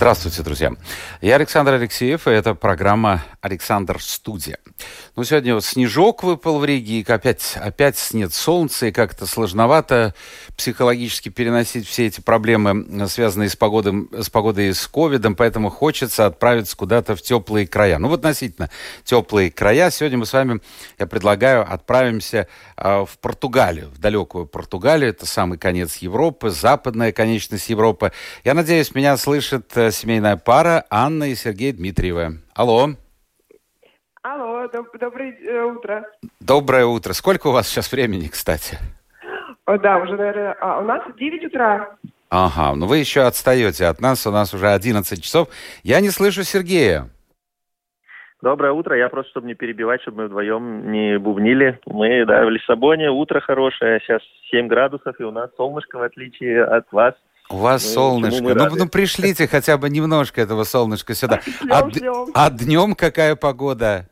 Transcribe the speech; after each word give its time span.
Здравствуйте, 0.00 0.42
друзья. 0.42 0.72
Я 1.20 1.34
Александр 1.34 1.74
Алексеев, 1.74 2.26
и 2.26 2.30
это 2.30 2.54
программа 2.54 3.22
«Александр 3.42 4.00
Студия». 4.00 4.56
Ну, 5.14 5.24
сегодня 5.24 5.52
вот 5.52 5.62
снежок 5.62 6.22
выпал 6.22 6.58
в 6.58 6.64
Риге, 6.64 7.00
и 7.00 7.04
опять, 7.06 7.58
опять 7.60 7.98
нет 8.14 8.32
солнца, 8.32 8.86
и 8.86 8.92
как-то 8.92 9.26
сложновато 9.26 10.14
психологически 10.56 11.28
переносить 11.28 11.86
все 11.86 12.06
эти 12.06 12.22
проблемы, 12.22 13.06
связанные 13.08 13.50
с, 13.50 13.56
погодой, 13.56 14.08
с 14.12 14.30
погодой 14.30 14.68
и 14.68 14.72
с 14.72 14.86
ковидом, 14.86 15.36
поэтому 15.36 15.68
хочется 15.68 16.24
отправиться 16.24 16.78
куда-то 16.78 17.14
в 17.14 17.20
теплые 17.20 17.66
края. 17.66 17.98
Ну, 17.98 18.08
в 18.08 18.14
относительно 18.14 18.70
теплые 19.04 19.50
края. 19.50 19.90
Сегодня 19.90 20.16
мы 20.16 20.24
с 20.24 20.32
вами, 20.32 20.60
я 20.98 21.06
предлагаю, 21.06 21.70
отправимся 21.70 22.48
э, 22.78 23.04
в 23.04 23.18
Португалию, 23.18 23.90
в 23.90 23.98
далекую 23.98 24.46
Португалию. 24.46 25.10
Это 25.10 25.26
самый 25.26 25.58
конец 25.58 25.96
Европы, 25.96 26.48
западная 26.48 27.12
конечность 27.12 27.68
Европы. 27.68 28.12
Я 28.44 28.54
надеюсь, 28.54 28.94
меня 28.94 29.18
слышит 29.18 29.70
семейная 29.90 30.36
пара 30.36 30.84
Анна 30.90 31.30
и 31.30 31.34
Сергей 31.34 31.72
Дмитриевы. 31.72 32.40
Алло. 32.54 32.90
Алло, 34.22 34.66
доб- 34.66 34.98
доброе 34.98 35.32
э, 35.32 35.62
утро. 35.62 36.04
Доброе 36.40 36.86
утро. 36.86 37.12
Сколько 37.12 37.48
у 37.48 37.52
вас 37.52 37.68
сейчас 37.68 37.90
времени, 37.90 38.28
кстати? 38.28 38.78
О, 39.64 39.78
да, 39.78 39.98
уже, 39.98 40.16
наверное, 40.16 40.56
а, 40.60 40.80
у 40.80 40.84
нас 40.84 41.02
9 41.16 41.44
утра. 41.46 41.96
Ага, 42.28 42.74
ну 42.76 42.86
вы 42.86 42.98
еще 42.98 43.22
отстаете 43.22 43.86
от 43.86 44.00
нас, 44.00 44.26
у 44.26 44.30
нас 44.30 44.52
уже 44.54 44.68
11 44.68 45.22
часов. 45.22 45.48
Я 45.82 46.00
не 46.00 46.10
слышу 46.10 46.42
Сергея. 46.42 47.08
Доброе 48.42 48.72
утро. 48.72 48.96
Я 48.96 49.08
просто, 49.08 49.30
чтобы 49.30 49.48
не 49.48 49.54
перебивать, 49.54 50.00
чтобы 50.00 50.22
мы 50.22 50.26
вдвоем 50.28 50.90
не 50.90 51.18
бубнили. 51.18 51.78
Мы, 51.86 52.24
да, 52.24 52.44
в 52.44 52.50
Лиссабоне, 52.50 53.10
утро 53.10 53.40
хорошее, 53.40 54.00
сейчас 54.00 54.22
7 54.50 54.66
градусов, 54.66 55.18
и 55.20 55.24
у 55.24 55.30
нас 55.30 55.50
солнышко, 55.56 55.98
в 55.98 56.02
отличие 56.02 56.64
от 56.64 56.90
вас. 56.90 57.14
У 57.50 57.56
вас 57.56 57.84
Ну, 57.84 57.90
солнышко. 57.94 58.54
Ну, 58.54 58.76
ну, 58.76 58.88
пришлите 58.88 59.48
хотя 59.48 59.76
бы 59.76 59.90
немножко 59.90 60.40
этого 60.40 60.64
солнышка 60.64 61.14
сюда. 61.14 61.40
А, 61.68 61.82
д- 61.82 61.98
шлем. 61.98 62.26
а 62.34 62.50
днем 62.50 62.94
какая 62.94 63.34
погода? 63.34 64.06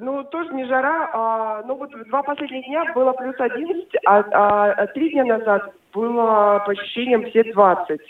Ну, 0.00 0.24
тоже 0.24 0.52
не 0.54 0.66
жара, 0.66 1.10
а, 1.12 1.62
ну 1.66 1.76
вот 1.76 1.90
два 2.08 2.22
последних 2.22 2.64
дня 2.66 2.92
было 2.94 3.12
плюс 3.12 3.34
11, 3.38 3.88
а, 4.06 4.18
а, 4.18 4.72
а 4.72 4.86
три 4.88 5.10
дня 5.10 5.24
назад 5.24 5.72
было 5.92 6.62
по 6.64 6.72
ощущениям 6.72 7.24
все 7.30 7.42
20. 7.52 8.00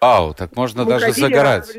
Ау, 0.00 0.34
так 0.34 0.54
можно 0.56 0.84
Мы 0.84 0.90
даже 0.90 1.12
загорать. 1.12 1.72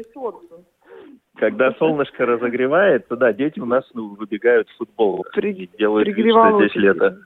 Когда 1.36 1.72
солнышко 1.74 2.26
разогревает, 2.26 3.08
то 3.08 3.16
да, 3.16 3.32
дети 3.32 3.60
у 3.60 3.66
нас 3.66 3.84
ну, 3.94 4.16
выбегают 4.16 4.68
в 4.70 4.78
футбол. 4.78 5.24
При- 5.34 5.70
Делают 5.78 6.08
вид, 6.08 6.32
что 6.32 6.60
здесь 6.60 6.76
лето. 6.76 7.18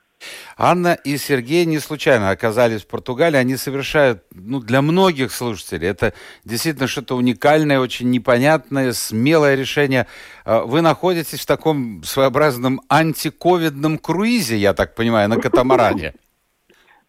Анна 0.58 0.94
и 0.94 1.18
Сергей 1.18 1.66
не 1.66 1.80
случайно 1.80 2.30
оказались 2.30 2.84
в 2.84 2.88
Португалии. 2.88 3.38
Они 3.38 3.58
совершают, 3.58 4.24
ну, 4.34 4.60
для 4.60 4.82
многих 4.82 5.32
слушателей, 5.32 5.88
это 5.88 6.14
действительно 6.46 6.88
что-то 6.88 7.16
уникальное, 7.16 7.80
очень 7.80 8.10
непонятное, 8.10 8.94
смелое 8.94 9.56
решение. 9.56 10.08
А, 10.46 10.64
Вы 10.64 10.82
находитесь 10.82 11.40
в 11.40 11.46
таком 11.46 12.04
своеобразном 12.04 12.82
антиковидном 12.90 13.98
круизе, 13.98 14.58
я 14.58 14.74
так 14.74 14.96
понимаю, 14.96 15.30
на 15.30 15.38
катамаране. 15.38 16.14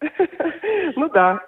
Ну 0.95 1.09
да. 1.09 1.39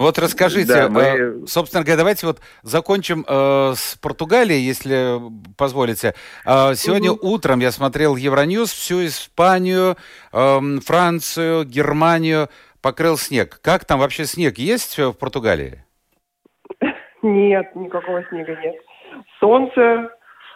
Вот 0.00 0.18
расскажите, 0.18 0.72
Да, 0.72 0.88
мы- 0.88 1.02
э, 1.02 1.46
собственно 1.46 1.82
говоря, 1.84 1.98
давайте 1.98 2.26
вот 2.26 2.40
закончим 2.62 3.22
э, 3.28 3.72
с 3.76 3.96
Португалией, 4.00 4.62
если 4.62 5.18
позволите. 5.58 6.14
Э, 6.46 6.74
сегодня 6.74 7.12
утром 7.12 7.60
я 7.60 7.70
смотрел 7.70 8.16
Евроньюз, 8.16 8.72
всю 8.72 9.04
Испанию, 9.04 9.96
эм, 10.32 10.80
Францию, 10.80 11.64
Германию 11.66 12.48
покрыл 12.80 13.18
снег. 13.18 13.60
Как 13.62 13.84
там 13.84 14.00
вообще 14.00 14.24
снег 14.24 14.56
есть 14.56 14.96
в 14.96 15.12
Португалии? 15.12 15.84
Нет, 17.20 17.76
никакого 17.76 18.24
снега 18.30 18.56
нет. 18.56 18.76
Солнце, 19.38 20.08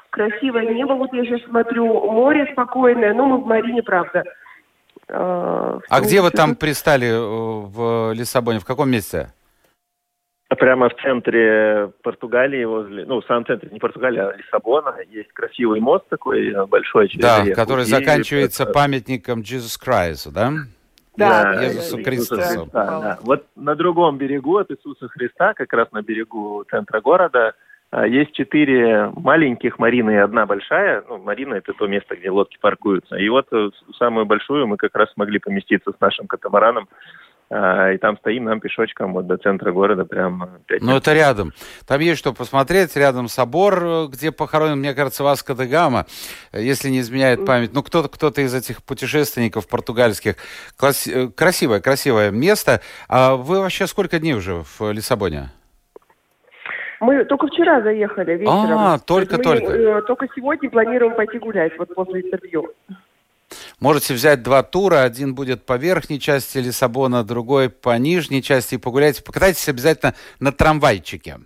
красивое 0.09 0.73
небо. 0.73 0.95
Вот 0.95 1.13
я 1.13 1.23
сейчас 1.25 1.43
смотрю, 1.51 1.85
море 2.11 2.49
спокойное. 2.53 3.13
Ну, 3.13 3.27
мы 3.27 3.43
в 3.43 3.47
Марине, 3.47 3.83
правда. 3.83 4.25
А 5.09 5.79
А 5.91 6.01
где 6.01 6.21
вы 6.23 6.31
там 6.31 6.55
пристали 6.57 7.09
э, 7.09 7.19
в 7.19 8.13
Лиссабоне? 8.15 8.59
В 8.61 8.65
каком 8.65 8.91
месте? 8.91 9.33
Прямо 10.49 10.89
в 10.89 10.95
центре 11.03 11.91
Португалии, 12.03 12.65
возле, 12.65 13.05
ну, 13.07 13.21
в 13.21 13.25
самом 13.27 13.45
центре, 13.45 13.71
не 13.73 13.81
Португалии, 13.81 14.21
а 14.21 14.37
Лиссабона, 14.37 14.95
есть 15.11 15.33
красивый 15.33 15.81
мост 15.81 16.09
такой 16.09 16.49
э, 16.53 16.67
большой 16.67 17.09
через 17.09 17.23
Да, 17.25 17.45
реку. 17.45 17.57
который 17.57 17.83
И 17.83 17.87
заканчивается 17.87 18.63
это- 18.63 18.73
памятником 18.73 19.41
Jesus 19.41 19.77
Christ, 19.85 20.31
да? 20.33 20.53
Да, 21.17 21.55
Да, 21.55 21.65
Иисусу 21.67 21.99
Иисуса 21.99 22.03
Христу. 22.11 22.37
Христа, 22.37 22.67
да. 22.73 23.19
Вот 23.23 23.47
на 23.57 23.75
другом 23.75 24.17
берегу 24.19 24.59
от 24.59 24.71
Иисуса 24.71 25.09
Христа, 25.09 25.55
как 25.55 25.73
раз 25.73 25.91
на 25.93 26.03
берегу 26.03 26.65
центра 26.71 27.01
города, 27.01 27.55
есть 28.03 28.33
четыре 28.33 29.11
маленьких 29.15 29.79
марины 29.79 30.13
и 30.13 30.17
одна 30.17 30.47
большая. 30.47 31.05
Ну, 31.09 31.19
марина– 31.19 31.55
это 31.55 31.73
то 31.75 31.87
место, 31.87 32.17
где 32.17 32.31
лодки 32.31 32.59
паркуются. 32.61 33.17
И 33.17 33.29
вот 33.29 33.47
э, 33.53 33.71
самую 33.99 34.27
большую 34.27 34.67
мы 34.67 34.77
как 34.77 34.95
раз 34.97 35.13
смогли 35.13 35.39
поместиться 35.39 35.93
с 35.93 36.01
нашим 36.01 36.27
катамараном. 36.27 36.89
А, 37.51 37.93
И 37.93 37.99
там 37.99 38.17
стоим 38.19 38.45
нам 38.45 38.59
пешочком 38.61 39.13
вот 39.13 39.27
до 39.27 39.37
центра 39.37 39.71
города 39.71 40.05
прям 40.05 40.49
пять 40.67 40.83
Ну, 40.83 40.97
это 40.97 41.13
рядом. 41.13 41.53
Там 41.87 42.01
есть 42.01 42.19
что 42.19 42.33
посмотреть. 42.33 42.97
Рядом 42.97 43.29
собор, 43.29 43.85
э, 43.85 44.07
где 44.09 44.33
похоронен, 44.33 44.79
мне 44.79 44.95
кажется, 44.95 45.23
Васко 45.23 45.55
де 45.55 45.67
Гама, 45.67 46.07
э, 46.53 46.63
если 46.63 46.89
не 46.89 47.01
изменяет 47.01 47.45
память. 47.47 47.75
Ну, 47.75 47.83
кто-то 47.83 48.09
кто 48.09 48.29
из 48.29 48.55
этих 48.55 48.83
путешественников 48.83 49.69
португальских. 49.69 50.37
Класс- 50.77 51.07
э, 51.07 51.29
Красивое, 51.29 51.81
красивое 51.81 52.31
место. 52.31 52.81
А 53.09 53.37
вы 53.37 53.61
вообще 53.61 53.87
сколько 53.87 54.19
дней 54.19 54.35
уже 54.35 54.63
в 54.79 54.91
Лиссабоне? 54.91 55.51
Мы 57.01 57.25
только 57.25 57.47
вчера 57.49 57.83
заехали 57.83 58.37
вечером. 58.37 58.79
А, 58.79 58.99
только-только. 58.99 59.67
мы, 59.67 59.77
э, 59.77 60.03
только 60.03 60.27
сегодня 60.35 60.71
планируем 60.71 61.15
пойти 61.15 61.39
гулять, 61.39 61.73
вот 61.79 61.95
после 61.95 62.23
интервью. 62.23 62.73
Можете 63.81 64.15
взять 64.15 64.43
два 64.43 64.63
тура. 64.63 65.03
Один 65.03 65.35
будет 65.35 65.65
по 65.65 65.77
верхней 65.77 66.19
части 66.19 66.59
Лиссабона, 66.59 67.25
другой 67.25 67.69
по 67.69 67.97
нижней 67.99 68.43
части. 68.43 68.77
И 68.77 68.79
погуляйте. 68.79 69.23
Покатайтесь 69.23 69.69
обязательно 69.69 70.15
на 70.41 70.53
трамвайчике. 70.53 71.39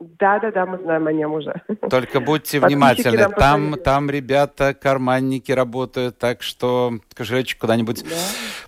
Да-да-да, 0.00 0.64
мы 0.64 0.78
знаем 0.78 1.08
о 1.08 1.12
нем 1.12 1.32
уже. 1.32 1.60
Только 1.90 2.20
будьте 2.20 2.60
внимательны. 2.60 3.28
Там, 3.30 3.74
там, 3.74 4.08
ребята, 4.08 4.72
карманники 4.72 5.50
работают, 5.50 6.18
так 6.18 6.42
что 6.42 6.92
кошелечек 7.14 7.58
куда-нибудь 7.58 8.04
да? 8.04 8.16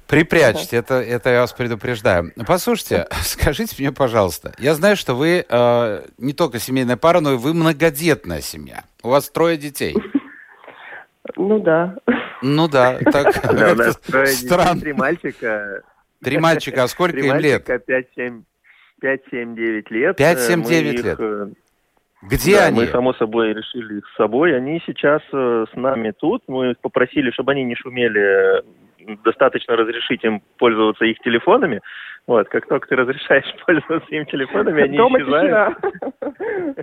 припрячьте. 0.08 0.76
Это, 0.76 0.94
это 0.94 1.30
я 1.30 1.40
вас 1.42 1.52
предупреждаю. 1.52 2.32
Послушайте, 2.48 3.06
скажите 3.22 3.76
мне, 3.78 3.92
пожалуйста, 3.92 4.54
я 4.58 4.74
знаю, 4.74 4.96
что 4.96 5.14
вы 5.14 5.46
э, 5.48 6.02
не 6.18 6.32
только 6.32 6.58
семейная 6.58 6.96
пара, 6.96 7.20
но 7.20 7.34
и 7.34 7.36
вы 7.36 7.54
многодетная 7.54 8.40
семья. 8.40 8.82
У 9.04 9.10
вас 9.10 9.30
трое 9.30 9.56
детей. 9.56 9.94
Ну 11.36 11.60
да. 11.60 11.96
Ну 12.42 12.66
да, 12.66 12.98
так 12.98 13.36
странно. 14.26 14.80
Три 14.80 14.92
мальчика. 14.94 15.82
Три 16.24 16.38
мальчика, 16.38 16.82
а 16.82 16.88
сколько 16.88 17.18
им 17.18 17.36
лет? 17.36 17.68
5-7 17.68 18.42
5-7-9 19.02 19.84
лет. 19.90 20.20
Э, 20.20 20.34
5-7-9 20.34 20.92
их... 20.92 21.04
лет. 21.04 21.16
Э, 21.18 21.48
Где 22.22 22.56
да, 22.56 22.64
они? 22.66 22.80
Мы, 22.80 22.86
само 22.88 23.14
собой, 23.14 23.52
решили 23.52 23.98
их 23.98 24.04
с 24.08 24.16
собой. 24.16 24.56
Они 24.56 24.82
сейчас 24.86 25.22
э, 25.32 25.66
с 25.72 25.76
нами 25.76 26.12
тут. 26.18 26.42
Мы 26.48 26.74
попросили, 26.80 27.30
чтобы 27.30 27.52
они 27.52 27.64
не 27.64 27.74
шумели. 27.74 28.62
Достаточно 29.24 29.76
разрешить 29.76 30.22
им 30.24 30.42
пользоваться 30.58 31.04
их 31.04 31.18
телефонами. 31.20 31.80
Вот, 32.26 32.48
как 32.48 32.66
только 32.68 32.86
ты 32.88 32.96
разрешаешь 32.96 33.46
пользоваться 33.66 34.14
им 34.14 34.26
телефонами, 34.26 34.82
они 34.84 34.96
Дома 34.96 35.18
исчезают. 35.18 35.76
Тишина. 35.78 36.74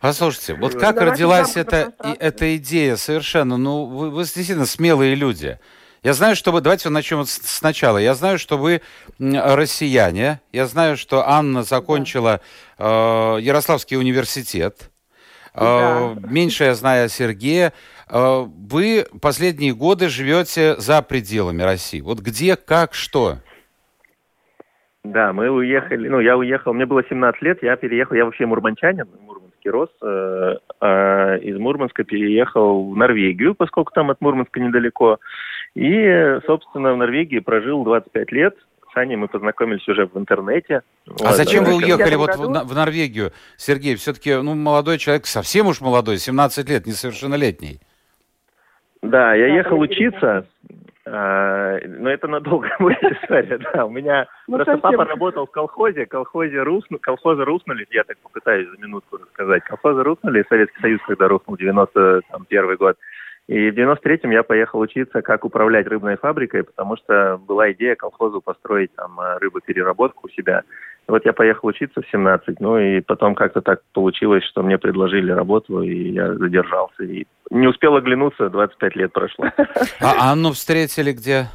Послушайте, 0.00 0.54
вот 0.54 0.74
ну, 0.74 0.80
как 0.80 1.00
родилась 1.00 1.56
эта, 1.56 1.92
эта 2.20 2.56
идея 2.56 2.96
совершенно? 2.96 3.56
Ну, 3.56 3.86
вы 3.86 4.22
действительно 4.22 4.66
смелые 4.66 5.14
люди. 5.14 5.58
Я 6.04 6.12
знаю, 6.12 6.36
что 6.36 6.52
вы... 6.52 6.60
Давайте 6.60 6.90
начнем 6.90 7.24
сначала. 7.24 7.96
Я 7.96 8.12
знаю, 8.12 8.38
что 8.38 8.58
вы 8.58 8.82
россияне. 9.18 10.38
Я 10.52 10.66
знаю, 10.66 10.98
что 10.98 11.26
Анна 11.26 11.62
закончила 11.62 12.40
э, 12.78 12.84
Ярославский 13.40 13.96
университет. 13.96 14.90
Э, 15.54 16.14
Да. 16.14 16.28
меньше 16.28 16.64
я 16.64 16.74
знаю 16.74 17.06
о 17.06 17.08
Сергее. 17.08 17.72
Э, 18.10 18.44
вы 18.46 19.06
последние 19.22 19.74
годы 19.74 20.10
живете 20.10 20.76
за 20.76 21.00
пределами 21.00 21.62
России. 21.62 22.02
Вот 22.02 22.18
где, 22.18 22.56
как, 22.56 22.92
что? 22.92 23.38
Да, 25.04 25.32
мы 25.32 25.48
уехали, 25.50 26.08
ну, 26.08 26.20
я 26.20 26.36
уехал, 26.36 26.72
мне 26.74 26.86
было 26.86 27.02
17 27.08 27.42
лет, 27.42 27.62
я 27.62 27.76
переехал, 27.76 28.14
я 28.14 28.24
вообще 28.24 28.46
мурманчанин, 28.46 29.04
в 29.04 29.22
Мурманске 29.22 29.68
рос, 29.70 29.90
э, 30.02 30.56
из 31.42 31.58
Мурманска 31.58 32.04
переехал 32.04 32.90
в 32.90 32.96
Норвегию, 32.96 33.54
поскольку 33.54 33.92
там 33.92 34.10
от 34.10 34.22
Мурманска 34.22 34.60
недалеко, 34.60 35.18
И, 35.74 36.38
собственно, 36.46 36.92
в 36.94 36.96
Норвегии 36.96 37.40
прожил 37.40 37.84
25 37.84 38.32
лет. 38.32 38.54
С 38.92 38.96
Аней 38.96 39.16
мы 39.16 39.26
познакомились 39.26 39.86
уже 39.88 40.06
в 40.06 40.16
интернете. 40.16 40.82
А 41.08 41.10
Вот, 41.24 41.34
зачем 41.34 41.64
вы 41.64 41.74
уехали 41.76 42.14
вот 42.14 42.30
году? 42.30 42.44
в, 42.64 42.74
Норвегию, 42.74 43.32
Сергей? 43.56 43.96
Все-таки, 43.96 44.34
ну, 44.36 44.54
молодой 44.54 44.98
человек, 44.98 45.26
совсем 45.26 45.66
уж 45.66 45.80
молодой, 45.80 46.18
17 46.18 46.68
лет, 46.68 46.86
несовершеннолетний. 46.86 47.80
Да, 49.02 49.34
я 49.34 49.48
ехал 49.48 49.80
учиться, 49.80 50.46
а, 51.06 51.76
но 51.86 52.08
это 52.08 52.28
надолго 52.28 52.68
будет 52.78 53.02
история, 53.02 53.58
да. 53.58 53.84
У 53.84 53.90
меня 53.90 54.26
Ну, 54.46 54.56
просто 54.56 54.74
совсем. 54.74 54.96
папа 54.96 55.04
работал 55.10 55.46
в 55.46 55.50
колхозе, 55.50 56.06
колхозе 56.06 56.62
русну, 56.62 56.98
колхозы 57.00 57.44
руснули, 57.44 57.86
я 57.90 58.04
так 58.04 58.16
попытаюсь 58.18 58.68
за 58.70 58.76
минутку 58.78 59.16
рассказать. 59.18 59.64
Колхозы 59.64 60.04
руснули, 60.04 60.44
Советский 60.48 60.80
Союз, 60.80 61.00
когда 61.06 61.26
рухнул, 61.26 61.56
91 61.56 62.76
год. 62.76 62.96
И 63.46 63.70
в 63.70 63.74
93-м 63.74 64.30
я 64.30 64.42
поехал 64.42 64.80
учиться, 64.80 65.20
как 65.20 65.44
управлять 65.44 65.86
рыбной 65.86 66.16
фабрикой, 66.16 66.64
потому 66.64 66.96
что 66.96 67.38
была 67.46 67.70
идея 67.72 67.94
колхозу 67.94 68.40
построить 68.40 68.94
там 68.94 69.20
а, 69.20 69.38
рыбопереработку 69.38 70.28
у 70.28 70.30
себя. 70.30 70.62
Вот 71.06 71.26
я 71.26 71.34
поехал 71.34 71.68
учиться 71.68 72.00
в 72.00 72.10
17, 72.10 72.60
ну 72.60 72.78
и 72.78 73.02
потом 73.02 73.34
как-то 73.34 73.60
так 73.60 73.82
получилось, 73.92 74.44
что 74.44 74.62
мне 74.62 74.78
предложили 74.78 75.30
работу, 75.30 75.82
и 75.82 76.12
я 76.12 76.32
задержался. 76.34 77.04
И 77.04 77.26
не 77.50 77.68
успел 77.68 77.96
оглянуться, 77.96 78.48
25 78.48 78.96
лет 78.96 79.12
прошло. 79.12 79.50
А 80.00 80.32
Анну 80.32 80.52
встретили 80.52 81.12
где? 81.12 81.48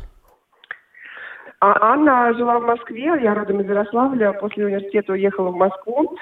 А 1.61 1.91
Анна 1.91 2.33
жила 2.35 2.59
в 2.59 2.63
Москве, 2.63 3.03
я 3.21 3.35
родом 3.35 3.59
из 3.59 3.67
Ярославля, 3.67 4.31
после 4.31 4.65
университета 4.65 5.11
уехала 5.11 5.49
в 5.49 5.57
Москву. 5.57 6.15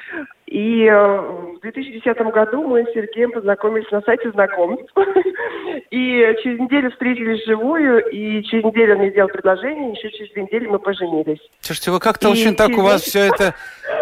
И 0.47 0.85
э, 0.85 1.19
в 1.19 1.59
2010 1.61 2.17
году 2.33 2.63
мы 2.63 2.83
с 2.85 2.93
Сергеем 2.93 3.31
познакомились 3.31 3.91
на 3.91 4.01
сайте 4.01 4.31
знакомств. 4.31 4.91
И 5.91 6.35
через 6.41 6.59
неделю 6.59 6.89
встретились 6.91 7.43
вживую, 7.43 8.09
и 8.09 8.43
через 8.43 8.63
неделю 8.65 8.93
он 8.93 8.99
мне 8.99 9.11
сделал 9.11 9.29
предложение, 9.29 9.91
еще 9.91 10.09
через 10.09 10.31
две 10.33 10.43
недели 10.43 10.65
мы 10.67 10.79
поженились. 10.79 11.39
Слушайте, 11.59 11.91
вы 11.91 11.99
как-то 11.99 12.29
очень 12.29 12.55
так 12.55 12.69
у 12.71 12.81
вас 12.81 13.01
все 13.01 13.27
это, 13.27 13.53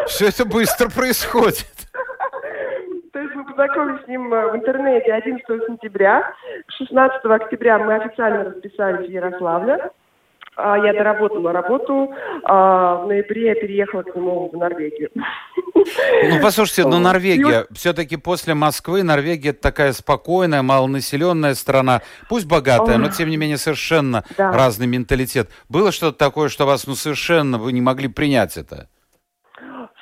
все 0.07 0.29
это 0.29 0.45
быстро 0.45 0.89
происходит. 0.89 1.65
То 3.13 3.19
есть 3.19 3.35
мы 3.35 3.45
познакомились 3.45 4.03
с 4.03 4.07
ним 4.07 4.33
э, 4.33 4.51
в 4.51 4.55
интернете 4.55 5.13
11 5.13 5.45
сентября. 5.67 6.33
16 6.77 7.25
октября 7.25 7.79
мы 7.79 7.95
официально 7.95 8.45
расписались 8.45 9.07
в 9.07 9.11
Ярославле. 9.11 9.91
А, 10.57 10.77
Я 10.77 10.93
доработала 10.93 11.51
работу. 11.51 12.13
а, 12.43 12.95
В 13.03 13.07
ноябре 13.07 13.47
я 13.47 13.55
переехала 13.55 14.03
к 14.03 14.15
нему 14.15 14.49
в 14.49 14.57
Норвегию. 14.57 15.09
Ну, 15.13 16.41
послушайте, 16.41 16.83
но 16.83 16.91
Вот. 16.91 16.99
Норвегия, 16.99 17.67
все-таки 17.73 18.15
после 18.17 18.53
Москвы 18.53 19.03
Норвегия 19.03 19.49
это 19.49 19.61
такая 19.61 19.93
спокойная, 19.93 20.61
малонаселенная 20.61 21.53
страна, 21.55 22.01
пусть 22.29 22.47
богатая, 22.47 22.97
но 22.97 23.09
тем 23.09 23.29
не 23.29 23.37
менее 23.37 23.57
совершенно 23.57 24.23
Да. 24.37 24.51
разный 24.51 24.87
менталитет. 24.87 25.49
Было 25.69 25.91
что-то 25.91 26.17
такое, 26.17 26.49
что 26.49 26.65
вас, 26.65 26.87
ну, 26.87 26.95
совершенно 26.95 27.57
вы 27.57 27.71
не 27.71 27.81
могли 27.81 28.07
принять 28.07 28.57
это? 28.57 28.87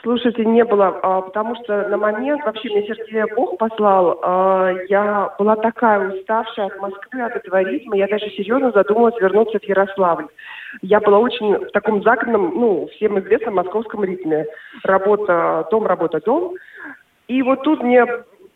Слушайте, 0.03 0.43
не 0.43 0.65
было, 0.65 0.99
а, 1.01 1.21
потому 1.21 1.55
что 1.55 1.87
на 1.87 1.95
момент, 1.95 2.43
вообще 2.43 2.69
мне 2.69 2.85
Сергея 2.85 3.25
Бог 3.37 3.57
послал, 3.57 4.19
а, 4.21 4.69
я 4.89 5.33
была 5.39 5.55
такая 5.55 6.11
уставшая 6.11 6.65
от 6.65 6.81
Москвы, 6.81 7.21
от 7.21 7.37
этого 7.37 7.63
ритма, 7.63 7.95
я 7.95 8.07
даже 8.07 8.29
серьезно 8.31 8.71
задумалась 8.71 9.15
вернуться 9.21 9.59
в 9.59 9.63
Ярославль. 9.63 10.27
Я 10.81 10.99
была 10.99 11.19
очень 11.19 11.55
в 11.55 11.71
таком 11.71 12.03
загнанном, 12.03 12.51
ну, 12.53 12.87
всем 12.87 13.17
известном 13.17 13.55
московском 13.55 14.03
ритме. 14.03 14.45
Работа, 14.83 15.65
дом, 15.71 15.87
работа, 15.87 16.19
дом. 16.19 16.55
И 17.29 17.41
вот 17.41 17.63
тут 17.63 17.81
мне 17.81 18.05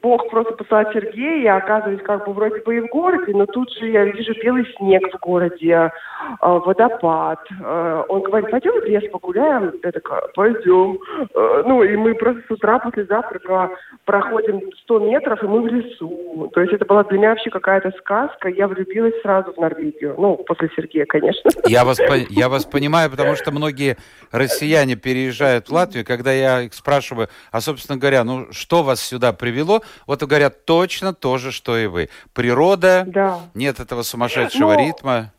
Бог 0.01 0.29
просто 0.29 0.53
послал 0.53 0.85
Сергея, 0.93 1.41
я 1.41 1.57
оказываюсь 1.57 2.01
как 2.03 2.25
бы 2.25 2.33
вроде 2.33 2.61
бы 2.61 2.77
и 2.77 2.79
в 2.81 2.87
городе, 2.87 3.33
но 3.33 3.45
тут 3.47 3.71
же 3.73 3.89
я 3.89 4.05
вижу 4.05 4.33
белый 4.43 4.65
снег 4.77 5.03
в 5.11 5.19
городе, 5.19 5.91
а, 6.39 6.59
водопад. 6.59 7.39
А, 7.63 8.03
Он 8.07 8.21
говорит, 8.21 8.51
пойдем 8.51 8.79
в 8.79 8.85
лес 8.85 9.03
погуляем? 9.11 9.73
Я 9.83 9.91
такая, 9.91 10.21
пойдем. 10.35 10.99
А, 11.35 11.63
Ну, 11.65 11.83
и 11.83 11.95
мы 11.95 12.13
просто 12.13 12.41
с 12.47 12.51
утра 12.51 12.79
после 12.79 13.05
завтрака 13.05 13.71
проходим 14.05 14.61
100 14.83 14.99
метров, 14.99 15.43
и 15.43 15.47
мы 15.47 15.61
в 15.61 15.67
лесу. 15.67 16.49
То 16.53 16.61
есть 16.61 16.73
это 16.73 16.85
была 16.85 17.03
для 17.03 17.17
меня 17.17 17.29
вообще 17.29 17.49
какая-то 17.49 17.91
сказка. 17.99 18.49
Я 18.49 18.67
влюбилась 18.67 19.19
сразу 19.21 19.51
в 19.51 19.57
Норвегию. 19.57 20.15
Ну, 20.17 20.37
после 20.37 20.69
Сергея, 20.75 21.05
конечно. 21.05 21.49
Я 21.65 21.83
вас, 21.83 21.99
я 22.29 22.49
вас 22.49 22.65
понимаю, 22.65 23.09
потому 23.09 23.35
что 23.35 23.51
многие 23.51 23.97
россияне 24.31 24.95
переезжают 24.95 25.69
в 25.69 25.73
Латвию, 25.73 26.05
когда 26.05 26.31
я 26.31 26.61
их 26.61 26.73
спрашиваю, 26.73 27.29
а, 27.51 27.61
собственно 27.61 27.97
говоря, 27.97 28.23
ну, 28.23 28.47
что 28.51 28.83
вас 28.83 29.01
сюда 29.01 29.33
привело, 29.33 29.81
вот 30.05 30.23
говорят 30.23 30.65
точно 30.65 31.13
то 31.13 31.37
же, 31.37 31.51
что 31.51 31.77
и 31.77 31.87
вы. 31.87 32.09
Природа, 32.33 33.03
Да. 33.07 33.39
нет 33.53 33.79
этого 33.79 34.01
сумасшедшего 34.03 34.73
Ну, 34.73 34.79
ритма. 34.87 35.31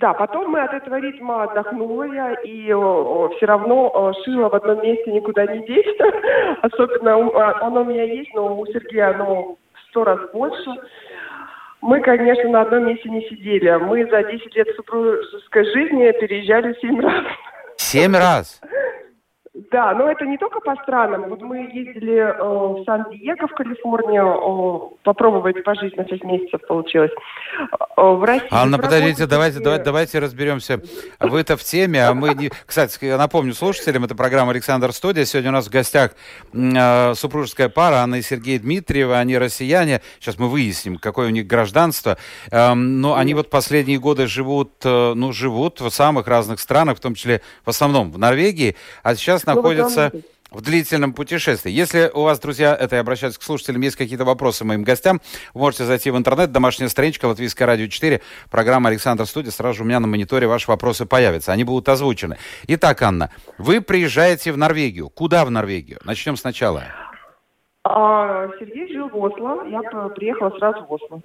Да, 0.00 0.12
потом 0.14 0.50
мы 0.52 0.60
от 0.62 0.72
этого 0.72 1.00
ритма 1.00 1.42
отдохнула 1.44 2.04
я, 2.04 2.34
и 2.44 2.66
все 3.36 3.46
равно 3.46 3.88
о, 3.92 4.12
шила 4.24 4.48
в 4.48 4.54
одном 4.54 4.80
месте 4.82 5.10
никуда 5.10 5.44
не 5.46 5.66
деть. 5.66 5.86
Особенно 6.62 7.16
а, 7.34 7.66
оно 7.66 7.80
у 7.82 7.84
меня 7.84 8.04
есть, 8.04 8.32
но 8.32 8.56
у 8.58 8.64
Сергея 8.66 9.10
оно 9.10 9.56
в 9.74 9.90
сто 9.90 10.04
раз 10.04 10.20
больше. 10.32 10.70
Мы, 11.80 12.00
конечно, 12.00 12.48
на 12.50 12.62
одном 12.62 12.86
месте 12.86 13.08
не 13.08 13.22
сидели. 13.28 13.70
Мы 13.76 14.04
за 14.08 14.22
10 14.22 14.54
лет 14.54 14.68
супружеской 14.76 15.64
жизни 15.64 16.12
переезжали 16.20 16.76
семь 16.80 17.00
раз. 17.00 17.24
Семь 17.76 18.14
раз. 18.16 18.60
Да, 19.72 19.92
но 19.94 20.08
это 20.08 20.24
не 20.24 20.38
только 20.38 20.60
по 20.60 20.76
странам. 20.82 21.28
Вот 21.28 21.42
мы 21.42 21.58
ездили 21.72 22.18
э, 22.18 22.42
в 22.42 22.84
Сан-Диего, 22.84 23.48
в 23.48 23.54
Калифорнию, 23.54 24.92
э, 24.94 24.96
попробовать 25.02 25.64
пожить 25.64 25.96
на 25.96 26.06
6 26.06 26.22
месяцев 26.22 26.60
получилось. 26.68 27.10
Э, 27.96 28.02
в 28.02 28.22
России. 28.24 28.46
Анна, 28.52 28.78
в 28.78 28.80
подождите, 28.80 29.26
давайте, 29.26 29.58
давайте, 29.58 29.84
давайте 29.84 30.18
разберемся. 30.20 30.80
Вы-то 31.18 31.56
в 31.56 31.64
теме, 31.64 32.06
а 32.06 32.14
мы 32.14 32.34
не... 32.34 32.50
Кстати, 32.66 33.04
я 33.04 33.18
напомню 33.18 33.52
слушателям, 33.52 34.04
это 34.04 34.14
программа 34.14 34.52
«Александр 34.52 34.92
Студия». 34.92 35.24
Сегодня 35.24 35.50
у 35.50 35.54
нас 35.54 35.66
в 35.66 35.72
гостях 35.72 36.12
э, 36.52 37.14
супружеская 37.14 37.68
пара 37.68 37.96
Анна 37.96 38.16
и 38.16 38.22
Сергей 38.22 38.60
Дмитриевы. 38.60 39.16
Они 39.16 39.36
россияне. 39.38 40.02
Сейчас 40.20 40.38
мы 40.38 40.48
выясним, 40.48 40.98
какое 40.98 41.26
у 41.26 41.30
них 41.30 41.48
гражданство. 41.48 42.16
Эм, 42.52 43.00
но 43.00 43.16
они 43.16 43.34
вот 43.34 43.50
последние 43.50 43.98
годы 43.98 44.28
живут, 44.28 44.70
э, 44.84 45.14
ну, 45.14 45.32
живут 45.32 45.80
в 45.80 45.90
самых 45.90 46.28
разных 46.28 46.60
странах, 46.60 46.98
в 46.98 47.00
том 47.00 47.16
числе, 47.16 47.42
в 47.64 47.70
основном, 47.70 48.12
в 48.12 48.18
Норвегии. 48.18 48.76
А 49.02 49.16
сейчас 49.16 49.47
Ну, 49.54 50.22
в 50.50 50.62
длительном 50.62 51.12
путешествии. 51.12 51.70
Если 51.70 52.10
у 52.14 52.22
вас, 52.22 52.40
друзья, 52.40 52.74
это 52.74 52.96
я 52.96 53.02
обращаюсь 53.02 53.36
к 53.36 53.42
слушателям, 53.42 53.82
есть 53.82 53.96
какие-то 53.96 54.24
вопросы 54.24 54.64
моим 54.64 54.82
гостям, 54.82 55.20
вы 55.52 55.60
можете 55.60 55.84
зайти 55.84 56.10
в 56.10 56.16
интернет, 56.16 56.52
домашняя 56.52 56.88
страничка 56.88 57.26
Латвийское 57.26 57.66
радио 57.66 57.86
4, 57.86 58.22
программа 58.50 58.88
Александр 58.88 59.26
Студия, 59.26 59.50
сразу 59.50 59.78
же 59.78 59.82
у 59.82 59.86
меня 59.86 60.00
на 60.00 60.06
мониторе 60.06 60.46
ваши 60.46 60.70
вопросы 60.70 61.04
появятся, 61.04 61.52
они 61.52 61.64
будут 61.64 61.88
озвучены. 61.88 62.38
Итак, 62.66 63.02
Анна, 63.02 63.30
вы 63.58 63.80
приезжаете 63.80 64.52
в 64.52 64.56
Норвегию. 64.56 65.10
Куда 65.10 65.44
в 65.44 65.50
Норвегию? 65.50 65.98
Начнем 66.04 66.36
сначала. 66.36 66.84
А 67.84 68.48
Сергей 68.58 68.92
жил 68.92 69.08
в 69.08 69.16
Осло, 69.16 69.66
я 69.68 69.82
приехала 70.10 70.50
сразу 70.58 70.84
в 70.84 70.92
Осло. 70.92 71.20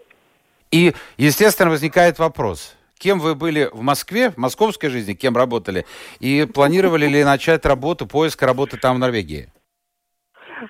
И, 0.71 0.93
естественно, 1.17 1.69
возникает 1.69 2.19
вопрос. 2.19 2.75
Кем 3.03 3.19
вы 3.19 3.35
были 3.35 3.67
в 3.73 3.81
Москве, 3.81 4.29
в 4.29 4.37
московской 4.37 4.89
жизни, 4.89 5.13
кем 5.13 5.35
работали? 5.35 5.83
И 6.21 6.47
планировали 6.47 7.05
ли 7.05 7.25
начать 7.25 7.65
работу, 7.65 8.07
поиск 8.07 8.41
работы 8.41 8.77
там 8.77 8.95
в 8.95 8.99
Норвегии? 8.99 9.47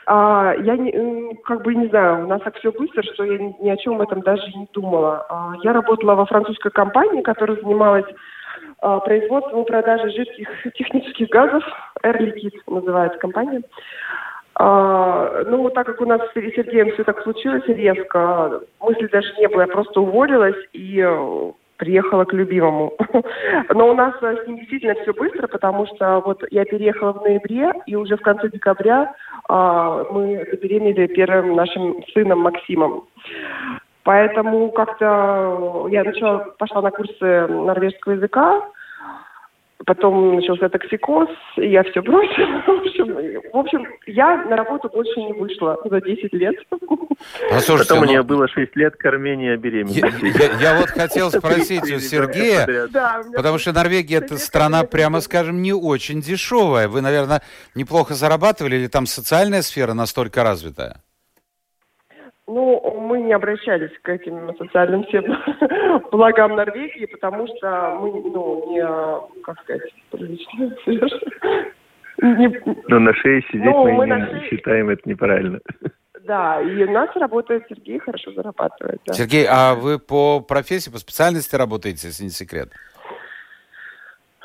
А, 0.07 0.55
я 0.57 0.75
не, 0.75 1.35
как 1.43 1.61
бы 1.61 1.75
не 1.75 1.87
знаю, 1.89 2.25
у 2.25 2.27
нас 2.27 2.41
так 2.41 2.57
все 2.57 2.71
быстро, 2.71 3.03
что 3.03 3.23
я 3.23 3.37
ни, 3.37 3.69
о 3.69 3.77
чем 3.77 4.01
этом 4.01 4.21
даже 4.21 4.47
не 4.57 4.67
думала. 4.73 5.27
А, 5.29 5.53
я 5.61 5.73
работала 5.73 6.15
во 6.15 6.25
французской 6.25 6.71
компании, 6.71 7.21
которая 7.21 7.61
занималась 7.61 8.07
а, 8.81 8.99
производством 9.01 9.61
и 9.61 9.67
продажей 9.67 10.11
жидких 10.13 10.47
технических 10.73 11.29
газов. 11.29 11.63
Air 12.03 12.17
Liquid 12.17 12.53
называется 12.65 13.19
компания. 13.19 13.61
А, 14.55 15.43
ну, 15.45 15.69
так 15.69 15.85
как 15.85 16.01
у 16.01 16.05
нас 16.05 16.21
с 16.21 16.33
Сергеем 16.33 16.91
все 16.93 17.03
так 17.03 17.21
случилось 17.21 17.67
резко, 17.67 18.61
мысли 18.79 19.05
даже 19.05 19.33
не 19.37 19.47
было, 19.47 19.61
я 19.61 19.67
просто 19.67 20.01
уволилась 20.01 20.57
и 20.73 20.99
э, 20.99 21.51
приехала 21.77 22.25
к 22.25 22.33
любимому. 22.33 22.93
Но 23.73 23.89
у 23.89 23.93
нас 23.93 24.13
э, 24.21 24.35
с 24.43 24.47
ним 24.47 24.57
действительно 24.57 24.95
все 24.95 25.13
быстро, 25.13 25.47
потому 25.47 25.85
что 25.87 26.21
вот 26.25 26.43
я 26.51 26.65
переехала 26.65 27.13
в 27.13 27.21
ноябре, 27.21 27.71
и 27.85 27.95
уже 27.95 28.17
в 28.17 28.21
конце 28.21 28.49
декабря 28.49 29.13
а, 29.49 30.05
мы 30.11 30.45
забеременели 30.51 31.07
первым 31.07 31.55
нашим 31.55 32.03
сыном 32.13 32.39
Максимом. 32.39 33.05
Поэтому 34.03 34.69
как-то 34.71 35.87
я 35.89 36.03
начала, 36.03 36.39
пошла 36.57 36.81
на 36.81 36.91
курсы 36.91 37.47
норвежского 37.47 38.13
языка, 38.13 38.61
потом 39.85 40.35
начался 40.35 40.69
токсикоз, 40.69 41.29
и 41.57 41.69
я 41.69 41.83
все 41.83 42.01
бросила. 42.01 42.61
В 42.67 42.69
общем, 42.69 43.41
в 43.51 43.57
общем, 43.57 43.85
я 44.07 44.37
на 44.45 44.55
работу 44.55 44.89
больше 44.89 45.19
не 45.21 45.33
вышла 45.33 45.77
за 45.85 46.01
10 46.01 46.33
лет. 46.33 46.55
Послушайте, 47.49 47.89
Потом 47.89 48.03
у 48.03 48.05
ну, 48.05 48.11
нее 48.11 48.23
было 48.23 48.47
6 48.47 48.75
лет 48.75 48.95
кормления 48.95 49.51
я, 49.51 49.57
беременности. 49.57 50.43
я- 50.59 50.71
я 50.73 50.79
вот 50.79 50.89
хотел 50.89 51.31
спросить 51.31 51.83
у 51.83 51.99
Сергея, 51.99 52.65
у 52.65 52.69
меня 52.69 53.37
Потому 53.37 53.57
что 53.57 53.73
Норвегия 53.73 54.17
это 54.17 54.37
страна, 54.37 54.83
прямо 54.83 55.21
скажем, 55.21 55.61
не 55.61 55.73
очень 55.73 56.21
дешевая. 56.21 56.87
Вы, 56.87 57.01
наверное, 57.01 57.41
неплохо 57.75 58.13
зарабатывали, 58.13 58.75
или 58.75 58.87
там 58.87 59.05
социальная 59.05 59.61
сфера 59.61 59.93
настолько 59.93 60.43
развитая? 60.43 61.01
Ну, 62.45 62.99
мы 62.99 63.21
не 63.21 63.31
обращались 63.33 63.97
к 64.01 64.09
этим 64.09 64.55
социальным 64.57 65.05
всем 65.05 65.23
благам 66.11 66.55
Норвегии, 66.55 67.05
потому 67.05 67.47
что 67.47 67.97
мы, 68.01 68.11
ну, 68.11 68.71
не, 68.71 69.41
как 69.43 69.61
сказать, 69.61 69.81
прилично. 70.11 70.75
Но 72.87 72.99
на 72.99 73.13
шее 73.13 73.41
сидеть 73.43 73.65
ну, 73.65 73.83
мы, 73.85 73.93
мы 73.93 74.07
не 74.07 74.25
шее... 74.25 74.49
считаем 74.49 74.89
это 74.89 75.01
неправильно. 75.05 75.59
Да, 76.25 76.61
и 76.61 76.83
у 76.85 76.89
нас 76.89 77.09
работает 77.15 77.65
Сергей, 77.67 77.99
хорошо 77.99 78.31
зарабатывает. 78.31 79.01
Да. 79.05 79.13
Сергей, 79.13 79.45
а 79.45 79.75
вы 79.75 79.99
по 79.99 80.39
профессии, 80.39 80.89
по 80.89 80.97
специальности 80.97 81.57
работаете, 81.57 82.07
если 82.07 82.23
не 82.23 82.29
секрет? 82.29 82.69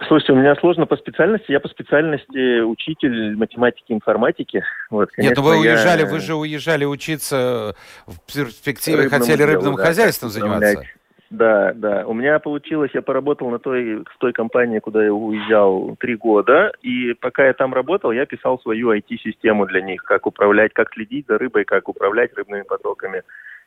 Слушайте, 0.07 0.33
у 0.33 0.37
меня 0.37 0.55
сложно 0.57 0.87
по 0.87 0.97
специальности. 0.97 1.51
Я 1.51 1.59
по 1.59 1.69
специальности 1.69 2.61
учитель 2.61 3.37
математики 3.37 3.87
и 3.89 3.95
информатики. 3.95 4.63
Вот, 4.91 5.11
конечно, 5.11 5.31
Нет, 5.31 5.39
ну 5.39 5.45
вы 5.45 5.59
уезжали, 5.59 6.03
я... 6.03 6.07
вы 6.07 6.21
же 6.21 6.35
уезжали 6.37 6.85
учиться 6.85 7.75
в 8.07 8.33
перспективе, 8.33 9.05
Рыбному 9.05 9.21
хотели 9.21 9.43
рыбным 9.43 9.75
делу, 9.75 9.77
хозяйством 9.77 10.29
да, 10.29 10.33
заниматься. 10.35 10.83
Да, 11.31 11.73
да. 11.75 12.07
У 12.07 12.15
меня 12.15 12.39
получилось, 12.39 12.93
я 12.95 13.03
поработал 13.03 13.51
на 13.51 13.59
той, 13.59 13.97
в 13.97 14.19
той 14.19 14.33
компании, 14.33 14.79
куда 14.79 15.05
я 15.05 15.13
уезжал 15.13 15.97
три 15.99 16.17
года, 16.17 16.73
и 16.81 17.13
пока 17.15 17.47
я 17.47 17.53
там 17.53 17.75
работал, 17.75 18.13
я 18.13 18.25
писал 18.25 18.61
свою 18.61 18.93
IT-систему 18.93 19.67
для 19.67 19.83
них, 19.83 20.05
как 20.05 20.27
управлять, 20.27 20.73
как 20.73 20.93
следить 20.95 21.27
за 21.27 21.39
рыбой, 21.39 21.65
как 21.65 21.89
управлять 21.89 22.33
рыбными 22.35 22.63
потоками. 22.63 23.25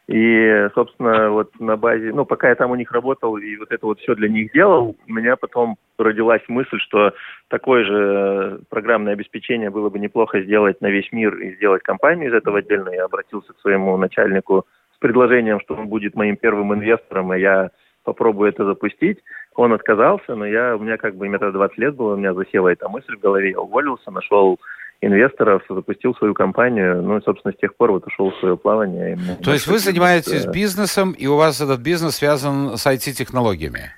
И, 0.08 0.68
собственно, 0.74 1.30
вот 1.30 1.52
на 1.60 1.78
базе, 1.78 2.12
ну, 2.12 2.26
пока 2.26 2.50
я 2.50 2.56
там 2.56 2.72
у 2.72 2.76
них 2.76 2.92
работал 2.92 3.38
и 3.38 3.56
вот 3.58 3.72
это 3.72 3.86
вот 3.86 4.00
все 4.00 4.16
для 4.16 4.28
них 4.28 4.52
делал, 4.52 4.96
у 5.08 5.14
меня 5.14 5.36
потом 5.36 5.78
родилась 5.98 6.42
мысль, 6.48 6.80
что 6.80 7.14
такое 7.48 7.86
же 7.86 8.60
программное 8.70 9.14
обеспечение 9.14 9.70
было 9.70 9.90
бы 9.90 10.00
неплохо 10.00 10.42
сделать 10.42 10.82
на 10.82 10.88
весь 10.88 11.12
мир 11.12 11.36
и 11.38 11.56
сделать 11.56 11.84
компанию 11.84 12.30
из 12.30 12.34
этого 12.34 12.60
отдельно. 12.60 12.90
Я 12.90 13.06
обратился 13.06 13.54
к 13.54 13.60
своему 13.60 13.96
начальнику 13.98 14.66
с 14.96 15.00
предложением, 15.00 15.62
что 15.62 15.76
он 15.76 15.88
будет 15.88 16.16
моим 16.16 16.36
первым 16.36 16.74
инвестором, 16.74 17.34
и 17.34 17.40
я 17.40 17.70
попробую 18.04 18.50
это 18.50 18.66
запустить. 18.66 19.20
Он 19.56 19.74
отказался, 19.74 20.36
но 20.36 20.46
я, 20.46 20.76
у 20.76 20.80
меня 20.80 20.98
как 20.98 21.16
бы, 21.16 21.28
мне 21.28 21.38
тогда 21.38 21.60
20 21.60 21.78
лет 21.78 21.96
было, 21.96 22.16
у 22.16 22.18
меня 22.18 22.34
засела 22.34 22.70
эта 22.70 22.90
мысль 22.90 23.16
в 23.16 23.20
голове, 23.20 23.52
я 23.52 23.60
уволился, 23.60 24.12
нашел 24.12 24.60
инвесторов, 25.02 25.64
запустил 25.68 26.16
свою 26.16 26.34
компанию, 26.34 27.02
ну 27.02 27.18
и, 27.18 27.24
собственно, 27.24 27.54
с 27.54 27.58
тех 27.58 27.76
пор 27.76 27.92
вот 27.92 28.06
ушел 28.06 28.32
в 28.32 28.40
свое 28.40 28.56
плавание. 28.56 29.18
То 29.44 29.52
есть 29.52 29.68
вы 29.68 29.80
занимаетесь 29.80 30.46
бизнесом, 30.46 31.12
и 31.12 31.28
у 31.28 31.36
вас 31.36 31.60
этот 31.60 31.82
бизнес 31.82 32.18
связан 32.18 32.78
с 32.78 32.86
IT-технологиями? 32.86 33.92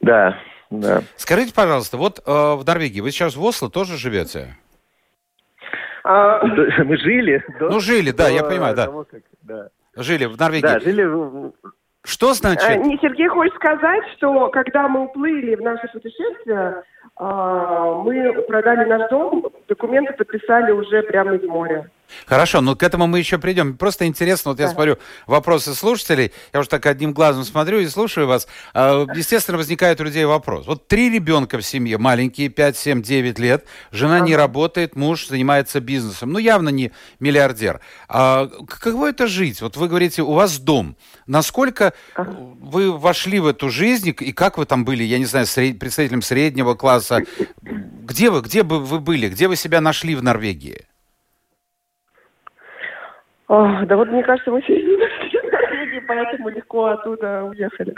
Да, 0.00 0.38
да. 0.70 1.02
Скажите, 1.16 1.54
пожалуйста, 1.54 1.96
вот 1.96 2.18
э, 2.18 2.30
в 2.30 2.64
Норвегии, 2.66 3.00
вы 3.00 3.10
сейчас 3.10 3.36
в 3.36 3.44
Осло 3.44 3.70
тоже 3.70 3.96
живете? 3.96 4.56
А... 6.04 6.44
Мы 6.44 6.96
жили. 6.96 7.44
До, 7.58 7.70
ну, 7.70 7.80
жили, 7.80 8.10
да, 8.10 8.26
до 8.26 8.32
я 8.32 8.44
понимаю, 8.44 8.74
да. 8.74 8.86
Того, 8.86 9.04
как, 9.04 9.22
да. 9.42 9.68
Жили 9.96 10.26
в 10.26 10.38
Норвегии. 10.38 10.62
Да, 10.62 10.78
жили 10.80 11.04
в... 11.04 11.52
Что 12.06 12.34
значит? 12.34 12.68
А, 12.68 12.76
не, 12.76 12.96
Сергей 12.98 13.26
хочет 13.26 13.54
сказать, 13.56 14.04
что 14.16 14.48
когда 14.50 14.86
мы 14.86 15.04
уплыли 15.04 15.56
в 15.56 15.60
наше 15.60 15.88
путешествие, 15.88 16.84
а, 17.16 17.94
мы 17.94 18.32
продали 18.46 18.88
наш 18.88 19.10
дом, 19.10 19.44
документы 19.66 20.12
подписали 20.12 20.70
уже 20.70 21.02
прямо 21.02 21.34
из 21.34 21.42
моря. 21.42 21.90
Хорошо, 22.26 22.60
но 22.60 22.76
к 22.76 22.82
этому 22.82 23.06
мы 23.06 23.18
еще 23.18 23.38
придем. 23.38 23.76
Просто 23.76 24.06
интересно, 24.06 24.52
вот 24.52 24.60
я 24.60 24.68
смотрю 24.68 24.98
вопросы 25.26 25.74
слушателей, 25.74 26.32
я 26.52 26.60
уже 26.60 26.68
так 26.68 26.86
одним 26.86 27.12
глазом 27.12 27.44
смотрю 27.44 27.80
и 27.80 27.86
слушаю 27.86 28.26
вас. 28.26 28.46
А, 28.74 29.06
естественно, 29.14 29.58
возникает 29.58 30.00
у 30.00 30.04
людей 30.04 30.24
вопрос. 30.24 30.66
Вот 30.66 30.88
три 30.88 31.10
ребенка 31.10 31.58
в 31.58 31.62
семье, 31.62 31.98
маленькие, 31.98 32.48
5, 32.48 32.76
7, 32.76 33.02
9 33.02 33.38
лет, 33.38 33.66
жена 33.90 34.16
ага. 34.16 34.26
не 34.26 34.36
работает, 34.36 34.96
муж 34.96 35.28
занимается 35.28 35.80
бизнесом, 35.80 36.32
ну 36.32 36.38
явно 36.38 36.70
не 36.70 36.92
миллиардер. 37.20 37.80
А 38.08 38.48
каково 38.68 39.10
это 39.10 39.26
жить? 39.26 39.60
Вот 39.60 39.76
вы 39.76 39.88
говорите, 39.88 40.22
у 40.22 40.32
вас 40.32 40.58
дом. 40.58 40.96
Насколько 41.26 41.92
ага. 42.14 42.36
вы 42.60 42.96
вошли 42.96 43.40
в 43.40 43.46
эту 43.46 43.68
жизнь 43.68 44.08
и 44.08 44.32
как 44.32 44.58
вы 44.58 44.66
там 44.66 44.84
были, 44.84 45.02
я 45.02 45.18
не 45.18 45.26
знаю, 45.26 45.46
сред... 45.46 45.78
представителем 45.78 46.22
среднего 46.22 46.74
класса. 46.74 47.24
Где 47.62 48.30
вы, 48.30 48.40
где 48.40 48.62
бы 48.62 48.80
вы 48.80 49.00
были? 49.00 49.28
Где 49.28 49.48
вы 49.48 49.56
себя 49.56 49.80
нашли 49.80 50.14
в 50.14 50.22
Норвегии? 50.22 50.86
О, 53.48 53.84
да 53.84 53.96
вот 53.96 54.08
мне 54.08 54.22
кажется, 54.22 54.50
мы 54.50 54.60
Норвегии, 54.60 56.02
поэтому 56.08 56.48
легко 56.48 56.86
оттуда 56.86 57.44
уехали. 57.44 57.94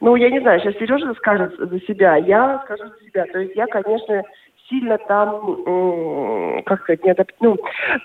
Ну, 0.00 0.16
я 0.16 0.30
не 0.30 0.40
знаю, 0.40 0.60
сейчас 0.60 0.74
Сережа 0.74 1.12
скажет 1.14 1.54
за 1.58 1.80
себя, 1.80 2.16
я 2.16 2.60
скажу 2.64 2.84
за 2.86 3.04
себя. 3.04 3.26
То 3.26 3.40
есть 3.40 3.56
я, 3.56 3.66
конечно, 3.66 4.22
сильно 4.70 4.96
там, 4.98 6.62
как 6.64 6.80
сказать, 6.82 7.04
не 7.04 7.10
адап... 7.10 7.28
ну, 7.40 7.56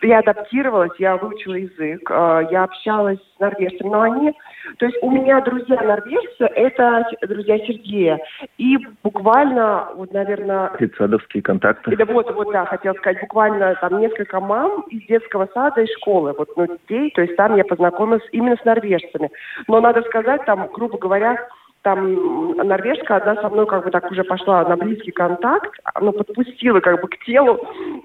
я 0.02 0.20
адаптировалась, 0.20 0.92
я 1.00 1.16
выучила 1.16 1.54
язык, 1.54 2.10
а, 2.12 2.42
я 2.52 2.64
общалась 2.64 3.20
с 3.20 3.40
норвежцами, 3.40 3.90
но 3.90 4.02
они, 4.02 4.34
то 4.80 4.86
есть 4.86 4.98
у 5.02 5.12
меня 5.12 5.40
друзья 5.42 5.82
норвежцы, 5.82 6.44
это 6.44 7.06
друзья 7.22 7.60
Сергея, 7.60 8.20
и 8.58 8.78
буквально, 9.04 9.90
вот, 9.96 10.12
наверное... 10.12 10.72
Детсадовские 10.80 11.44
контакты. 11.44 11.94
Это 11.94 12.06
вот, 12.06 12.34
вот, 12.34 12.52
да, 12.52 12.66
хотела 12.66 12.94
сказать, 12.96 13.22
буквально 13.22 13.76
там 13.76 14.00
несколько 14.00 14.40
мам 14.40 14.82
из 14.90 15.06
детского 15.08 15.48
сада 15.54 15.82
и 15.82 15.94
школы, 15.98 16.34
вот, 16.38 16.50
ну, 16.58 16.68
детей, 16.68 17.12
то 17.12 17.22
есть 17.22 17.36
там 17.36 17.56
я 17.56 17.64
познакомилась 17.64 18.28
именно 18.32 18.58
с 18.58 18.66
норвежцами. 18.66 19.30
Но 19.68 19.80
надо 19.80 20.02
сказать, 20.04 20.44
там, 20.46 20.68
грубо 20.74 20.98
говоря, 20.98 21.38
там 21.86 22.58
норвежка 22.58 23.18
одна 23.18 23.36
со 23.36 23.48
мной 23.48 23.68
как 23.68 23.84
бы 23.86 23.92
так 23.92 24.10
уже 24.10 24.24
пошла 24.24 24.68
на 24.68 24.76
близкий 24.76 25.12
контакт, 25.12 25.72
она 25.94 26.12
подпустила 26.12 26.80
как 26.80 27.00
бы 27.00 27.08
к 27.08 27.20
телу 27.24 27.60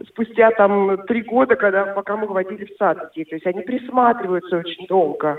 спустя 0.07 0.51
там 0.51 0.99
три 1.07 1.23
года, 1.23 1.57
когда 1.57 1.87
пока 1.87 2.19
мы 2.19 2.27
водили 2.27 2.67
в 2.67 2.77
сад. 2.77 3.11
То 3.15 3.21
есть 3.21 3.47
они 3.47 3.63
присматриваются 3.63 4.59
очень 4.59 4.87
долго. 4.87 5.39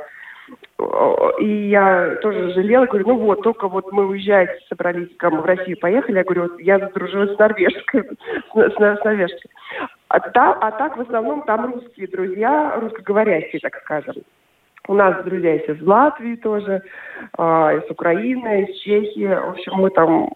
И 1.39 1.69
я 1.69 2.15
тоже 2.23 2.51
жалела, 2.53 2.87
говорю, 2.87 3.09
ну 3.09 3.17
вот, 3.17 3.43
только 3.43 3.67
вот 3.67 3.91
мы 3.91 4.07
уезжать 4.07 4.49
собрались, 4.69 5.15
как 5.17 5.33
в 5.33 5.45
Россию 5.45 5.77
поехали, 5.79 6.17
я 6.17 6.23
говорю, 6.23 6.41
вот 6.49 6.59
я 6.59 6.79
задружилась 6.79 7.35
с 7.35 7.37
норвежкой, 7.37 8.01
с, 8.55 8.57
с, 8.57 8.75
с 8.75 9.03
норвежкой. 9.05 9.51
А, 10.07 10.19
та, 10.19 10.53
а 10.53 10.71
так 10.71 10.97
в 10.97 11.01
основном 11.01 11.43
там 11.43 11.71
русские 11.73 12.07
друзья, 12.07 12.75
русскоговорящие, 12.81 13.59
так 13.61 13.75
скажем. 13.83 14.15
У 14.91 14.93
нас 14.93 15.23
друзья 15.23 15.53
есть 15.53 15.69
из 15.69 15.81
Латвии 15.81 16.35
тоже, 16.35 16.83
а, 17.37 17.71
из 17.75 17.89
Украины, 17.89 18.65
из 18.65 18.77
Чехии. 18.81 19.25
В 19.25 19.51
общем, 19.51 19.71
мы 19.75 19.89
там 19.89 20.29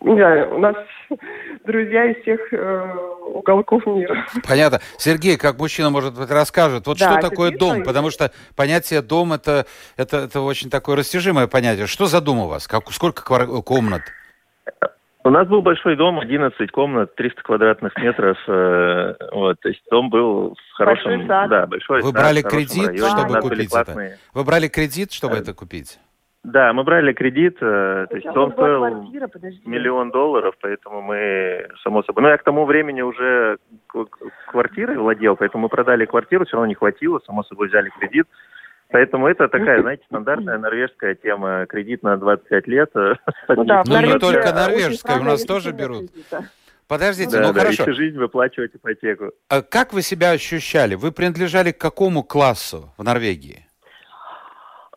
не 0.00 0.14
знаю, 0.14 0.54
у 0.54 0.58
нас 0.60 0.76
друзья 1.66 2.04
из 2.04 2.22
всех 2.22 2.40
э, 2.52 2.94
уголков 3.26 3.84
мира. 3.86 4.24
Понятно. 4.48 4.78
Сергей, 4.98 5.36
как 5.36 5.58
мужчина, 5.58 5.90
может 5.90 6.16
быть, 6.16 6.30
расскажет, 6.30 6.86
вот 6.86 6.96
да, 6.96 7.10
что 7.10 7.28
такое 7.28 7.50
дом? 7.50 7.82
Потому 7.82 8.10
что 8.10 8.30
понятие 8.54 9.02
дом 9.02 9.32
это, 9.32 9.66
это, 9.96 10.18
это 10.18 10.42
очень 10.42 10.70
такое 10.70 10.94
растяжимое 10.94 11.48
понятие. 11.48 11.88
Что 11.88 12.06
за 12.06 12.20
дом 12.20 12.38
у 12.38 12.46
вас? 12.46 12.68
Как, 12.68 12.92
сколько 12.92 13.22
комнат? 13.62 14.02
У 15.24 15.30
нас 15.30 15.48
был 15.48 15.62
большой 15.62 15.96
дом, 15.96 16.20
11 16.20 16.70
комнат, 16.70 17.14
300 17.16 17.42
квадратных 17.42 17.96
метров. 17.96 18.38
Э, 18.46 19.14
вот, 19.32 19.60
то 19.60 19.68
есть 19.68 19.82
дом 19.90 20.10
был 20.10 20.54
в 20.54 20.76
хорошем... 20.76 21.10
Большой 21.10 21.26
сад. 21.26 21.50
Да, 21.50 21.66
большой 21.66 22.02
Вы 22.02 22.10
сад, 22.10 22.14
брали 22.14 22.42
кредит, 22.42 22.88
районе. 22.88 23.10
чтобы 23.10 23.40
купить 23.40 23.74
это? 23.74 24.18
Вы 24.32 24.44
брали 24.44 24.68
кредит, 24.68 25.12
чтобы 25.12 25.36
это 25.36 25.54
купить? 25.54 25.98
Да, 26.44 26.72
мы 26.72 26.84
брали 26.84 27.12
кредит, 27.12 27.56
э, 27.60 28.06
то 28.08 28.16
есть 28.16 28.32
дом 28.32 28.52
стоил 28.52 28.86
миллион 29.66 30.10
долларов, 30.12 30.54
поэтому 30.60 31.02
мы, 31.02 31.68
само 31.82 32.04
собой... 32.04 32.22
Ну, 32.22 32.28
я 32.28 32.38
к 32.38 32.44
тому 32.44 32.64
времени 32.64 33.02
уже 33.02 33.58
квартирой 34.46 34.96
владел, 34.96 35.36
поэтому 35.36 35.64
мы 35.64 35.68
продали 35.68 36.06
квартиру, 36.06 36.46
все 36.46 36.56
равно 36.56 36.68
не 36.68 36.74
хватило, 36.74 37.20
само 37.26 37.42
собой 37.42 37.68
взяли 37.68 37.90
кредит. 37.98 38.26
Поэтому 38.90 39.26
это 39.26 39.48
такая, 39.48 39.82
знаете, 39.82 40.02
стандартная 40.08 40.58
норвежская 40.58 41.14
тема. 41.14 41.66
Кредит 41.66 42.02
на 42.02 42.16
25 42.16 42.66
лет. 42.68 42.90
Ну, 42.94 43.14
да, 43.64 43.82
ну 43.86 44.00
не 44.00 44.18
только 44.18 44.52
норвежская, 44.52 45.18
у 45.18 45.24
нас 45.24 45.44
тоже 45.44 45.72
берут. 45.72 46.10
Подождите, 46.88 47.32
да, 47.32 47.48
ну 47.48 47.52
да, 47.52 47.60
хорошо. 47.60 47.82
всю 47.82 47.92
жизнь 47.92 48.16
выплачивать 48.16 48.74
ипотеку. 48.74 49.32
А 49.50 49.60
как 49.60 49.92
вы 49.92 50.00
себя 50.00 50.30
ощущали? 50.30 50.94
Вы 50.94 51.12
принадлежали 51.12 51.70
к 51.70 51.76
какому 51.76 52.22
классу 52.22 52.94
в 52.96 53.04
Норвегии? 53.04 53.68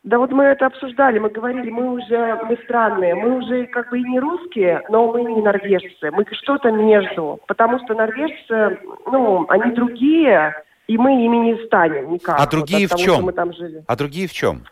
Да 0.03 0.17
вот 0.17 0.31
мы 0.31 0.45
это 0.45 0.65
обсуждали, 0.65 1.19
мы 1.19 1.29
говорили, 1.29 1.69
мы 1.69 1.91
уже, 1.91 2.39
мы 2.49 2.57
странные, 2.63 3.13
мы 3.13 3.37
уже 3.37 3.67
как 3.67 3.91
бы 3.91 3.99
и 3.99 4.03
не 4.03 4.19
русские, 4.19 4.81
но 4.89 5.11
мы 5.11 5.21
не 5.21 5.43
норвежцы, 5.43 6.09
мы 6.09 6.25
что-то 6.31 6.71
между, 6.71 7.39
потому 7.47 7.77
что 7.83 7.93
норвежцы, 7.93 8.79
ну, 9.05 9.45
они 9.47 9.75
другие, 9.75 10.55
и 10.91 10.97
мы 10.97 11.25
ими 11.25 11.37
не 11.37 11.65
станем 11.65 12.11
никак. 12.11 12.37
А 12.37 12.45
другие 12.45 12.87
вот, 12.89 12.99
в 12.99 13.03
чем? 13.03 13.23
Мы 13.23 13.31
там 13.31 13.53
жили. 13.53 13.81
А 13.87 13.95
другие 13.95 14.27
в 14.27 14.33
чем? 14.33 14.63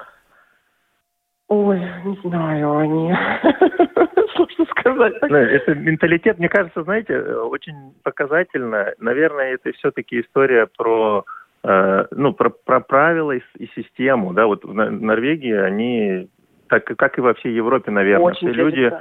Ой, 1.47 1.79
не 2.03 2.19
знаю, 2.23 2.77
они. 2.77 3.13
Сложно 4.35 4.65
сказать. 4.69 5.13
Ну, 5.21 5.37
это 5.37 5.75
менталитет, 5.75 6.37
мне 6.37 6.49
кажется, 6.49 6.83
знаете, 6.83 7.17
очень 7.21 7.93
показательно. 8.03 8.93
Наверное, 8.99 9.53
это 9.53 9.71
все-таки 9.71 10.19
история 10.19 10.67
про 10.77 11.23
э, 11.63 12.05
ну, 12.11 12.33
про, 12.33 12.49
про 12.49 12.81
правила 12.81 13.31
и, 13.31 13.41
и 13.57 13.67
систему, 13.75 14.33
да, 14.33 14.45
вот 14.45 14.65
в 14.65 14.73
Норвегии 14.73 15.55
они, 15.55 16.29
так 16.67 16.83
как 16.83 17.17
и 17.17 17.21
во 17.21 17.33
всей 17.33 17.53
Европе, 17.53 17.91
наверное, 17.91 18.25
очень 18.25 18.51
все 18.51 18.61
люди, 18.61 18.93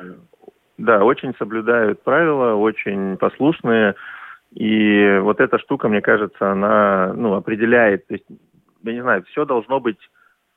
да, 0.79 1.03
очень 1.03 1.35
соблюдают 1.37 2.05
правила, 2.05 2.55
очень 2.55 3.17
послушные, 3.17 3.97
и 4.59 5.19
вот 5.21 5.39
эта 5.39 5.57
штука, 5.61 5.89
мне 5.89 6.01
кажется, 6.01 6.51
она 6.51 7.13
ну, 7.15 7.35
определяет, 7.35 8.09
то 8.09 8.15
есть, 8.15 8.27
я 8.83 8.93
не 8.93 9.03
знаю, 9.03 9.23
все 9.29 9.45
должно 9.45 9.79
быть 9.79 10.01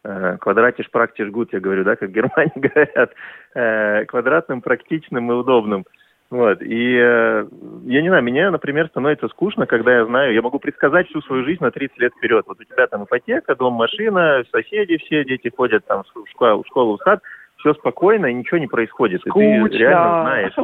э, 0.03 0.37
квадратиш 0.39 0.89
практиш 0.89 1.29
гуд, 1.29 1.53
я 1.53 1.59
говорю, 1.59 1.83
да, 1.83 1.95
как 1.95 2.09
в 2.09 2.11
Германии 2.11 2.51
говорят, 2.55 3.13
э, 3.53 4.05
квадратным, 4.05 4.61
практичным 4.63 5.31
и 5.31 5.35
удобным. 5.35 5.85
Вот. 6.31 6.63
И 6.63 6.97
э, 6.97 7.45
я 7.85 8.01
не 8.01 8.07
знаю, 8.07 8.23
мне, 8.23 8.49
например, 8.49 8.87
становится 8.87 9.27
скучно, 9.27 9.67
когда 9.67 9.97
я 9.97 10.05
знаю, 10.05 10.33
я 10.33 10.41
могу 10.41 10.57
предсказать 10.57 11.07
всю 11.07 11.21
свою 11.21 11.45
жизнь 11.45 11.63
на 11.63 11.69
30 11.69 11.99
лет 11.99 12.11
вперед. 12.17 12.45
Вот 12.47 12.59
у 12.59 12.63
тебя 12.63 12.87
там 12.87 13.03
ипотека, 13.03 13.55
дом, 13.55 13.73
машина, 13.73 14.43
соседи 14.51 14.97
все, 14.97 15.23
дети 15.23 15.51
ходят 15.55 15.85
там 15.85 16.01
в 16.03 16.27
школу, 16.27 16.63
в, 16.63 16.67
школу, 16.67 16.97
в 16.97 17.03
сад 17.03 17.21
все 17.61 17.73
спокойно 17.75 18.25
и 18.27 18.33
ничего 18.33 18.57
не 18.57 18.67
происходит. 18.67 19.21
Скучно. 19.21 19.65
И 19.65 19.69
ты 19.69 19.77
реально 19.77 20.21
знаешь. 20.21 20.53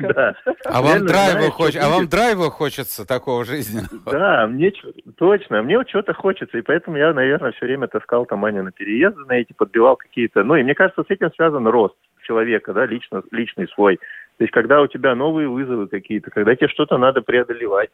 Да. 0.00 0.34
А 0.64 0.82
вам, 0.82 1.06
драйва 1.06 1.50
хоч... 1.50 1.76
а 1.76 1.88
вам 1.88 2.08
драйва 2.08 2.50
хочется 2.50 3.06
такого 3.06 3.44
жизненного? 3.44 4.10
Да, 4.10 4.46
мне 4.46 4.72
точно, 5.16 5.62
мне 5.62 5.82
чего-то 5.86 6.14
хочется, 6.14 6.58
и 6.58 6.62
поэтому 6.62 6.96
я, 6.96 7.12
наверное, 7.12 7.52
все 7.52 7.66
время 7.66 7.86
таскал 7.86 8.26
там 8.26 8.44
Аню 8.44 8.62
на 8.62 8.72
переезды 8.72 9.20
на 9.26 9.34
эти, 9.34 9.52
подбивал 9.52 9.96
какие-то, 9.96 10.42
ну 10.42 10.56
и 10.56 10.62
мне 10.62 10.74
кажется, 10.74 11.02
с 11.02 11.10
этим 11.10 11.30
связан 11.34 11.66
рост 11.68 11.94
человека, 12.22 12.72
да, 12.72 12.86
лично, 12.86 13.22
личный 13.30 13.68
свой. 13.68 13.96
То 13.96 14.44
есть, 14.44 14.52
когда 14.52 14.80
у 14.80 14.86
тебя 14.86 15.14
новые 15.14 15.48
вызовы 15.48 15.88
какие-то, 15.88 16.30
когда 16.30 16.54
тебе 16.54 16.68
что-то 16.68 16.96
надо 16.96 17.20
преодолевать, 17.22 17.90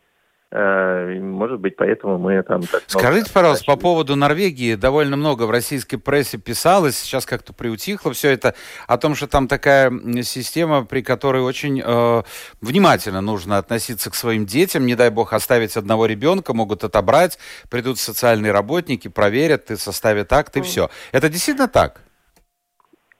может 0.53 1.59
быть, 1.59 1.77
поэтому 1.77 2.19
мы 2.19 2.43
там... 2.45 2.63
Так 2.63 2.85
Скажите, 2.87 3.33
пожалуйста, 3.33 3.65
по 3.67 3.77
поводу 3.77 4.15
Норвегии. 4.15 4.77
Довольно 4.77 5.17
много 5.17 5.43
в 5.43 5.51
российской 5.51 5.97
прессе 5.97 6.39
писалось, 6.39 6.97
сейчас 6.97 7.27
как-то 7.27 7.53
приутихло 7.53 8.13
все 8.13 8.31
это, 8.31 8.55
о 8.87 8.97
том, 8.97 9.17
что 9.17 9.27
там 9.27 9.49
такая 9.49 9.91
система, 10.23 10.85
при 10.85 11.03
которой 11.03 11.43
очень 11.43 11.83
э, 11.85 12.23
внимательно 12.61 13.21
нужно 13.21 13.59
относиться 13.59 14.09
к 14.11 14.15
своим 14.15 14.47
детям, 14.47 14.87
не 14.87 14.95
дай 14.95 15.11
бог 15.11 15.33
оставить 15.33 15.77
одного 15.77 16.07
ребенка, 16.07 16.55
могут 16.55 16.85
отобрать, 16.85 17.39
придут 17.69 17.99
социальные 17.99 18.53
работники, 18.53 19.09
проверят, 19.09 19.67
ты 19.67 19.77
составят 19.77 20.33
акт 20.33 20.57
и 20.57 20.63
все. 20.63 20.91
Это 21.11 21.29
действительно 21.29 21.67
так? 21.67 22.06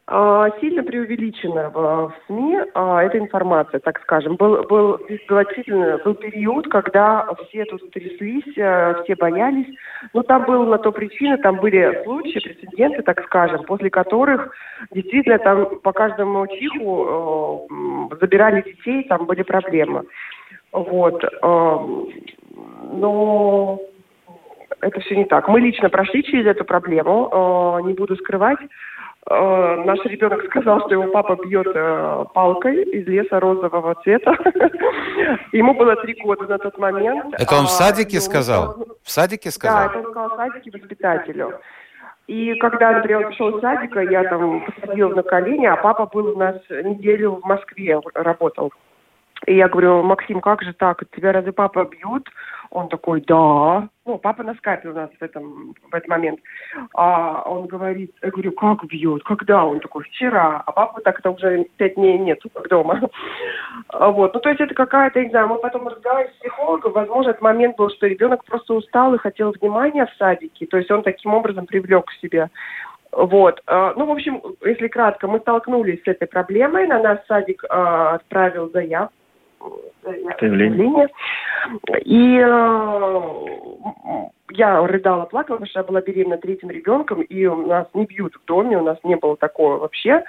А, 0.09 0.51
сильно 0.61 0.85
преувеличена 0.85 1.71
в 1.71 2.15
СМИ 2.27 2.59
а, 2.75 3.03
эта 3.03 3.19
информация, 3.19 3.81
так 3.81 4.01
скажем. 4.03 4.37
Был, 4.37 4.63
был, 4.63 4.99
действительно, 5.09 5.99
был 6.05 6.15
период, 6.15 6.69
когда 6.69 7.27
все 7.49 7.65
тут 7.65 7.91
тряслись, 7.91 8.57
э, 8.57 9.03
все 9.03 9.17
боялись. 9.17 9.67
Но 10.15 10.23
там 10.23 10.45
был 10.45 10.65
на 10.67 10.79
то 10.79 10.93
причина, 10.93 11.39
там 11.39 11.57
были 11.57 12.05
случаи, 12.05 12.39
прецеденты, 12.39 13.03
так 13.03 13.21
скажем, 13.25 13.65
после 13.65 13.91
которых 13.91 14.55
действительно 14.93 15.39
там 15.39 15.81
по 15.81 15.93
каждому 15.93 16.47
чиху 16.47 17.69
э, 18.13 18.17
забирали 18.21 18.63
детей, 18.63 19.09
там 19.09 19.27
были 19.27 19.43
проблемы. 19.43 20.05
Вот. 20.71 21.25
Э, 21.25 21.79
но 22.93 23.81
это 24.81 25.01
все 25.01 25.17
не 25.17 25.25
так. 25.25 25.49
Мы 25.49 25.59
лично 25.59 25.91
прошли 25.91 26.23
через 26.23 26.47
эту 26.47 26.65
проблему, 26.65 27.81
не 27.85 27.95
буду 27.95 28.15
скрывать. 28.15 28.61
Э, 29.29 29.83
наш 29.85 29.99
ребенок 30.05 30.45
сказал, 30.45 30.81
что 30.83 30.91
его 30.91 31.09
папа 31.09 31.37
бьет 31.45 31.67
э, 31.75 32.25
палкой 32.33 32.85
из 32.85 33.07
леса 33.09 33.41
розового 33.41 33.97
цвета. 34.03 34.31
Ему 35.53 35.75
было 35.75 35.97
три 35.97 36.15
года 36.23 36.47
на 36.47 36.59
тот 36.59 36.79
момент. 36.79 37.35
Это 37.37 37.57
он 37.57 37.63
в 37.63 37.71
а, 37.71 37.71
садике 37.71 38.21
сказал? 38.21 38.87
В 39.03 39.11
садике 39.11 39.51
сказал? 39.51 39.79
Да, 39.79 39.87
это 39.87 39.99
он 39.99 40.13
сказал 40.13 40.29
в 40.29 40.37
садике 40.37 40.71
воспитателю. 40.71 41.55
И 42.29 42.55
когда, 42.55 42.91
он 42.91 43.03
пришел 43.03 43.57
из 43.57 43.61
садика, 43.61 44.01
я 44.01 44.23
там 44.25 44.65
посадила 44.65 45.15
на 45.15 45.23
колени, 45.25 45.67
а 45.67 45.77
папа 45.77 46.07
был 46.07 46.35
у 46.35 46.37
нас 46.37 46.57
неделю 46.71 47.41
в 47.43 47.45
Москве, 47.45 48.01
работал. 48.15 48.73
И 49.47 49.57
я 49.57 49.69
говорю, 49.69 50.03
Максим, 50.03 50.41
как 50.41 50.63
же 50.63 50.73
так? 50.73 51.03
Тебя 51.15 51.33
разве 51.33 51.53
папа 51.53 51.85
бьют? 51.85 52.29
Он 52.71 52.89
такой, 52.89 53.21
да. 53.23 53.89
Ну, 54.05 54.19
папа 54.19 54.43
на 54.43 54.55
скайпе 54.55 54.89
у 54.89 54.93
нас 54.93 55.11
в, 55.19 55.23
этом, 55.23 55.75
в 55.91 55.95
этот 55.95 56.09
момент. 56.09 56.41
А 56.95 57.43
он 57.43 57.67
говорит, 57.67 58.13
я 58.23 58.31
говорю, 58.31 58.53
как 58.53 58.85
бьет? 58.85 59.23
Когда? 59.25 59.65
Он 59.65 59.81
такой, 59.81 60.05
вчера. 60.05 60.63
А 60.65 60.73
папа 60.73 61.01
так-то 61.01 61.31
уже 61.31 61.65
пять 61.77 61.95
дней 61.95 62.19
нет 62.19 62.41
дома. 62.69 63.01
А 63.89 64.11
вот. 64.11 64.35
Ну, 64.35 64.41
то 64.41 64.49
есть 64.49 64.61
это 64.61 64.75
какая-то, 64.75 65.23
не 65.23 65.31
знаю, 65.31 65.49
мы 65.49 65.59
потом 65.59 65.89
разговаривали 65.89 66.33
с 66.33 66.39
психологом, 66.39 66.93
возможно, 66.93 67.31
этот 67.31 67.43
момент 67.43 67.77
был, 67.77 67.91
что 67.91 68.07
ребенок 68.07 68.45
просто 68.45 68.75
устал 68.75 69.15
и 69.15 69.19
хотел 69.19 69.53
внимания 69.53 70.07
в 70.07 70.17
садике. 70.19 70.67
То 70.67 70.79
есть 70.79 70.91
он 70.91 71.03
таким 71.03 71.35
образом 71.35 71.67
привлек 71.67 72.07
к 72.07 72.13
себе 72.15 72.51
вот. 73.13 73.63
А, 73.67 73.95
ну, 73.97 74.07
в 74.07 74.11
общем, 74.11 74.43
если 74.65 74.89
кратко, 74.89 75.27
мы 75.27 75.41
столкнулись 75.41 76.03
с 76.03 76.09
этой 76.09 76.29
проблемой. 76.29 76.87
На 76.87 77.01
нас 77.01 77.19
садик 77.27 77.65
э, 77.65 77.67
отправил 77.69 78.71
заявку 78.71 79.15
заявление. 80.41 81.09
И 82.05 82.39
э, 82.39 82.51
я 84.51 84.87
рыдала, 84.87 85.25
плакала, 85.27 85.57
потому 85.57 85.69
что 85.69 85.81
я 85.81 85.85
была 85.85 86.01
беременна 86.01 86.39
третьим 86.39 86.71
ребенком, 86.71 87.23
и 87.23 87.47
у 87.47 87.67
нас 87.67 87.87
не 87.95 88.07
бьют 88.07 88.35
в 88.35 88.45
доме, 88.47 88.79
у 88.79 88.83
нас 88.83 88.99
не 89.03 89.17
было 89.17 89.37
такого 89.37 89.79
вообще. 89.79 90.23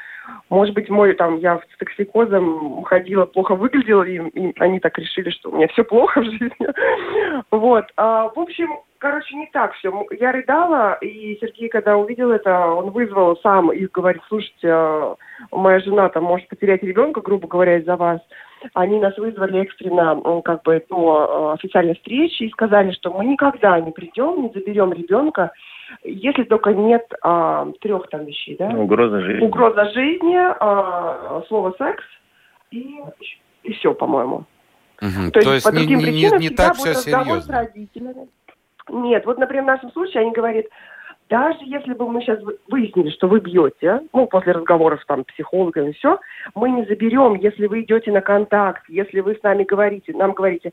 Может 0.50 0.74
быть, 0.74 0.90
мой 0.90 1.14
там, 1.14 1.38
я 1.38 1.58
с 1.58 1.78
токсикозом 1.78 2.84
ходила, 2.84 3.26
плохо 3.26 3.56
выглядела, 3.56 4.04
и, 4.04 4.18
и 4.18 4.54
они 4.60 4.80
так 4.80 4.98
решили, 4.98 5.30
что 5.30 5.50
у 5.50 5.56
меня 5.56 5.68
все 5.68 5.84
плохо 5.84 6.22
в 6.22 6.26
жизни. 6.26 6.50
Вот. 7.52 7.86
А, 7.98 8.30
в 8.30 8.40
общем, 8.40 8.68
короче, 8.98 9.36
не 9.36 9.48
так 9.54 9.74
все. 9.74 9.92
Я 10.20 10.32
рыдала, 10.32 10.98
и 11.02 11.38
Сергей, 11.40 11.70
когда 11.70 11.98
увидел 11.98 12.32
это, 12.32 12.68
он 12.68 12.90
вызвал 12.92 13.38
сам 13.38 13.72
и 13.72 13.86
говорит, 13.88 14.22
слушайте, 14.28 14.70
а, 14.70 15.16
моя 15.52 15.80
жена 15.80 16.10
там 16.10 16.24
может 16.24 16.48
потерять 16.48 16.84
ребенка, 16.84 17.22
грубо 17.22 17.48
говоря, 17.48 17.78
из-за 17.78 17.96
вас. 17.96 18.20
Они 18.74 19.00
нас 19.00 19.16
вызвали 19.18 19.62
экстренно 19.62 20.20
как 20.44 20.64
бы 20.64 20.84
до 20.90 21.52
э, 21.52 21.54
официальной 21.54 21.96
встречи 21.96 22.44
и 22.44 22.50
сказали, 22.50 22.92
что 22.92 23.12
мы 23.12 23.26
никогда 23.26 23.80
не 23.80 23.92
придем, 24.08 24.44
не 24.44 24.52
заберем 24.54 24.94
ребенка, 24.94 25.52
если 26.04 26.44
только 26.44 26.74
нет 26.74 27.06
а, 27.22 27.68
трех 27.82 28.08
там 28.10 28.26
вещей, 28.26 28.56
да? 28.58 28.70
Угроза 28.70 29.22
жизни. 29.22 29.46
Угроза 29.46 29.86
жизни, 29.92 30.36
а, 30.38 31.44
слово 31.48 31.74
секс 31.78 32.04
и, 32.72 33.00
и 33.64 33.74
все, 33.74 33.94
по-моему. 33.94 34.46
Угу. 35.02 35.32
То, 35.34 35.42
То 35.42 35.54
есть, 35.54 35.66
по 35.66 35.72
не, 35.72 35.80
другим 35.80 36.00
не, 36.00 36.06
причинам 36.06 36.40
не, 36.40 36.50
не 36.50 36.56
так 36.56 36.76
все 36.76 36.94
серьезно. 36.94 37.42
С 37.42 37.50
родителями. 37.50 38.28
Нет, 38.90 39.26
вот, 39.26 39.38
например, 39.38 39.64
в 39.64 39.68
нашем 39.68 39.92
случае 39.92 40.22
они 40.22 40.32
говорят, 40.32 40.66
даже 41.30 41.60
если 41.64 41.94
бы 41.94 42.10
мы 42.10 42.22
сейчас 42.22 42.40
выяснили, 42.70 43.10
что 43.10 43.28
вы 43.28 43.42
бьете, 43.42 44.02
ну, 44.14 44.28
после 44.28 44.54
разговоров 44.54 45.04
там 45.08 45.24
с 45.24 45.34
психологом 45.34 45.90
и 45.90 45.94
все, 45.94 46.20
мы 46.56 46.70
не 46.70 46.86
заберем, 46.86 47.36
если 47.36 47.68
вы 47.68 47.82
идете 47.82 48.12
на 48.12 48.22
контакт, 48.22 48.84
если 48.88 49.20
вы 49.20 49.36
с 49.36 49.44
нами 49.44 49.66
говорите, 49.66 50.14
нам 50.14 50.32
говорите, 50.32 50.72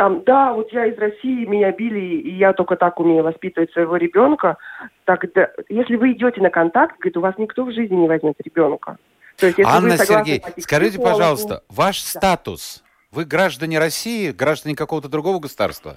там, 0.00 0.22
да, 0.24 0.54
вот 0.54 0.72
я 0.72 0.86
из 0.86 0.96
России, 0.96 1.44
меня 1.44 1.72
били, 1.72 2.00
и 2.00 2.34
я 2.34 2.54
только 2.54 2.76
так 2.76 2.98
умею 2.98 3.22
воспитывать 3.22 3.70
своего 3.72 3.96
ребенка, 3.96 4.56
тогда, 5.04 5.50
если 5.68 5.96
вы 5.96 6.12
идете 6.12 6.40
на 6.40 6.48
контакт, 6.48 6.96
говорит, 6.98 7.18
у 7.18 7.20
вас 7.20 7.34
никто 7.36 7.64
в 7.64 7.72
жизни 7.74 7.96
не 7.96 8.08
возьмет 8.08 8.34
ребенка. 8.42 8.96
То 9.36 9.44
есть, 9.44 9.58
если 9.58 9.70
Анна 9.70 9.98
Сергей, 9.98 10.40
скажите, 10.56 10.98
пожалуйста, 10.98 11.64
ваш 11.68 12.02
да. 12.02 12.18
статус, 12.18 12.82
вы 13.12 13.26
граждане 13.26 13.78
России, 13.78 14.30
граждане 14.30 14.74
какого-то 14.74 15.10
другого 15.10 15.38
государства? 15.38 15.96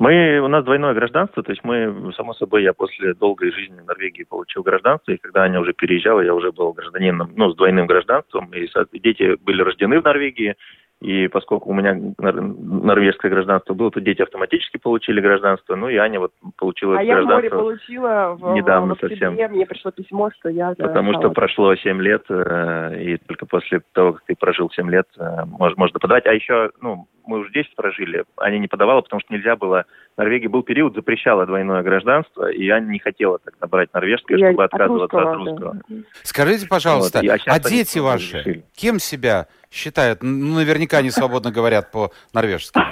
Мы, 0.00 0.40
у 0.40 0.48
нас 0.48 0.64
двойное 0.64 0.94
гражданство, 0.94 1.44
то 1.44 1.52
есть 1.52 1.62
мы, 1.62 2.12
само 2.16 2.34
собой, 2.34 2.64
я 2.64 2.72
после 2.72 3.14
долгой 3.14 3.52
жизни 3.52 3.78
в 3.78 3.86
Норвегии 3.86 4.24
получил 4.24 4.64
гражданство, 4.64 5.12
и 5.12 5.16
когда 5.16 5.42
Аня 5.42 5.60
уже 5.60 5.74
переезжала, 5.74 6.22
я 6.22 6.34
уже 6.34 6.50
был 6.50 6.72
гражданином, 6.72 7.32
ну, 7.36 7.52
с 7.52 7.56
двойным 7.56 7.86
гражданством, 7.86 8.52
и 8.52 8.98
дети 8.98 9.36
были 9.44 9.62
рождены 9.62 10.00
в 10.00 10.04
Норвегии, 10.04 10.56
и 11.02 11.28
поскольку 11.28 11.70
у 11.70 11.74
меня 11.74 11.94
норвежское 12.18 13.30
гражданство 13.30 13.74
было, 13.74 13.90
то 13.90 14.00
дети 14.00 14.22
автоматически 14.22 14.78
получили 14.78 15.20
гражданство. 15.20 15.76
Ну 15.76 15.90
и 15.90 15.96
Аня 15.96 16.20
вот 16.20 16.32
получила 16.56 16.98
а 16.98 17.04
гражданство. 17.04 17.18
А 17.18 17.22
я 17.22 17.34
море 17.36 17.50
получила 17.50 18.36
в, 18.38 18.54
недавно 18.54 18.94
в 18.94 19.00
совсем. 19.00 19.34
Мне 19.34 19.66
пришло 19.66 19.90
письмо, 19.90 20.30
что 20.38 20.48
я... 20.48 20.74
Потому 20.76 21.12
что 21.12 21.30
прошло 21.30 21.74
7 21.76 22.00
лет, 22.00 22.22
э, 22.30 23.02
и 23.02 23.16
только 23.18 23.44
после 23.44 23.82
того, 23.92 24.14
как 24.14 24.22
ты 24.24 24.34
прожил 24.36 24.70
7 24.70 24.90
лет, 24.90 25.06
э, 25.18 25.44
можно 25.44 25.98
подавать. 25.98 26.24
А 26.26 26.32
еще, 26.32 26.70
ну, 26.80 27.06
мы 27.26 27.40
уже 27.40 27.50
10 27.52 27.74
прожили, 27.76 28.24
Аня 28.38 28.58
не 28.58 28.68
подавала, 28.68 29.02
потому 29.02 29.20
что 29.20 29.34
нельзя 29.34 29.56
было... 29.56 29.84
В 30.14 30.18
Норвегии 30.18 30.46
был 30.46 30.62
период, 30.62 30.94
запрещала 30.94 31.44
двойное 31.44 31.82
гражданство, 31.82 32.50
и 32.50 32.66
Аня 32.70 32.86
не 32.86 33.00
хотела 33.00 33.38
тогда 33.38 33.66
брать 33.66 33.92
норвежское, 33.92 34.38
я 34.38 34.48
чтобы 34.48 34.64
отказываться 34.64 35.18
от 35.18 35.36
русского. 35.36 35.70
От 35.70 35.74
русского. 35.76 35.82
Да. 35.88 35.96
Скажите, 36.22 36.66
пожалуйста, 36.66 37.20
вот, 37.20 37.30
а, 37.46 37.52
а 37.52 37.60
дети 37.60 37.98
ваши, 37.98 38.38
решили. 38.38 38.64
кем 38.74 38.98
себя 38.98 39.46
считают? 39.76 40.22
Ну, 40.22 40.56
наверняка 40.56 40.98
они 40.98 41.10
свободно 41.10 41.50
говорят 41.50 41.90
по-норвежски. 41.92 42.80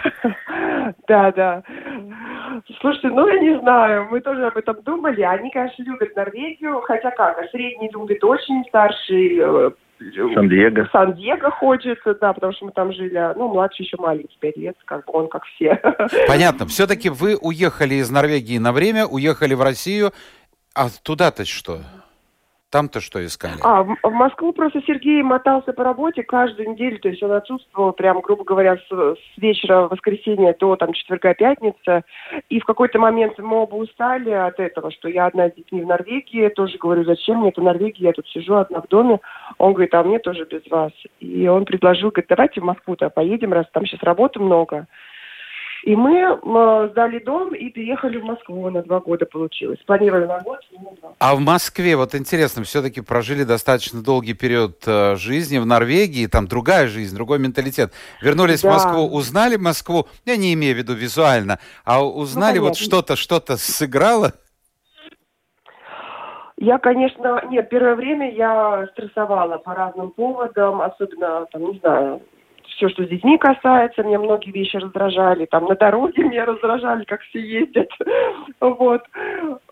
Да, 1.08 1.32
да. 1.32 1.62
Слушайте, 2.80 3.08
ну 3.08 3.26
я 3.26 3.38
не 3.40 3.58
знаю, 3.60 4.08
мы 4.10 4.20
тоже 4.20 4.46
об 4.46 4.56
этом 4.56 4.82
думали. 4.82 5.22
Они, 5.22 5.50
конечно, 5.50 5.82
любят 5.82 6.14
Норвегию, 6.14 6.80
хотя 6.82 7.10
как, 7.10 7.38
а 7.38 7.48
средний 7.48 7.90
любит 7.90 8.22
очень, 8.22 8.64
старший 8.68 9.38
э, 9.38 9.70
Сан-Диего. 10.34 10.88
Сан-Диего 10.92 11.50
хочет, 11.50 11.98
да, 12.20 12.32
потому 12.32 12.52
что 12.52 12.66
мы 12.66 12.72
там 12.72 12.92
жили. 12.92 13.16
А, 13.16 13.34
ну, 13.34 13.48
младший 13.48 13.84
еще 13.84 13.96
маленький, 13.98 14.36
пять 14.38 14.56
лет, 14.56 14.76
как 14.84 15.04
бы 15.06 15.12
он 15.12 15.28
как 15.28 15.44
все. 15.44 15.80
Понятно. 16.28 16.66
Все-таки 16.66 17.08
вы 17.08 17.36
уехали 17.36 17.94
из 17.94 18.10
Норвегии 18.10 18.58
на 18.58 18.72
время, 18.72 19.06
уехали 19.06 19.54
в 19.54 19.62
Россию. 19.62 20.12
А 20.74 20.88
туда-то 21.02 21.44
что? 21.44 21.78
Там-то 22.74 23.00
что 23.00 23.24
искали? 23.24 23.60
А, 23.62 23.84
в, 23.84 24.10
Москву 24.10 24.52
просто 24.52 24.82
Сергей 24.84 25.22
мотался 25.22 25.72
по 25.72 25.84
работе 25.84 26.24
каждую 26.24 26.70
неделю, 26.70 26.98
то 26.98 27.08
есть 27.08 27.22
он 27.22 27.30
отсутствовал 27.30 27.92
прям, 27.92 28.20
грубо 28.20 28.42
говоря, 28.42 28.78
с, 28.78 28.90
с 28.90 29.38
вечера 29.38 29.86
воскресенья 29.86 30.56
до 30.58 30.74
там 30.74 30.92
четверга, 30.92 31.34
пятница. 31.34 32.02
И 32.48 32.58
в 32.58 32.64
какой-то 32.64 32.98
момент 32.98 33.38
мы 33.38 33.58
оба 33.58 33.76
устали 33.76 34.30
от 34.30 34.58
этого, 34.58 34.90
что 34.90 35.08
я 35.08 35.26
одна 35.26 35.50
с 35.50 35.54
детьми 35.54 35.82
в 35.82 35.86
Норвегии, 35.86 36.48
тоже 36.48 36.76
говорю, 36.78 37.04
зачем 37.04 37.42
мне 37.42 37.50
это 37.50 37.60
Норвегия, 37.60 38.06
я 38.06 38.12
тут 38.12 38.26
сижу 38.26 38.56
одна 38.56 38.80
в 38.80 38.88
доме. 38.88 39.20
Он 39.58 39.72
говорит, 39.72 39.94
а 39.94 40.02
мне 40.02 40.18
тоже 40.18 40.44
без 40.44 40.68
вас. 40.68 40.90
И 41.20 41.46
он 41.46 41.66
предложил, 41.66 42.10
говорит, 42.10 42.26
давайте 42.28 42.60
в 42.60 42.64
Москву-то 42.64 43.08
поедем, 43.08 43.52
раз 43.52 43.66
там 43.72 43.86
сейчас 43.86 44.02
работы 44.02 44.40
много. 44.40 44.88
И 45.84 45.94
мы 45.96 46.16
э, 46.18 46.88
сдали 46.92 47.18
дом 47.18 47.54
и 47.54 47.68
переехали 47.68 48.18
в 48.18 48.24
Москву 48.24 48.70
на 48.70 48.82
два 48.82 49.00
года 49.00 49.26
получилось. 49.26 49.78
Планировали 49.84 50.24
на 50.24 50.40
год, 50.40 50.60
на 50.72 50.90
два. 50.92 51.12
А 51.18 51.34
в 51.34 51.40
Москве, 51.40 51.94
вот 51.96 52.14
интересно, 52.14 52.64
все-таки 52.64 53.02
прожили 53.02 53.44
достаточно 53.44 54.02
долгий 54.02 54.32
период 54.32 54.82
э, 54.86 55.16
жизни 55.16 55.58
в 55.58 55.66
Норвегии, 55.66 56.26
там 56.26 56.46
другая 56.48 56.86
жизнь, 56.86 57.14
другой 57.14 57.38
менталитет. 57.38 57.92
Вернулись 58.22 58.62
да. 58.62 58.70
в 58.70 58.72
Москву, 58.72 59.14
узнали 59.14 59.56
Москву, 59.56 60.06
я 60.24 60.38
не 60.38 60.54
имею 60.54 60.74
в 60.74 60.78
виду 60.78 60.94
визуально, 60.94 61.58
а 61.84 62.02
узнали 62.02 62.60
ну, 62.60 62.68
вот 62.68 62.78
что-то, 62.78 63.14
что-то 63.14 63.58
сыграло? 63.58 64.32
Я, 66.56 66.78
конечно, 66.78 67.42
нет, 67.50 67.68
первое 67.68 67.94
время 67.94 68.34
я 68.34 68.86
стрессовала 68.92 69.58
по 69.58 69.74
разным 69.74 70.12
поводам, 70.12 70.80
особенно, 70.80 71.44
там, 71.52 71.62
не 71.62 71.78
знаю, 71.80 72.22
все, 72.76 72.88
что 72.88 73.04
с 73.04 73.08
детьми 73.08 73.38
касается, 73.38 74.02
мне 74.02 74.18
многие 74.18 74.50
вещи 74.50 74.76
раздражали. 74.76 75.46
Там 75.46 75.64
на 75.66 75.74
дороге 75.76 76.24
меня 76.24 76.44
раздражали, 76.44 77.04
как 77.04 77.20
все 77.22 77.40
ездят. 77.40 77.88
Вот. 78.60 79.02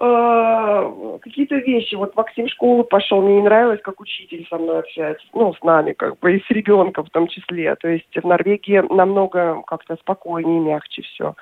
А, 0.00 1.18
какие-то 1.20 1.56
вещи. 1.56 1.94
Вот 1.94 2.14
Максим 2.14 2.46
в 2.46 2.50
школу 2.50 2.84
пошел, 2.84 3.22
мне 3.22 3.36
не 3.36 3.42
нравилось, 3.42 3.80
как 3.82 4.00
учитель 4.00 4.46
со 4.48 4.58
мной 4.58 4.80
общается. 4.80 5.26
Ну, 5.32 5.54
с 5.54 5.62
нами, 5.62 5.92
как 5.92 6.18
бы, 6.18 6.36
и 6.36 6.42
с 6.42 6.50
ребенком 6.50 7.04
в 7.04 7.10
том 7.10 7.26
числе. 7.28 7.74
То 7.76 7.88
есть 7.88 8.14
в 8.14 8.26
Норвегии 8.26 8.82
намного 8.94 9.62
как-то 9.66 9.96
спокойнее, 9.96 10.60
мягче 10.60 11.02
все. 11.02 11.34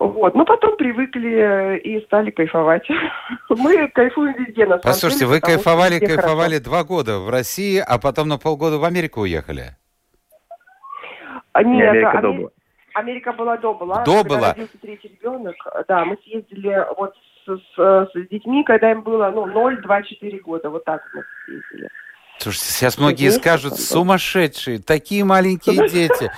Вот. 0.00 0.34
Но 0.34 0.46
потом 0.46 0.76
привыкли 0.76 1.78
и 1.78 2.00
стали 2.06 2.30
кайфовать. 2.30 2.88
Мы 3.50 3.86
кайфуем 3.88 4.34
везде, 4.34 4.64
на 4.64 4.78
самом 4.78 4.82
Послушайте, 4.82 5.26
деле, 5.26 5.30
вы 5.32 5.40
кайфовали, 5.40 5.98
кайфовали 5.98 6.54
хорошо. 6.54 6.64
два 6.64 6.84
года 6.84 7.18
в 7.18 7.28
России, 7.28 7.78
а 7.78 7.98
потом 7.98 8.28
на 8.28 8.38
полгода 8.38 8.78
в 8.78 8.84
Америку 8.84 9.20
уехали. 9.20 9.76
А, 11.52 11.62
нет, 11.62 11.88
Америка 11.88 12.10
Амер... 12.10 12.22
до 12.22 12.32
была. 12.32 12.50
Америка 12.94 13.32
была 13.32 13.56
до 13.56 13.74
была. 13.74 14.04
До 14.04 14.22
когда 14.22 14.36
была. 14.36 14.48
родился 14.50 14.78
третий 14.80 15.08
ребенок, 15.08 15.56
да, 15.88 16.04
мы 16.04 16.16
съездили 16.24 16.86
вот 16.96 17.14
с, 17.46 17.58
с, 17.76 18.10
с 18.12 18.28
детьми, 18.30 18.64
когда 18.64 18.90
им 18.90 19.02
было, 19.02 19.30
ну, 19.30 19.46
0, 19.46 19.82
2, 19.82 20.02
4 20.02 20.38
года, 20.40 20.70
вот 20.70 20.84
так 20.84 21.02
мы 21.14 21.22
съездили. 21.46 21.88
Слушайте, 22.38 22.66
сейчас 22.72 22.96
многие 22.96 23.26
Месяц, 23.26 23.38
скажут, 23.38 23.78
сумасшедшие, 23.78 24.78
такие 24.78 25.24
маленькие 25.24 25.88
дети. 25.90 26.30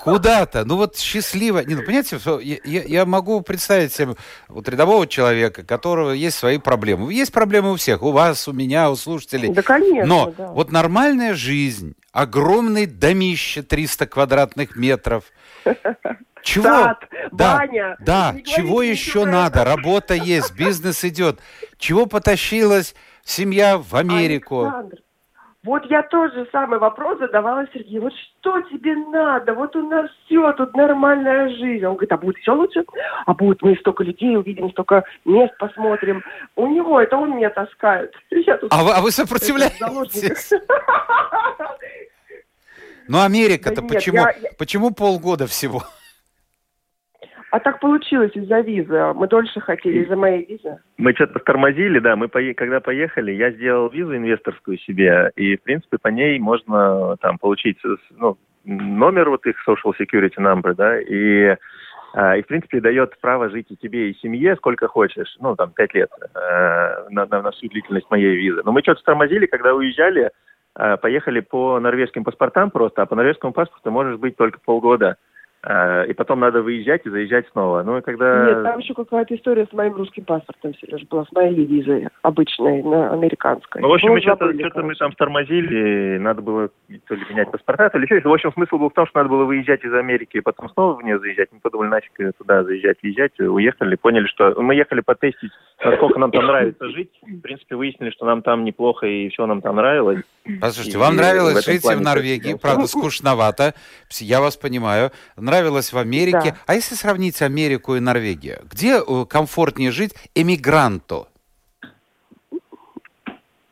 Куда-то. 0.00 0.64
Ну 0.64 0.76
вот 0.76 0.96
счастливо. 0.96 1.60
Не, 1.60 1.74
ну, 1.74 1.82
понимаете, 1.82 2.18
я, 2.64 2.82
я 2.82 3.06
могу 3.06 3.40
представить 3.40 3.92
себе 3.92 4.14
вот 4.48 4.68
рядового 4.68 5.06
человека, 5.06 5.62
у 5.62 5.64
которого 5.64 6.12
есть 6.12 6.36
свои 6.36 6.58
проблемы. 6.58 7.12
Есть 7.12 7.32
проблемы 7.32 7.72
у 7.72 7.76
всех. 7.76 8.02
У 8.02 8.12
вас, 8.12 8.46
у 8.46 8.52
меня, 8.52 8.90
у 8.90 8.96
слушателей. 8.96 9.52
Да, 9.52 9.62
конечно. 9.62 10.06
Но 10.06 10.32
да. 10.36 10.46
вот 10.52 10.70
нормальная 10.70 11.34
жизнь, 11.34 11.94
огромный 12.16 12.86
домище 12.86 13.62
300 13.62 14.06
квадратных 14.06 14.74
метров. 14.74 15.24
Чего? 16.42 16.64
Сад, 16.64 17.04
да, 17.32 17.58
баня. 17.58 17.96
Да, 18.00 18.32
Не 18.32 18.44
чего 18.44 18.82
еще 18.82 19.26
надо? 19.26 19.64
Работа 19.64 20.14
есть, 20.14 20.56
бизнес 20.56 21.04
идет. 21.04 21.40
Чего 21.76 22.06
потащилась 22.06 22.94
семья 23.22 23.76
в 23.76 23.94
Америку? 23.94 24.62
Александр, 24.62 24.98
вот 25.66 25.84
я 25.90 26.04
тоже 26.04 26.46
самый 26.52 26.78
вопрос 26.78 27.18
задавала 27.18 27.66
Сергею. 27.74 28.02
Вот 28.02 28.12
что 28.14 28.62
тебе 28.62 28.94
надо? 28.94 29.52
Вот 29.52 29.74
у 29.74 29.86
нас 29.88 30.08
все, 30.24 30.52
тут 30.52 30.76
нормальная 30.76 31.48
жизнь. 31.48 31.84
Он 31.84 31.94
говорит, 31.94 32.12
а 32.12 32.16
будет 32.16 32.36
все 32.36 32.54
лучше? 32.54 32.84
А 33.26 33.34
будет 33.34 33.60
мы 33.62 33.74
столько 33.76 34.04
людей 34.04 34.36
увидим, 34.36 34.70
столько 34.70 35.02
мест 35.24 35.52
посмотрим. 35.58 36.22
У 36.54 36.68
него 36.68 37.00
это 37.00 37.16
он 37.16 37.36
меня 37.36 37.50
таскает. 37.50 38.14
а, 38.70 38.84
вы, 38.84 38.92
а 38.92 39.00
вы 39.00 39.10
сопротивляетесь? 39.10 40.52
Ну, 43.08 43.22
Америка-то 43.22 43.82
да 43.82 43.88
почему, 43.88 44.18
я, 44.18 44.30
я... 44.30 44.50
почему 44.58 44.90
полгода 44.92 45.46
всего? 45.46 45.82
А 47.50 47.60
так 47.60 47.80
получилось 47.80 48.32
из-за 48.34 48.60
визы. 48.60 49.12
Мы 49.14 49.28
дольше 49.28 49.60
хотели 49.60 50.04
из-за 50.04 50.16
моей 50.16 50.44
визы. 50.44 50.78
Мы 50.98 51.12
что-то 51.14 51.38
тормозили, 51.38 52.00
да. 52.00 52.16
Мы 52.16 52.28
пое... 52.28 52.54
когда 52.54 52.80
поехали, 52.80 53.32
я 53.32 53.50
сделал 53.52 53.88
визу 53.88 54.16
инвесторскую 54.16 54.78
себе, 54.78 55.30
и 55.36 55.56
в 55.56 55.62
принципе 55.62 55.98
по 55.98 56.08
ней 56.08 56.38
можно 56.38 57.16
там 57.18 57.38
получить 57.38 57.78
ну, 58.10 58.36
номер 58.64 59.30
вот 59.30 59.46
их 59.46 59.56
social 59.66 59.94
security 59.98 60.36
number, 60.38 60.74
да, 60.74 61.00
и 61.00 61.56
а, 62.18 62.34
и, 62.34 62.42
в 62.42 62.46
принципе, 62.46 62.80
дает 62.80 63.18
право 63.20 63.50
жить 63.50 63.66
и 63.68 63.76
тебе, 63.76 64.10
и 64.10 64.18
семье 64.18 64.56
сколько 64.56 64.88
хочешь, 64.88 65.36
ну, 65.38 65.54
там, 65.54 65.72
пять 65.72 65.92
лет 65.92 66.10
э, 66.34 67.08
на, 67.10 67.26
на, 67.26 67.42
на 67.42 67.50
всю 67.50 67.68
длительность 67.68 68.10
моей 68.10 68.36
визы. 68.36 68.62
Но 68.64 68.72
мы 68.72 68.80
что-то 68.80 69.02
тормозили, 69.02 69.44
когда 69.44 69.74
уезжали, 69.74 70.22
э, 70.22 70.30
поехали 71.00 71.40
по 71.40 71.80
норвежским 71.80 72.24
паспортам 72.24 72.70
просто, 72.70 73.02
а 73.02 73.06
по 73.06 73.14
норвежскому 73.14 73.52
паспорту 73.52 73.90
можешь 73.90 74.18
быть 74.18 74.36
только 74.36 74.58
полгода. 74.64 75.16
А, 75.62 76.04
и 76.04 76.12
потом 76.12 76.40
надо 76.40 76.62
выезжать 76.62 77.04
и 77.06 77.10
заезжать 77.10 77.46
снова. 77.50 77.82
Ну 77.82 77.98
и 77.98 78.00
когда... 78.00 78.46
Нет, 78.46 78.62
там 78.62 78.78
еще 78.78 78.94
какая-то 78.94 79.34
история 79.34 79.66
с 79.66 79.72
моим 79.72 79.94
русским 79.94 80.24
паспортом, 80.24 80.74
Сереж, 80.74 81.02
была 81.08 81.24
с 81.24 81.32
моей 81.32 81.64
визой 81.64 82.08
обычной, 82.22 82.82
на 82.82 83.12
американской. 83.12 83.82
Ну, 83.82 83.88
в 83.88 83.92
общем, 83.92 84.10
мы 84.10 84.20
что-то, 84.20 84.52
что 84.52 84.82
мы 84.82 84.94
там 84.94 85.12
тормозили, 85.12 86.18
надо 86.18 86.42
было 86.42 86.68
то 87.08 87.14
ли 87.14 87.24
менять 87.30 87.50
паспорта, 87.50 87.90
то 87.90 87.98
ли 87.98 88.04
еще. 88.04 88.20
В 88.20 88.32
общем, 88.32 88.52
смысл 88.52 88.78
был 88.78 88.90
в 88.90 88.94
том, 88.94 89.06
что 89.06 89.18
надо 89.18 89.30
было 89.30 89.44
выезжать 89.44 89.84
из 89.84 89.92
Америки 89.92 90.36
и 90.36 90.40
потом 90.40 90.68
снова 90.70 90.94
в 90.94 91.02
нее 91.02 91.18
заезжать. 91.18 91.48
Мы 91.50 91.58
подумали, 91.58 91.88
нафиг 91.88 92.12
туда 92.38 92.62
заезжать, 92.62 92.98
въезжать. 93.02 93.38
Уехали, 93.40 93.96
поняли, 93.96 94.26
что... 94.26 94.54
Мы 94.60 94.74
ехали 94.76 95.00
потестить, 95.00 95.50
насколько 95.84 96.18
нам 96.18 96.30
там 96.30 96.46
нравится 96.46 96.88
жить. 96.90 97.10
В 97.22 97.40
принципе, 97.40 97.74
выяснили, 97.74 98.10
что 98.10 98.24
нам 98.24 98.42
там 98.42 98.64
неплохо 98.64 99.06
и 99.06 99.28
все 99.30 99.46
нам 99.46 99.62
там 99.62 99.76
нравилось. 99.76 100.22
Послушайте, 100.60 100.96
и 100.96 101.00
вам 101.00 101.16
нравилось 101.16 101.64
жить 101.64 101.82
в 101.82 102.00
Норвегии, 102.00 102.54
правда, 102.60 102.86
скучновато, 102.86 103.74
я 104.20 104.40
вас 104.40 104.56
понимаю. 104.56 105.10
Нравилось 105.36 105.55
в 105.92 105.98
Америке. 105.98 106.52
Да. 106.52 106.56
А 106.66 106.74
если 106.74 106.94
сравнить 106.94 107.42
Америку 107.42 107.96
и 107.96 108.00
Норвегию, 108.00 108.58
где 108.70 108.98
э, 108.98 109.24
комфортнее 109.28 109.90
жить 109.90 110.14
эмигранту? 110.34 111.28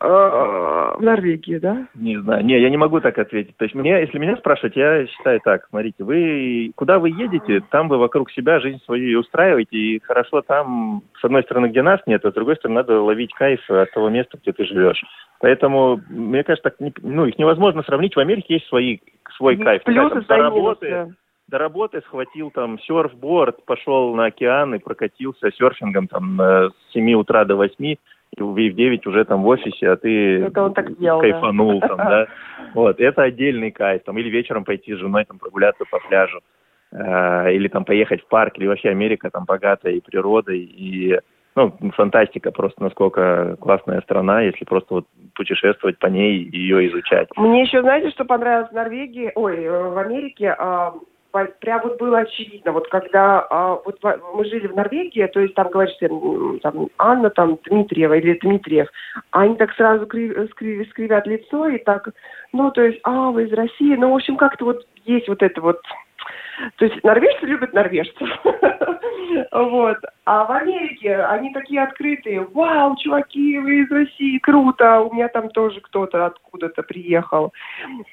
А, 0.07 0.97
в 0.99 1.03
Норвегии, 1.03 1.57
да? 1.57 1.87
Не 1.95 2.21
знаю. 2.21 2.45
Не, 2.45 2.61
я 2.61 2.69
не 2.69 2.77
могу 2.77 3.01
так 3.01 3.19
ответить. 3.19 3.57
То 3.57 3.65
есть 3.65 3.75
мне, 3.75 4.01
если 4.03 4.19
меня 4.19 4.37
спрашивать, 4.37 4.77
я 4.77 5.07
считаю 5.07 5.41
так. 5.41 5.67
Смотрите, 5.71 6.05
вы 6.05 6.73
куда 6.77 6.99
вы 6.99 7.09
едете, 7.09 7.63
там 7.71 7.89
вы 7.89 7.97
вокруг 7.97 8.31
себя 8.31 8.61
жизнь 8.61 8.83
свою 8.85 9.21
устраиваете, 9.21 9.77
и 9.77 10.01
хорошо 10.01 10.43
там, 10.43 11.03
с 11.19 11.25
одной 11.25 11.43
стороны, 11.45 11.69
где 11.69 11.81
нас 11.81 12.01
нет, 12.07 12.23
а 12.25 12.31
с 12.31 12.35
другой 12.35 12.57
стороны, 12.57 12.81
надо 12.81 13.01
ловить 13.01 13.33
кайф 13.33 13.61
от 13.71 13.91
того 13.93 14.11
места, 14.11 14.39
где 14.43 14.53
ты 14.53 14.67
живешь. 14.67 15.03
Поэтому, 15.41 16.01
мне 16.11 16.45
кажется, 16.45 16.71
так, 16.71 16.93
ну, 17.03 17.25
их 17.25 17.39
невозможно 17.39 17.83
сравнить. 17.83 18.15
В 18.15 18.21
Америке 18.21 18.55
есть 18.55 18.67
свои, 18.69 18.99
свой 19.37 19.57
ну, 19.57 19.65
кайф. 19.65 19.85
Плюсы, 19.85 20.21
до 20.21 20.37
работы, 20.37 21.15
до 21.49 21.59
работы 21.59 22.01
схватил 22.03 22.51
там 22.51 22.79
серфборд, 22.81 23.65
пошел 23.65 24.15
на 24.15 24.27
океан 24.27 24.75
и 24.75 24.79
прокатился 24.79 25.51
серфингом 25.53 26.09
там 26.09 26.41
с 26.41 26.73
7 26.93 27.15
утра 27.15 27.45
до 27.45 27.57
8 27.57 27.97
и 28.37 28.43
в 28.43 28.75
9 28.75 29.07
уже 29.07 29.25
там 29.25 29.43
в 29.43 29.47
офисе, 29.47 29.91
а 29.91 29.97
ты 29.97 30.43
это 30.45 30.63
он 30.65 30.75
так 30.75 30.99
делал, 30.99 31.21
кайфанул 31.21 31.81
да. 31.81 31.89
там, 31.89 31.97
да. 31.97 32.27
Вот, 32.75 33.01
это 33.01 33.23
отдельный 33.23 33.71
кайф. 33.71 34.03
Там, 34.05 34.19
или 34.19 34.29
вечером 34.29 34.65
пойти 34.65 34.95
с 34.95 34.99
женой 34.99 35.25
там 35.25 35.39
прогуляться 35.39 35.85
по 35.89 36.01
пляжу, 36.01 36.41
э, 36.91 37.53
или 37.53 37.69
там 37.69 37.85
поехать 37.85 38.23
в 38.23 38.27
парк, 38.27 38.59
или 38.59 38.67
вообще 38.67 38.89
Америка 38.89 39.31
там 39.31 39.45
богатая 39.45 39.93
и 39.93 40.01
природой, 40.01 40.59
и 40.59 41.21
ну, 41.55 41.73
фантастика 41.95 42.51
просто, 42.51 42.83
насколько 42.83 43.57
классная 43.61 44.01
страна, 44.01 44.41
если 44.41 44.65
просто 44.65 44.95
вот 44.95 45.07
путешествовать 45.35 45.99
по 45.99 46.07
ней 46.07 46.43
и 46.43 46.59
ее 46.59 46.89
изучать. 46.89 47.29
Мне 47.37 47.63
еще, 47.63 47.81
знаете, 47.83 48.11
что 48.11 48.25
понравилось 48.25 48.71
в 48.71 48.75
Норвегии, 48.75 49.31
ой, 49.37 49.63
э, 49.63 49.89
в 49.91 49.99
Америке, 49.99 50.57
а, 50.59 50.95
прям 51.61 51.83
вот 51.83 51.99
было 51.99 52.19
очевидно, 52.21 52.73
вот 52.73 52.89
когда 52.89 53.47
а, 53.51 53.81
вот 53.85 53.99
мы 54.35 54.45
жили 54.45 54.67
в 54.67 54.77
Норвегии, 54.77 55.27
то 55.27 55.41
есть 55.41 55.55
там 55.55 55.69
говоришь, 55.71 55.97
там 56.63 56.89
Анна, 56.99 57.31
там 57.31 57.59
Дмитриева 57.65 58.15
или 58.15 58.39
Дмитриев, 58.39 58.89
они 59.31 59.57
так 59.57 59.73
сразу 59.75 60.07
крив, 60.07 60.51
скрив, 60.51 60.89
скривят 60.91 61.27
лицо 61.27 61.69
и 61.69 61.79
так, 61.79 62.09
ну 62.53 62.71
то 62.71 62.83
есть, 62.83 63.01
а 63.03 63.31
вы 63.31 63.45
из 63.45 63.53
России, 63.53 63.97
ну 63.97 64.13
в 64.13 64.17
общем 64.17 64.37
как-то 64.37 64.65
вот 64.65 64.87
есть 65.05 65.29
вот 65.29 65.43
это 65.43 65.61
вот 65.61 65.81
то 66.77 66.85
есть 66.85 67.03
норвежцы 67.03 67.47
любят 67.47 67.73
норвежцев. 67.73 68.29
вот. 69.53 69.99
А 70.25 70.45
в 70.45 70.53
Америке 70.53 71.17
они 71.17 71.53
такие 71.53 71.83
открытые. 71.83 72.43
Вау, 72.53 72.97
чуваки, 72.97 73.59
вы 73.59 73.83
из 73.83 73.91
России, 73.91 74.39
круто. 74.39 75.01
У 75.01 75.15
меня 75.15 75.29
там 75.29 75.51
тоже 75.51 75.81
кто-то 75.81 76.27
откуда-то 76.27 76.83
приехал. 76.83 77.53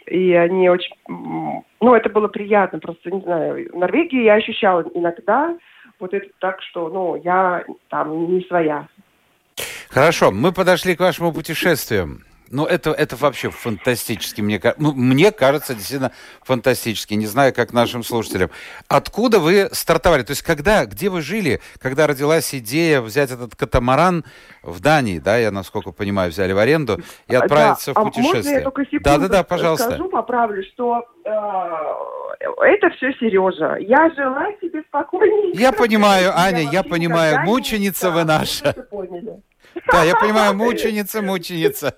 И 0.07 0.33
они 0.33 0.69
очень... 0.69 0.95
Ну, 1.07 1.95
это 1.95 2.09
было 2.09 2.27
приятно. 2.27 2.79
Просто, 2.79 3.11
не 3.11 3.21
знаю, 3.21 3.69
в 3.71 3.77
Норвегии 3.77 4.23
я 4.23 4.35
ощущала 4.35 4.83
иногда 4.93 5.55
вот 5.99 6.13
это 6.13 6.27
так, 6.39 6.61
что, 6.63 6.89
ну, 6.89 7.15
я 7.15 7.63
там 7.89 8.33
не 8.33 8.41
своя. 8.45 8.87
Хорошо, 9.89 10.31
мы 10.31 10.51
подошли 10.51 10.95
к 10.95 10.99
вашему 11.01 11.33
путешествию. 11.33 12.21
Ну, 12.51 12.65
это, 12.65 12.91
это 12.91 13.15
вообще 13.15 13.49
фантастически, 13.49 14.41
мне, 14.41 14.61
ну, 14.77 14.93
мне 14.93 15.31
кажется, 15.31 15.73
действительно 15.73 16.11
фантастически. 16.43 17.13
Не 17.13 17.27
знаю, 17.27 17.53
как 17.53 17.73
нашим 17.73 18.03
слушателям. 18.03 18.49
Откуда 18.87 19.39
вы 19.39 19.69
стартовали? 19.71 20.23
То 20.23 20.31
есть, 20.31 20.41
когда, 20.41 20.85
где 20.85 21.09
вы 21.09 21.21
жили, 21.21 21.61
когда 21.79 22.07
родилась 22.07 22.53
идея 22.53 23.01
взять 23.01 23.31
этот 23.31 23.55
катамаран 23.55 24.25
в 24.63 24.79
Дании, 24.81 25.19
да, 25.19 25.37
я, 25.37 25.51
насколько 25.51 25.91
понимаю, 25.91 26.31
взяли 26.31 26.51
в 26.51 26.57
аренду 26.57 26.99
и 27.27 27.35
отправиться 27.35 27.93
да. 27.93 28.01
в 28.01 28.03
путешествие? 28.03 28.31
А 28.31 28.35
можно 28.35 28.49
я 28.49 28.61
только 28.61 28.85
секунду 28.85 29.03
да, 29.03 29.17
да, 29.17 29.27
да, 29.27 29.43
пожалуйста. 29.43 29.87
скажу, 29.87 30.09
поправлю, 30.09 30.63
что 30.73 31.05
э, 31.23 31.29
это 32.65 32.89
все 32.95 33.13
Сережа. 33.13 33.77
Я 33.79 34.09
жила 34.15 34.47
себе 34.61 34.83
спокойнее. 34.87 35.51
Я 35.53 35.71
понимаю, 35.71 36.31
Аня, 36.35 36.61
я, 36.63 36.69
я 36.71 36.83
понимаю, 36.83 37.41
мученица 37.45 38.11
вы 38.11 38.25
наша. 38.25 38.75
Да, 39.91 40.03
я 40.03 40.15
понимаю, 40.15 40.53
мученица, 40.55 41.21
мученица. 41.21 41.95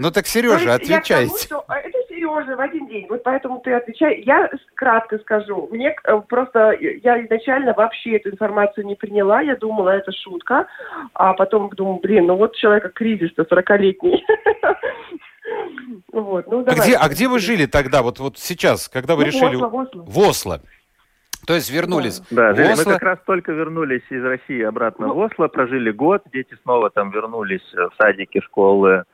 Ну 0.00 0.10
так, 0.10 0.26
Сережа, 0.26 0.74
отвечайте. 0.74 1.46
Тому, 1.46 1.62
а, 1.68 1.78
это 1.78 1.98
Сережа 2.08 2.56
в 2.56 2.60
один 2.60 2.86
день. 2.86 3.06
Вот 3.10 3.22
поэтому 3.22 3.60
ты 3.60 3.74
отвечай. 3.74 4.22
Я 4.22 4.48
кратко 4.74 5.18
скажу. 5.18 5.68
Мне 5.70 5.94
э, 6.04 6.20
просто 6.26 6.72
я 6.80 7.22
изначально 7.26 7.74
вообще 7.74 8.16
эту 8.16 8.30
информацию 8.30 8.86
не 8.86 8.94
приняла. 8.94 9.42
Я 9.42 9.56
думала, 9.56 9.90
это 9.90 10.10
шутка. 10.12 10.66
А 11.12 11.34
потом 11.34 11.68
думаю, 11.76 12.00
блин, 12.00 12.26
ну 12.28 12.36
вот 12.36 12.56
человека 12.56 12.88
кризис-то 12.88 13.42
40-летний. 13.42 14.24
Вот, 16.12 16.46
ну, 16.46 16.64
а, 16.64 16.74
где, 16.74 16.94
а 16.94 17.08
где 17.08 17.26
вы 17.26 17.40
жили 17.40 17.66
тогда, 17.66 18.02
вот, 18.02 18.20
вот 18.20 18.38
сейчас, 18.38 18.88
когда 18.88 19.16
вы 19.16 19.22
ну, 19.22 19.26
решили... 19.26 19.56
В 19.56 19.64
Осло, 19.64 19.68
в 19.68 19.76
Осло. 19.76 20.02
В 20.06 20.18
Осло. 20.18 20.60
То 21.46 21.54
есть 21.54 21.70
вернулись 21.70 22.20
да. 22.30 22.52
Да, 22.52 22.72
Осло. 22.72 22.84
мы 22.84 22.92
как 22.92 23.02
раз 23.02 23.18
только 23.26 23.50
вернулись 23.50 24.02
из 24.10 24.22
России 24.22 24.62
обратно 24.62 25.08
ну, 25.08 25.14
в 25.14 25.18
Осло, 25.18 25.48
прожили 25.48 25.90
год, 25.90 26.22
дети 26.32 26.56
снова 26.62 26.90
там 26.90 27.10
вернулись 27.10 27.64
в 27.72 27.90
садики, 27.98 28.40
школы, 28.40 29.04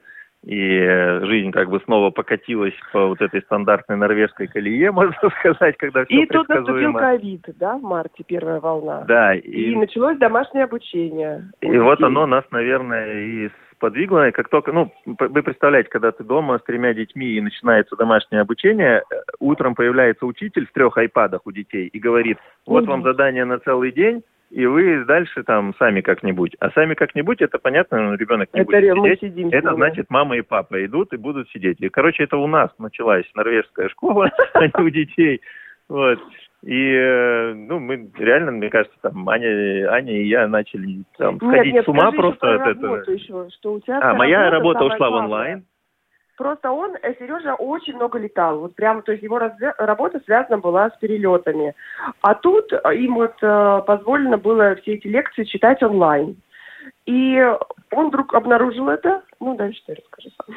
и 0.47 1.19
жизнь 1.23 1.51
как 1.51 1.69
бы 1.71 1.81
снова 1.85 2.11
покатилась 2.11 2.75
по 2.93 3.09
вот 3.09 3.21
этой 3.21 3.43
стандартной 3.43 3.97
норвежской 3.97 4.47
колее, 4.47 4.91
можно 4.93 5.13
сказать, 5.41 5.77
когда 5.77 6.05
все 6.05 6.23
И 6.23 6.27
тут 6.27 6.49
наступил 6.49 6.93
ковид, 6.95 7.45
да, 7.59 7.77
в 7.77 7.83
марте, 7.83 8.23
первая 8.25 8.61
волна. 8.61 9.05
Да. 9.09 9.35
И, 9.35 9.73
и 9.73 9.77
началось 9.77 10.19
домашнее 10.19 10.65
обучение. 10.65 11.51
И 11.61 11.79
вот 11.79 12.01
оно 12.01 12.27
нас, 12.27 12.45
наверное, 12.53 13.13
и 13.13 13.51
сподвигло. 13.73 14.31
Как 14.33 14.49
только, 14.49 14.73
ну, 14.73 14.93
вы 15.05 15.43
представляете, 15.43 15.91
когда 15.91 16.13
ты 16.13 16.23
дома 16.23 16.59
с 16.59 16.63
тремя 16.63 16.95
детьми 16.95 17.27
и 17.27 17.41
начинается 17.41 17.97
домашнее 17.97 18.43
обучение, 18.43 18.99
э, 18.99 19.15
утром 19.41 19.75
появляется 19.75 20.27
учитель 20.27 20.67
в 20.67 20.73
трех 20.73 20.97
айпадах 20.97 21.41
у 21.45 21.51
детей 21.51 21.89
и 21.89 21.99
говорит, 21.99 22.39
вот 22.67 22.85
угу. 22.85 22.93
вам 22.93 23.03
задание 23.03 23.45
на 23.45 23.59
целый 23.59 23.91
день, 23.91 24.23
и 24.51 24.65
вы 24.67 25.05
дальше 25.05 25.43
там 25.43 25.75
сами 25.79 26.01
как-нибудь. 26.01 26.57
А 26.61 26.71
сами 26.71 26.95
как-нибудь, 26.95 27.41
это 27.41 27.59
понятно, 27.59 28.11
ну, 28.11 28.15
ребенок 28.15 28.49
не 28.53 28.61
это 28.61 28.71
будет 28.71 28.85
сидеть. 28.85 29.21
Сидим, 29.21 29.49
это 29.51 29.75
значит, 29.75 30.07
мама 30.09 30.37
и 30.37 30.43
папа 30.43 30.85
идут 30.85 31.13
и 31.13 31.17
будут 31.17 31.49
сидеть. 31.51 31.81
И, 31.81 31.89
короче, 31.89 32.25
это 32.25 32.37
у 32.37 32.47
нас 32.47 32.71
началась 32.79 33.25
норвежская 33.35 33.89
школа, 33.89 34.31
а 34.55 34.67
не 34.67 34.85
у 34.85 34.89
детей. 34.89 35.41
Вот. 35.89 36.19
И, 36.63 36.93
э, 36.93 37.55
ну, 37.55 37.79
мы 37.79 38.11
реально, 38.19 38.53
мне 38.53 38.71
кажется, 38.71 38.97
там, 39.03 39.29
Аня, 39.29 39.91
Аня 39.91 40.21
и 40.21 40.27
я 40.27 40.49
начали 40.49 41.05
там, 41.17 41.39
сходить 41.39 41.75
нет, 41.75 41.85
с 41.85 41.89
ума 41.89 42.11
просто 42.13 42.55
от 42.55 42.77
этого. 42.77 43.03
Еще, 43.07 43.49
что 43.59 43.75
у 43.75 43.81
тебя 43.81 44.01
а, 44.01 44.15
моя 44.15 44.51
работа 44.51 44.85
ушла 44.85 45.11
в 45.11 45.15
онлайн. 45.15 45.65
Просто 46.37 46.71
он, 46.71 46.97
э, 47.03 47.15
Сережа, 47.19 47.55
очень 47.55 47.97
много 47.97 48.19
летал. 48.19 48.61
Вот 48.61 48.75
прямо, 48.75 49.03
то 49.03 49.13
есть 49.13 49.25
его 49.25 49.39
разве... 49.39 49.73
работа 49.79 50.21
связана 50.25 50.59
была 50.59 50.91
с 50.91 50.97
перелетами. 50.99 51.75
А 52.21 52.35
тут 52.35 52.73
им 52.73 53.15
вот 53.15 53.35
э, 53.43 53.83
позволено 53.87 54.37
было 54.37 54.75
все 54.77 54.95
эти 54.95 55.07
лекции 55.07 55.45
читать 55.45 55.83
онлайн. 55.83 56.37
И 57.07 57.41
он 57.93 58.09
вдруг 58.09 58.35
обнаружил 58.35 58.89
это. 58.89 59.23
Ну, 59.41 59.57
дальше 59.57 59.81
ты 59.87 59.95
расскажи 59.95 60.29
сам. 60.37 60.55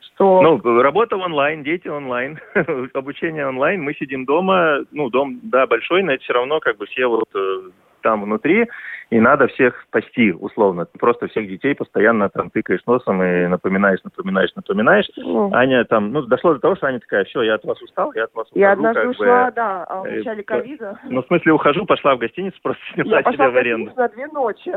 Что... 0.00 0.42
Ну, 0.42 0.82
работа 0.82 1.16
онлайн, 1.16 1.62
дети 1.62 1.88
онлайн, 1.88 2.38
обучение 2.94 3.46
онлайн. 3.46 3.82
Мы 3.82 3.94
сидим 3.94 4.24
дома. 4.24 4.80
Ну, 4.90 5.10
дом, 5.10 5.40
да, 5.44 5.66
большой, 5.66 6.02
но 6.02 6.12
это 6.12 6.24
все 6.24 6.32
равно 6.32 6.60
как 6.60 6.76
бы 6.76 6.86
все 6.86 7.06
вот 7.06 7.28
э, 7.34 7.70
там 8.02 8.22
внутри 8.22 8.68
и 9.10 9.20
надо 9.20 9.46
всех 9.48 9.74
спасти, 9.88 10.32
условно. 10.32 10.84
Ты 10.84 10.98
просто 10.98 11.28
всех 11.28 11.48
детей 11.48 11.74
постоянно 11.74 12.28
там 12.28 12.50
тыкаешь 12.50 12.84
носом 12.86 13.22
и 13.22 13.46
напоминаешь, 13.46 14.00
напоминаешь, 14.04 14.50
напоминаешь. 14.54 15.06
Ну. 15.16 15.52
Аня 15.54 15.84
там, 15.84 16.12
ну, 16.12 16.22
дошло 16.22 16.54
до 16.54 16.60
того, 16.60 16.76
что 16.76 16.88
Аня 16.88 17.00
такая, 17.00 17.24
все, 17.24 17.42
я 17.42 17.54
от 17.54 17.64
вас 17.64 17.80
устал, 17.80 18.12
я 18.14 18.24
от 18.24 18.34
вас 18.34 18.46
ухожу. 18.48 18.60
Я 18.60 18.72
однажды 18.72 19.08
ушла, 19.08 19.46
бы, 19.46 19.52
да, 19.52 19.84
а 19.84 20.02
в 20.02 20.04
э, 20.04 20.18
начале 20.18 20.42
ковида. 20.42 21.00
Ну, 21.04 21.22
в 21.22 21.26
смысле, 21.26 21.52
ухожу, 21.52 21.86
пошла 21.86 22.16
в 22.16 22.18
гостиницу, 22.18 22.58
просто 22.62 22.82
сняла 22.92 23.22
себя 23.22 23.50
в 23.50 23.56
аренду. 23.56 23.92
на 23.96 24.08
две 24.08 24.26
ночи. 24.26 24.74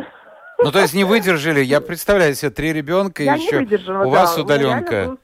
Ну, 0.64 0.72
то 0.72 0.80
есть 0.80 0.94
не 0.94 1.04
выдержали. 1.06 1.60
Я 1.60 1.82
представляю 1.82 2.34
себе 2.34 2.52
три 2.52 2.72
ребенка, 2.72 3.24
я 3.24 3.36
еще 3.36 3.60
у 4.06 4.10
вас 4.10 4.38
удаленка. 4.38 5.18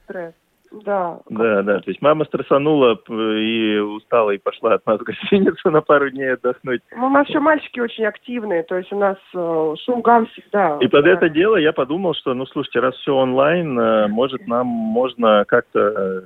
Да. 0.70 1.18
Да, 1.28 1.62
да. 1.62 1.80
То 1.80 1.90
есть 1.90 2.02
мама 2.02 2.24
стрессанула 2.24 2.98
и 3.08 3.78
устала 3.78 4.30
и 4.30 4.38
пошла 4.38 4.74
от 4.74 4.86
нас 4.86 5.00
в 5.00 5.04
гостиницу 5.04 5.70
на 5.70 5.80
пару 5.80 6.10
дней 6.10 6.34
отдохнуть. 6.34 6.82
Ну, 6.96 7.06
у 7.06 7.10
нас 7.10 7.28
еще 7.28 7.40
мальчики 7.40 7.80
очень 7.80 8.04
активные, 8.04 8.62
то 8.62 8.76
есть 8.76 8.92
у 8.92 8.98
нас 8.98 9.16
э, 9.34 9.74
шум 9.84 10.02
гам 10.02 10.26
всегда. 10.26 10.78
И 10.80 10.88
под 10.88 11.06
это 11.06 11.28
дело 11.28 11.56
я 11.56 11.72
подумал, 11.72 12.14
что, 12.14 12.34
ну, 12.34 12.46
слушайте, 12.46 12.80
раз 12.80 12.94
все 12.96 13.14
онлайн, 13.14 13.78
э, 13.78 14.08
может, 14.08 14.46
нам 14.46 14.66
можно 14.66 15.44
как-то 15.46 15.80
э, 15.80 16.20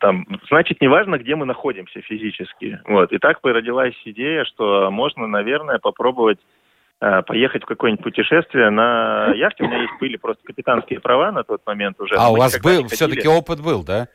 там, 0.00 0.26
значит, 0.48 0.80
неважно, 0.80 1.18
где 1.18 1.34
мы 1.34 1.46
находимся 1.46 2.00
физически. 2.00 2.80
Вот. 2.86 3.12
И 3.12 3.18
так 3.18 3.40
породилась 3.40 3.94
идея, 4.04 4.44
что 4.44 4.90
можно, 4.90 5.26
наверное, 5.26 5.78
попробовать 5.78 6.38
поехать 6.98 7.62
в 7.62 7.66
какое-нибудь 7.66 8.04
путешествие 8.04 8.70
на 8.70 9.32
яхте. 9.34 9.64
У 9.64 9.66
меня 9.66 9.82
есть 9.82 9.92
были 10.00 10.16
просто 10.16 10.42
капитанские 10.44 11.00
права 11.00 11.30
на 11.30 11.44
тот 11.44 11.60
момент 11.66 12.00
уже. 12.00 12.14
А 12.16 12.30
у 12.30 12.36
вас 12.36 12.58
был, 12.60 12.86
все-таки 12.86 13.28
опыт 13.28 13.60
был, 13.60 13.84
да? 13.84 14.08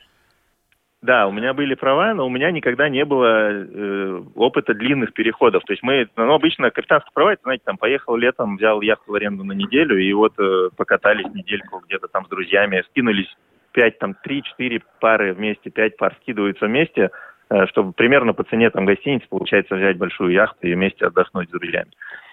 Да, 1.02 1.28
у 1.28 1.32
меня 1.32 1.56
были 1.56 1.74
права, 1.74 2.14
но 2.14 2.28
у 2.28 2.30
меня 2.30 2.52
никогда 2.52 2.88
не 2.88 3.04
было 3.06 3.50
э, 3.50 4.24
опыта 4.36 4.76
длинных 4.76 5.14
переходов. 5.14 5.64
То 5.64 5.74
есть 5.74 5.82
мы, 5.82 6.08
ну, 6.16 6.32
обычно 6.32 6.70
капитанские 6.70 7.12
права, 7.12 7.34
это, 7.34 7.42
знаете, 7.42 7.64
там, 7.66 7.78
поехал 7.78 8.16
летом, 8.16 8.58
взял 8.58 8.82
яхту 8.82 9.12
в 9.12 9.16
аренду 9.16 9.44
на 9.44 9.54
неделю, 9.54 9.98
и 9.98 10.14
вот 10.14 10.34
э, 10.40 10.70
покатались 10.78 11.26
недельку 11.34 11.82
где-то 11.88 12.08
там 12.08 12.26
с 12.26 12.30
друзьями, 12.30 12.84
скинулись 12.90 13.36
пять, 13.72 13.98
там, 13.98 14.14
три-четыре 14.24 14.84
пары 15.00 15.34
вместе, 15.34 15.72
пять 15.72 15.98
пар 15.98 16.16
скидываются 16.22 16.68
вместе, 16.68 17.10
э, 17.50 17.66
чтобы 17.68 17.94
примерно 17.94 18.34
по 18.34 18.44
цене 18.44 18.70
там 18.70 18.86
гостиницы, 18.86 19.26
получается, 19.28 19.76
взять 19.76 19.98
большую 19.98 20.32
яхту 20.32 20.68
и 20.68 20.76
вместе 20.76 21.08
отдохнуть 21.08 21.50
с 21.50 21.52
друзьями. 21.52 21.90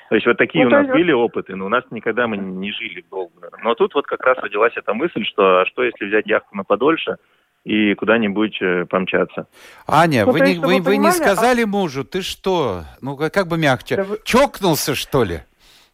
То 0.08 0.14
есть 0.14 0.26
вот 0.26 0.38
такие 0.38 0.64
ну, 0.64 0.70
у 0.70 0.72
нас 0.72 0.86
были 0.86 1.12
опыты, 1.12 1.54
но 1.54 1.66
у 1.66 1.68
нас 1.68 1.84
никогда 1.90 2.26
мы 2.26 2.38
не 2.38 2.72
жили 2.72 3.04
долго. 3.10 3.50
Но 3.62 3.74
тут 3.74 3.94
вот 3.94 4.06
как 4.06 4.24
раз 4.24 4.38
родилась 4.38 4.72
эта 4.76 4.94
мысль, 4.94 5.24
что 5.24 5.60
а 5.60 5.66
что 5.66 5.82
если 5.82 6.06
взять 6.06 6.26
яхту 6.26 6.56
на 6.56 6.64
подольше 6.64 7.16
и 7.64 7.94
куда-нибудь 7.94 8.56
э, 8.62 8.86
помчаться. 8.86 9.46
Аня, 9.86 10.24
ну, 10.24 10.32
вы, 10.32 10.40
не, 10.40 10.58
вы, 10.58 10.80
вы 10.80 10.96
не 10.96 11.08
а 11.08 11.12
сказали 11.12 11.64
а... 11.64 11.66
мужу, 11.66 12.04
ты 12.04 12.22
что? 12.22 12.82
Ну, 13.02 13.16
как 13.16 13.46
бы 13.48 13.58
мягче. 13.58 13.96
Да 13.96 14.04
вы... 14.04 14.18
Чокнулся, 14.24 14.94
что 14.94 15.24
ли? 15.24 15.40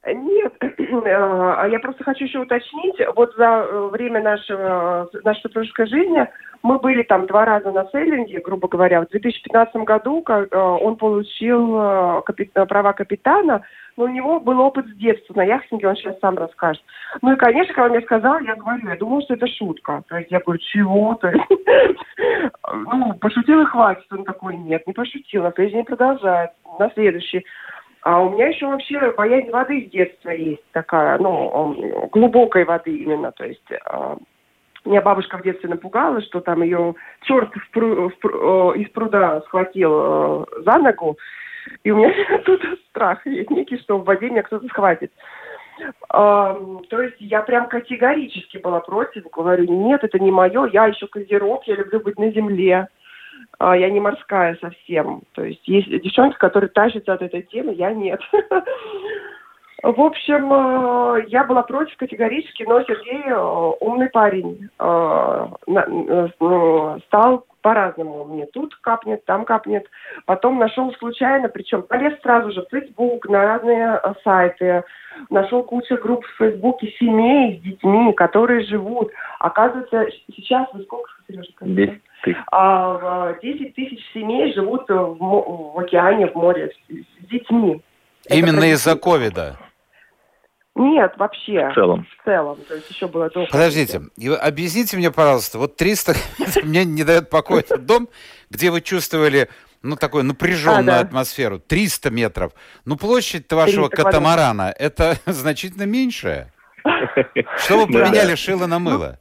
Нет, 0.06 0.52
а 0.60 1.66
я 1.66 1.78
просто 1.80 2.04
хочу 2.04 2.24
еще 2.24 2.40
уточнить. 2.40 2.96
Вот 3.16 3.34
за 3.36 3.66
э, 3.68 3.88
время 3.90 4.22
нашего, 4.22 5.08
нашей 5.24 5.40
супружеской 5.40 5.88
жизни 5.88 6.28
мы 6.62 6.78
были 6.78 7.02
там 7.02 7.26
два 7.26 7.44
раза 7.44 7.72
на 7.72 7.86
сейлинге, 7.90 8.40
грубо 8.40 8.68
говоря. 8.68 9.02
В 9.02 9.08
2015 9.08 9.76
году 9.76 10.24
э, 10.26 10.56
он 10.56 10.96
получил 10.96 11.76
э, 11.76 12.22
капит- 12.24 12.68
права 12.68 12.92
капитана, 12.92 13.62
но 13.96 14.04
у 14.04 14.08
него 14.08 14.40
был 14.40 14.60
опыт 14.60 14.86
с 14.86 14.96
детства 14.96 15.34
на 15.34 15.44
яхтинге, 15.44 15.88
он 15.88 15.96
сейчас 15.96 16.18
сам 16.20 16.36
расскажет. 16.36 16.82
Ну 17.22 17.32
и, 17.32 17.36
конечно, 17.36 17.74
когда 17.74 17.86
он 17.86 17.90
мне 17.92 18.00
сказал, 18.02 18.40
я 18.40 18.56
говорю, 18.56 18.88
я 18.88 18.96
думала, 18.96 19.22
что 19.22 19.34
это 19.34 19.46
шутка. 19.46 20.02
То 20.08 20.18
есть 20.18 20.30
я 20.30 20.40
говорю, 20.40 20.60
чего 20.60 21.14
ты? 21.14 21.32
Ну, 22.72 23.14
пошутил 23.14 23.60
и 23.60 23.66
хватит. 23.66 24.04
Он 24.10 24.24
такой, 24.24 24.56
нет, 24.56 24.86
не 24.86 24.92
пошутил, 24.92 25.42
на 25.42 25.52
следующий 25.52 25.76
день 25.76 25.84
продолжает, 25.84 26.50
на 26.78 26.90
следующий. 26.90 27.44
А 28.02 28.20
у 28.20 28.30
меня 28.30 28.48
еще 28.48 28.66
вообще 28.66 29.12
боязнь 29.12 29.50
воды 29.50 29.86
с 29.86 29.90
детства 29.90 30.30
есть 30.30 30.64
такая, 30.72 31.18
ну, 31.18 32.08
глубокой 32.12 32.64
воды 32.64 32.96
именно, 32.96 33.32
то 33.32 33.44
есть 33.44 33.64
а, 33.86 34.16
меня 34.84 35.00
бабушка 35.00 35.38
в 35.38 35.42
детстве 35.42 35.70
напугала, 35.70 36.20
что 36.20 36.40
там 36.40 36.62
ее 36.62 36.94
черт 37.22 37.50
в 37.54 37.70
пру, 37.70 38.10
в 38.10 38.18
пру, 38.18 38.72
из 38.72 38.90
пруда 38.90 39.40
схватил 39.42 39.92
э, 39.94 40.44
за 40.64 40.78
ногу, 40.78 41.16
и 41.82 41.90
у 41.90 41.96
меня 41.96 42.12
тут 42.44 42.62
страх 42.90 43.26
есть 43.26 43.50
некий, 43.50 43.78
что 43.78 43.98
в 43.98 44.04
воде 44.04 44.30
меня 44.30 44.42
кто-то 44.42 44.66
схватит. 44.68 45.12
А, 46.08 46.56
то 46.88 47.00
есть 47.00 47.16
я 47.18 47.42
прям 47.42 47.68
категорически 47.68 48.58
была 48.58 48.80
против, 48.80 49.24
говорю, 49.30 49.64
нет, 49.64 50.04
это 50.04 50.18
не 50.18 50.30
мое, 50.30 50.66
я 50.66 50.86
еще 50.86 51.06
козерог, 51.06 51.64
я 51.66 51.76
люблю 51.76 52.00
быть 52.00 52.18
на 52.18 52.30
земле, 52.30 52.88
а, 53.58 53.76
я 53.76 53.90
не 53.90 54.00
морская 54.00 54.56
совсем. 54.60 55.22
То 55.32 55.44
есть 55.44 55.66
есть 55.66 55.88
девчонки, 55.88 56.36
которые 56.36 56.70
тащатся 56.70 57.14
от 57.14 57.22
этой 57.22 57.42
темы, 57.42 57.74
я 57.74 57.92
нет. 57.92 58.20
В 59.84 60.00
общем, 60.00 60.50
э, 60.50 61.26
я 61.28 61.44
была 61.44 61.62
против 61.62 61.94
категорически, 61.98 62.62
но 62.62 62.82
Сергей 62.84 63.22
э, 63.26 63.72
умный 63.80 64.08
парень 64.08 64.70
э, 64.78 66.28
стал 67.06 67.44
по-разному. 67.64 68.24
Мне 68.26 68.44
тут 68.44 68.76
капнет, 68.76 69.24
там 69.24 69.46
капнет. 69.46 69.86
Потом 70.26 70.58
нашел 70.58 70.92
случайно, 70.98 71.48
причем 71.48 71.82
полез 71.82 72.12
сразу 72.20 72.52
же 72.52 72.62
в 72.62 72.68
Facebook, 72.70 73.26
на 73.26 73.42
разные 73.42 73.98
э, 74.02 74.12
сайты. 74.22 74.84
Нашел 75.30 75.62
кучу 75.62 75.96
групп 75.96 76.26
в 76.26 76.36
Фейсбуке 76.36 76.92
семей 77.00 77.58
с 77.58 77.62
детьми, 77.62 78.12
которые 78.12 78.66
живут. 78.66 79.10
Оказывается, 79.38 80.06
сейчас 80.36 80.68
вы 80.74 80.82
сколько, 80.82 81.10
Сережа? 81.26 81.52
10 81.62 82.02
тысяч. 82.22 82.36
А, 82.52 83.32
10 83.42 83.74
тысяч 83.74 84.00
семей 84.12 84.52
живут 84.52 84.86
в, 84.90 85.72
в 85.74 85.78
океане, 85.78 86.26
в 86.26 86.34
море 86.34 86.70
с, 86.70 86.92
с 86.92 87.26
детьми. 87.30 87.80
Именно 88.28 88.72
из-за 88.72 88.94
ковида? 88.94 89.56
Нет, 90.74 91.12
вообще. 91.16 91.70
В 91.70 91.74
целом. 91.74 92.06
В 92.18 92.24
целом. 92.24 92.58
То 92.68 92.74
есть 92.74 92.90
еще 92.90 93.06
было 93.06 93.30
до 93.30 93.46
Подождите, 93.46 94.02
объясните 94.40 94.96
мне, 94.96 95.10
пожалуйста, 95.12 95.58
вот 95.58 95.76
300, 95.76 96.14
мне 96.64 96.84
не 96.84 97.04
дает 97.04 97.30
покоя 97.30 97.60
этот 97.60 97.86
дом, 97.86 98.08
где 98.50 98.70
вы 98.70 98.80
чувствовали 98.80 99.48
ну, 99.82 99.96
такую 99.96 100.24
напряженную 100.24 100.80
а, 100.80 100.82
да. 100.82 101.00
атмосферу, 101.00 101.60
300 101.60 102.10
метров. 102.10 102.52
Ну, 102.84 102.96
площадь 102.96 103.52
вашего 103.52 103.88
катамарана, 103.88 104.74
это 104.76 105.16
значительно 105.26 105.84
меньшая. 105.84 106.52
Что 107.58 107.78
вы 107.78 107.86
поменяли 107.86 108.34
шило 108.34 108.66
на 108.66 108.78
мыло? 108.78 109.20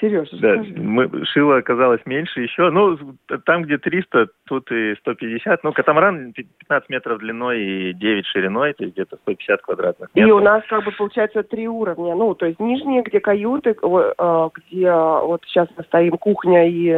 Сережа, 0.00 0.36
да, 0.40 0.62
мы, 0.76 1.24
шило 1.26 1.56
оказалось 1.56 2.00
меньше 2.06 2.40
еще. 2.40 2.70
Ну, 2.70 2.98
там, 3.44 3.62
где 3.62 3.78
300, 3.78 4.28
тут 4.46 4.70
и 4.70 4.94
150. 4.96 5.64
Ну, 5.64 5.72
катамаран 5.72 6.32
15 6.32 6.88
метров 6.90 7.18
длиной 7.18 7.60
и 7.60 7.92
9 7.94 8.26
шириной, 8.26 8.74
то 8.74 8.84
есть 8.84 8.94
где-то 8.94 9.16
150 9.16 9.62
квадратных 9.62 10.08
метров. 10.14 10.28
И 10.28 10.32
у 10.32 10.40
нас, 10.40 10.62
как 10.68 10.84
бы, 10.84 10.92
получается, 10.92 11.42
три 11.42 11.68
уровня. 11.68 12.14
Ну, 12.14 12.34
то 12.34 12.46
есть 12.46 12.60
нижние, 12.60 13.02
где 13.02 13.20
каюты, 13.20 13.70
э, 13.70 14.48
где 14.54 14.92
вот 14.92 15.42
сейчас 15.46 15.68
мы 15.76 15.84
стоим 15.84 16.16
кухня 16.18 16.68
и, 16.68 16.90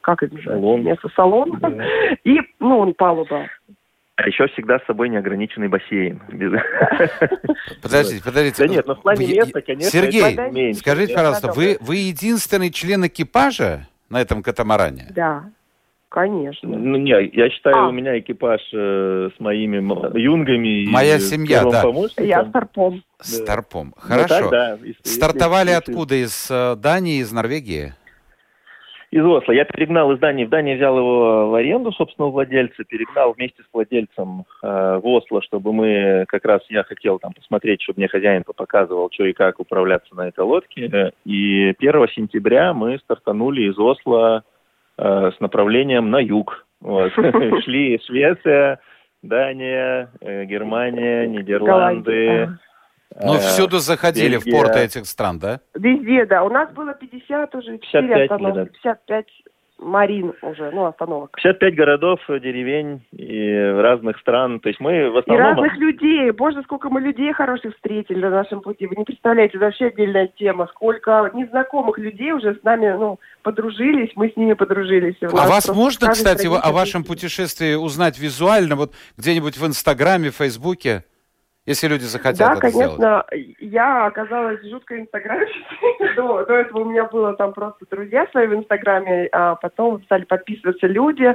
как 0.00 0.22
это 0.22 0.34
называется, 0.34 0.88
место 0.88 1.08
салон. 1.14 1.58
Да. 1.60 1.72
И, 2.24 2.40
ну, 2.60 2.92
палуба. 2.94 3.46
А 4.16 4.28
еще 4.28 4.46
всегда 4.48 4.78
с 4.78 4.86
собой 4.86 5.08
неограниченный 5.08 5.66
бассейн. 5.66 6.20
Подождите, 7.82 8.22
подождите. 8.22 8.62
Да 8.62 8.68
нет, 8.68 8.86
но 8.86 8.94
в 8.94 9.02
плане 9.02 9.26
места, 9.26 9.60
конечно, 9.60 9.90
Сергей, 9.90 10.74
скажите, 10.74 11.14
пожалуйста, 11.14 11.50
вы, 11.52 11.78
вы 11.80 11.96
единственный 11.96 12.70
член 12.70 13.06
экипажа 13.06 13.88
на 14.10 14.20
этом 14.20 14.42
катамаране? 14.42 15.08
Да. 15.10 15.50
Конечно. 16.10 16.68
Ну, 16.68 16.96
не, 16.96 17.10
я 17.10 17.50
считаю, 17.50 17.76
а. 17.76 17.88
у 17.88 17.90
меня 17.90 18.16
экипаж 18.16 18.60
э, 18.72 19.30
с 19.36 19.40
моими 19.40 19.78
юнгами. 20.16 20.88
Моя 20.88 21.18
семья, 21.18 21.64
да. 21.64 21.82
Я 22.18 22.44
старпом. 22.44 23.02
Старпом. 23.20 23.94
Хорошо. 23.98 24.42
Ну, 24.42 24.50
так, 24.50 24.50
да. 24.50 24.78
Стартовали 25.02 25.70
если, 25.70 25.90
откуда? 25.90 26.14
Из 26.14 26.48
э, 26.52 26.76
Дании, 26.76 27.18
из 27.18 27.32
Норвегии? 27.32 27.94
Из 29.14 29.24
Осло. 29.24 29.52
Я 29.52 29.64
перегнал 29.64 30.10
из 30.10 30.18
Дании. 30.18 30.44
В 30.44 30.48
Дании 30.48 30.74
взял 30.74 30.98
его 30.98 31.48
в 31.48 31.54
аренду 31.54 31.92
собственного 31.92 32.32
владельца, 32.32 32.82
перегнал 32.82 33.32
вместе 33.32 33.62
с 33.62 33.66
владельцем 33.72 34.44
э, 34.60 35.00
в 35.00 35.06
Осло, 35.06 35.40
чтобы 35.40 35.72
мы, 35.72 36.24
как 36.26 36.44
раз 36.44 36.62
я 36.68 36.82
хотел 36.82 37.20
там 37.20 37.32
посмотреть, 37.32 37.80
чтобы 37.80 38.00
мне 38.00 38.08
хозяин 38.08 38.42
показывал, 38.42 39.08
что 39.12 39.24
и 39.24 39.32
как 39.32 39.60
управляться 39.60 40.12
на 40.16 40.26
этой 40.26 40.44
лодке. 40.44 41.12
И 41.24 41.74
1 41.78 42.08
сентября 42.08 42.74
мы 42.74 42.98
стартанули 42.98 43.70
из 43.70 43.78
Осло 43.78 44.42
э, 44.98 45.30
с 45.30 45.38
направлением 45.38 46.10
на 46.10 46.18
юг. 46.18 46.66
Вот. 46.80 47.12
Шли 47.64 48.00
Швеция, 48.04 48.80
Дания, 49.22 50.10
э, 50.22 50.44
Германия, 50.44 51.28
Нидерланды, 51.28 52.58
ну, 53.22 53.34
всюду 53.38 53.78
заходили 53.78 54.36
Бельгия. 54.36 54.50
в 54.50 54.56
порты 54.56 54.78
этих 54.80 55.06
стран, 55.06 55.38
да? 55.38 55.60
Везде, 55.74 56.26
да. 56.26 56.42
У 56.42 56.50
нас 56.50 56.70
было 56.72 56.94
50 56.94 57.54
уже, 57.54 57.78
4 57.78 58.08
55, 58.08 58.30
остановки, 58.30 58.56
да. 58.56 58.94
55 58.94 59.26
марин 59.78 60.32
уже, 60.42 60.70
ну, 60.70 60.86
остановок. 60.86 61.30
55 61.36 61.74
городов, 61.74 62.20
деревень 62.28 63.02
и 63.12 63.52
разных 63.54 64.18
стран. 64.18 64.60
То 64.60 64.68
есть 64.68 64.80
мы 64.80 65.10
в 65.10 65.16
основном... 65.18 65.46
И 65.46 65.50
разных 65.50 65.76
людей. 65.76 66.30
Боже, 66.30 66.62
сколько 66.62 66.88
мы 66.88 67.00
людей 67.00 67.32
хороших 67.32 67.74
встретили 67.74 68.20
на 68.20 68.30
нашем 68.30 68.60
пути. 68.60 68.86
Вы 68.86 68.96
не 68.96 69.04
представляете, 69.04 69.56
это 69.56 69.66
вообще 69.66 69.86
отдельная 69.86 70.28
тема. 70.38 70.68
Сколько 70.68 71.30
незнакомых 71.34 71.98
людей 71.98 72.32
уже 72.32 72.54
с 72.54 72.62
нами, 72.62 72.92
ну, 72.92 73.18
подружились, 73.42 74.10
мы 74.16 74.30
с 74.30 74.36
ними 74.36 74.54
подружились. 74.54 75.16
А 75.22 75.48
вас 75.48 75.68
можно, 75.68 76.10
кстати, 76.10 76.46
о 76.46 76.72
вашем 76.72 77.04
путешествии 77.04 77.74
узнать 77.74 78.18
визуально, 78.18 78.76
вот 78.76 78.92
где-нибудь 79.16 79.56
в 79.56 79.66
Инстаграме, 79.66 80.30
в 80.30 80.36
Фейсбуке? 80.36 81.04
Если 81.66 81.88
люди 81.88 82.02
захотят 82.02 82.46
да, 82.46 82.52
это 82.52 82.60
конечно, 82.60 83.24
сделать. 83.30 83.56
я 83.58 84.06
оказалась 84.06 84.62
жуткой 84.68 85.00
инстаграмщицей. 85.00 86.14
до, 86.16 86.44
до 86.44 86.54
этого 86.56 86.80
у 86.80 86.84
меня 86.84 87.04
было 87.04 87.34
там 87.34 87.54
просто 87.54 87.86
друзья 87.90 88.26
свои 88.32 88.46
в 88.46 88.54
инстаграме, 88.54 89.28
а 89.32 89.54
потом 89.54 90.02
стали 90.04 90.24
подписываться 90.24 90.86
люди. 90.86 91.34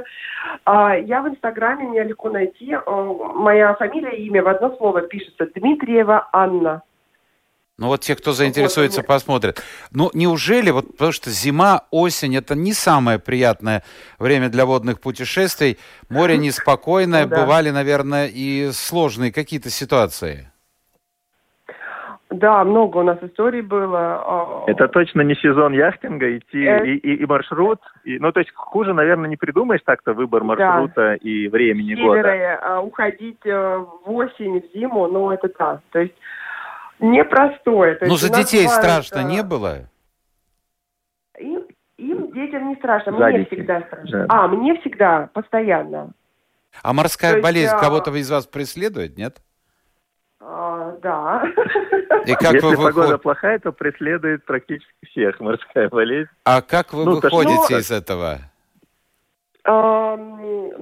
А, 0.64 0.96
я 0.96 1.22
в 1.22 1.28
инстаграме, 1.28 1.88
меня 1.88 2.04
легко 2.04 2.30
найти. 2.30 2.76
Моя 2.86 3.74
фамилия 3.74 4.16
и 4.16 4.26
имя 4.26 4.44
в 4.44 4.48
одно 4.48 4.76
слово 4.76 5.02
пишется 5.02 5.48
Дмитриева 5.52 6.28
Анна. 6.32 6.82
Ну 7.80 7.86
вот 7.86 8.02
те, 8.02 8.14
кто 8.14 8.32
заинтересуется, 8.32 9.02
посмотрят. 9.02 9.62
Ну 9.90 10.10
неужели, 10.12 10.70
вот 10.70 10.92
потому 10.92 11.12
что 11.12 11.30
зима, 11.30 11.86
осень, 11.90 12.36
это 12.36 12.54
не 12.54 12.74
самое 12.74 13.18
приятное 13.18 13.82
время 14.18 14.50
для 14.50 14.66
водных 14.66 15.00
путешествий. 15.00 15.78
Море 16.10 16.36
неспокойное, 16.36 17.26
ну 17.26 17.34
бывали, 17.34 17.70
наверное, 17.70 18.26
и 18.26 18.70
сложные 18.72 19.32
какие-то 19.32 19.70
ситуации. 19.70 20.50
Да, 22.28 22.62
много 22.64 22.98
у 22.98 23.02
нас 23.02 23.18
историй 23.22 23.62
было. 23.62 24.22
А, 24.24 24.64
это 24.68 24.86
точно 24.86 25.22
не 25.22 25.34
сезон 25.34 25.72
яхтинга, 25.72 26.36
идти 26.36 26.62
э... 26.62 26.86
и, 26.86 26.96
и, 26.98 27.14
и 27.16 27.26
маршрут. 27.26 27.80
И, 28.04 28.18
ну, 28.18 28.30
то 28.30 28.40
есть 28.40 28.52
хуже, 28.54 28.92
наверное, 28.92 29.28
не 29.28 29.36
придумаешь 29.36 29.80
так-то 29.84 30.12
выбор 30.12 30.44
маршрута 30.44 30.94
да. 30.94 31.14
и 31.16 31.48
времени 31.48 31.94
Северы, 31.94 32.22
года. 32.22 32.58
А, 32.62 32.80
уходить 32.82 33.44
э, 33.44 33.84
в 34.04 34.12
осень, 34.12 34.60
в 34.60 34.78
зиму, 34.78 35.08
ну, 35.08 35.32
это 35.32 35.48
да. 35.58 35.80
То 35.90 35.98
есть 35.98 36.14
непростое. 37.00 37.96
То 37.96 38.06
ну, 38.06 38.16
за 38.16 38.28
детей 38.28 38.64
бывает, 38.64 38.82
страшно 38.82 39.22
не 39.24 39.42
было? 39.42 39.88
Им, 41.38 41.66
им, 41.96 42.32
детям 42.32 42.68
не 42.68 42.76
страшно. 42.76 43.12
За 43.12 43.26
мне 43.26 43.38
детей. 43.40 43.56
всегда 43.56 43.80
страшно. 43.82 44.26
Да. 44.26 44.26
А, 44.28 44.48
мне 44.48 44.78
всегда, 44.80 45.30
постоянно. 45.32 46.12
А 46.82 46.92
морская 46.92 47.36
То 47.36 47.42
болезнь 47.42 47.72
есть, 47.72 47.82
кого-то 47.82 48.14
из 48.14 48.30
вас 48.30 48.46
преследует, 48.46 49.18
нет? 49.18 49.42
А, 50.40 50.96
да. 51.02 51.42
И 52.26 52.34
как 52.34 52.54
Если 52.54 52.66
вы 52.66 52.76
погода 52.76 53.18
плохая, 53.18 53.58
то 53.58 53.72
преследует 53.72 54.44
практически 54.44 55.06
всех 55.06 55.40
морская 55.40 55.88
болезнь. 55.88 56.30
А 56.44 56.62
как 56.62 56.92
вы 56.92 57.04
ну, 57.04 57.16
выходите 57.16 57.78
из 57.78 57.90
этого? 57.90 58.38
Ну, 59.66 60.79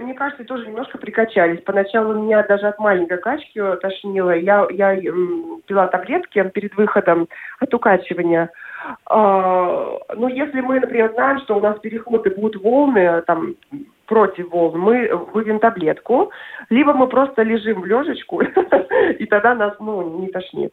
мне 0.00 0.14
кажется, 0.14 0.44
тоже 0.44 0.66
немножко 0.66 0.98
прикачались. 0.98 1.62
Поначалу 1.62 2.14
меня 2.14 2.42
даже 2.42 2.66
от 2.66 2.78
маленькой 2.78 3.18
качки 3.18 3.60
тошнило. 3.80 4.30
Я, 4.30 4.66
я 4.70 4.96
пила 5.66 5.86
таблетки 5.88 6.42
перед 6.50 6.76
выходом 6.76 7.28
от 7.58 7.72
укачивания. 7.72 8.50
А, 9.06 9.98
но 10.16 10.28
если 10.28 10.60
мы, 10.60 10.80
например, 10.80 11.12
знаем, 11.14 11.40
что 11.40 11.56
у 11.56 11.60
нас 11.60 11.78
переходы 11.80 12.30
будут 12.30 12.62
волны, 12.62 13.22
там, 13.26 13.54
против 14.06 14.50
волн, 14.50 14.78
мы 14.78 15.14
выпьем 15.32 15.60
таблетку, 15.60 16.30
либо 16.68 16.92
мы 16.94 17.06
просто 17.06 17.42
лежим 17.42 17.82
в 17.82 17.86
лежечку, 17.86 18.40
и 19.18 19.26
тогда 19.26 19.54
нас, 19.54 19.74
ну, 19.78 20.20
не 20.20 20.28
тошнит. 20.28 20.72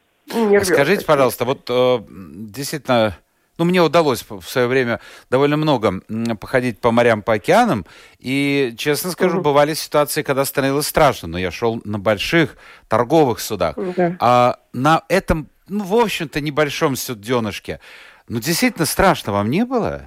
Скажите, 0.63 1.05
пожалуйста, 1.05 1.45
вот 1.45 1.69
э, 1.69 1.99
действительно 2.09 3.15
ну, 3.57 3.65
мне 3.65 3.81
удалось 3.81 4.25
в 4.29 4.43
свое 4.43 4.67
время 4.67 4.99
довольно 5.29 5.57
много 5.57 6.01
походить 6.39 6.79
по 6.79 6.91
морям, 6.91 7.21
по 7.21 7.33
океанам. 7.33 7.85
И, 8.19 8.73
честно 8.77 9.11
скажу, 9.11 9.41
бывали 9.41 9.73
ситуации, 9.73 10.21
когда 10.21 10.45
становилось 10.45 10.87
страшно. 10.87 11.27
Но 11.27 11.37
я 11.37 11.51
шел 11.51 11.81
на 11.83 11.99
больших 11.99 12.57
торговых 12.87 13.39
судах. 13.39 13.75
Да. 13.97 14.15
А 14.19 14.55
на 14.73 15.03
этом, 15.09 15.47
ну, 15.67 15.83
в 15.83 15.95
общем-то, 15.95 16.41
небольшом 16.41 16.95
суденышке, 16.95 17.79
ну, 18.27 18.39
действительно 18.39 18.85
страшно 18.85 19.33
вам 19.33 19.49
не 19.49 19.65
было? 19.65 20.03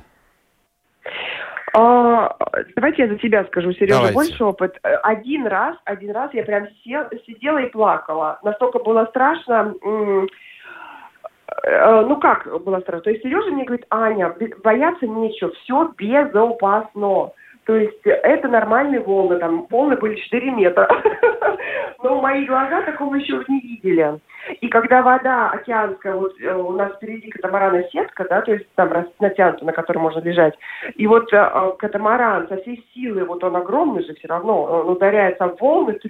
А, 1.72 2.36
давайте 2.74 3.02
я 3.02 3.08
за 3.08 3.18
себя 3.20 3.44
скажу, 3.44 3.72
Сережа, 3.72 3.94
давайте. 3.94 4.14
больше 4.14 4.44
опыт. 4.44 4.76
Один 4.82 5.46
раз, 5.46 5.76
один 5.84 6.10
раз 6.10 6.32
я 6.34 6.42
прям 6.42 6.66
сел, 6.82 7.04
сидела 7.26 7.58
и 7.58 7.70
плакала. 7.70 8.40
Настолько 8.42 8.80
было 8.80 9.06
страшно. 9.06 9.74
Э, 9.82 10.26
ну 11.64 12.16
как 12.18 12.46
было 12.64 12.80
страшно? 12.80 13.02
То 13.02 13.10
есть 13.10 13.22
Сережа 13.22 13.50
мне 13.50 13.64
говорит, 13.64 13.86
Аня, 13.90 14.34
бояться 14.62 15.06
нечего, 15.06 15.50
все 15.52 15.92
безопасно. 15.96 17.32
То 17.66 17.76
есть 17.76 18.00
это 18.04 18.48
нормальные 18.48 19.00
волны, 19.00 19.38
там 19.38 19.66
волны 19.70 19.96
были 19.96 20.16
4 20.16 20.50
метра. 20.50 20.88
Но 22.02 22.20
мои 22.20 22.46
глаза 22.46 22.82
такого 22.82 23.14
еще 23.14 23.44
не 23.46 23.60
видели. 23.60 24.18
И 24.60 24.68
когда 24.68 25.02
вода 25.02 25.50
океанская, 25.50 26.14
вот 26.14 26.32
э, 26.40 26.52
у 26.52 26.72
нас 26.72 26.92
впереди 26.94 27.30
катамарана 27.30 27.84
сетка, 27.90 28.26
да, 28.28 28.40
то 28.40 28.52
есть 28.52 28.66
там 28.74 28.90
натянута, 29.20 29.64
на 29.64 29.72
которой 29.72 29.98
можно 29.98 30.20
лежать, 30.20 30.58
и 30.96 31.06
вот 31.06 31.32
э, 31.32 31.72
катамаран 31.78 32.48
со 32.48 32.56
всей 32.56 32.84
силы, 32.94 33.24
вот 33.24 33.44
он 33.44 33.54
огромный 33.54 34.02
же 34.02 34.14
все 34.14 34.28
равно, 34.28 34.62
он 34.62 34.88
ударяется 34.88 35.46
в 35.46 35.60
волны, 35.60 35.92
ты 35.92 36.08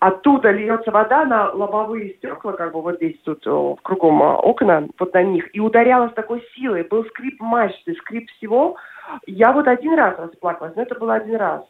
оттуда 0.00 0.50
льется 0.50 0.90
вода 0.90 1.24
на 1.24 1.50
лобовые 1.50 2.14
стекла, 2.14 2.52
как 2.52 2.72
бы 2.72 2.82
вот 2.82 2.96
здесь 2.96 3.18
тут 3.24 3.44
кругом 3.82 4.22
окна, 4.22 4.86
вот 4.98 5.14
на 5.14 5.22
них, 5.22 5.54
и 5.54 5.60
ударяла 5.60 6.08
такой 6.10 6.42
силой. 6.54 6.82
Был 6.84 7.04
скрип 7.06 7.40
мачты, 7.40 7.94
скрип 7.94 8.28
всего. 8.32 8.76
Я 9.26 9.52
вот 9.52 9.68
один 9.68 9.94
раз 9.94 10.18
расплакалась, 10.18 10.74
но 10.76 10.82
это 10.82 10.94
было 10.96 11.14
один 11.14 11.36
раз. 11.36 11.62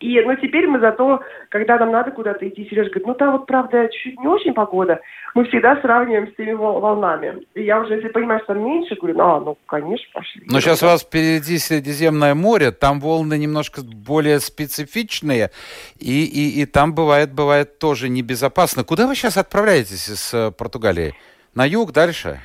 И, 0.00 0.20
ну, 0.20 0.34
теперь 0.36 0.66
мы 0.66 0.80
зато, 0.80 1.22
когда 1.48 1.78
нам 1.78 1.92
надо 1.92 2.10
куда-то 2.10 2.48
идти, 2.48 2.66
Сережа 2.68 2.90
говорит, 2.90 3.06
ну, 3.06 3.14
там 3.14 3.32
вот, 3.32 3.46
правда, 3.46 3.88
чуть 3.88 4.18
не 4.20 4.26
очень 4.26 4.52
погода, 4.52 5.00
мы 5.34 5.44
всегда 5.44 5.80
сравниваем 5.80 6.28
с 6.28 6.36
теми 6.36 6.52
волнами. 6.52 7.42
И 7.54 7.62
я 7.62 7.80
уже, 7.80 7.94
если 7.94 8.08
понимаю, 8.08 8.40
что 8.44 8.54
там 8.54 8.64
меньше, 8.64 8.96
говорю, 8.96 9.18
ну, 9.18 9.24
а, 9.24 9.40
ну, 9.40 9.58
конечно, 9.66 10.06
пошли. 10.12 10.42
Но 10.46 10.60
сейчас 10.60 10.82
у 10.82 10.86
вас 10.86 11.02
впереди 11.02 11.58
Средиземное 11.58 12.34
море, 12.34 12.70
там 12.72 13.00
волны 13.00 13.38
немножко 13.38 13.82
более 13.82 14.40
специфичные, 14.40 15.50
и, 15.98 16.24
и, 16.24 16.62
и 16.62 16.66
там 16.66 16.94
бывает, 16.94 17.32
бывает 17.32 17.78
тоже 17.78 18.08
небезопасно. 18.08 18.84
Куда 18.84 19.06
вы 19.06 19.14
сейчас 19.14 19.36
отправляетесь 19.36 20.08
из 20.08 20.34
э, 20.34 20.50
Португалии? 20.50 21.14
На 21.54 21.66
юг, 21.66 21.92
дальше? 21.92 22.40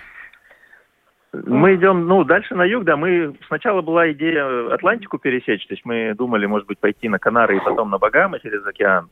Мы 1.33 1.75
идем, 1.75 2.07
ну, 2.07 2.23
дальше 2.23 2.55
на 2.55 2.63
юг, 2.63 2.83
да. 2.83 2.95
Мы 2.95 3.35
сначала 3.47 3.81
была 3.81 4.11
идея 4.11 4.73
Атлантику 4.73 5.17
пересечь, 5.17 5.65
то 5.67 5.73
есть 5.73 5.85
мы 5.85 6.13
думали, 6.15 6.45
может 6.45 6.67
быть, 6.67 6.79
пойти 6.79 7.09
на 7.09 7.19
Канары 7.19 7.57
и 7.57 7.63
потом 7.63 7.89
на 7.89 7.97
Багамы 7.97 8.39
через 8.39 8.65
океан. 8.65 9.09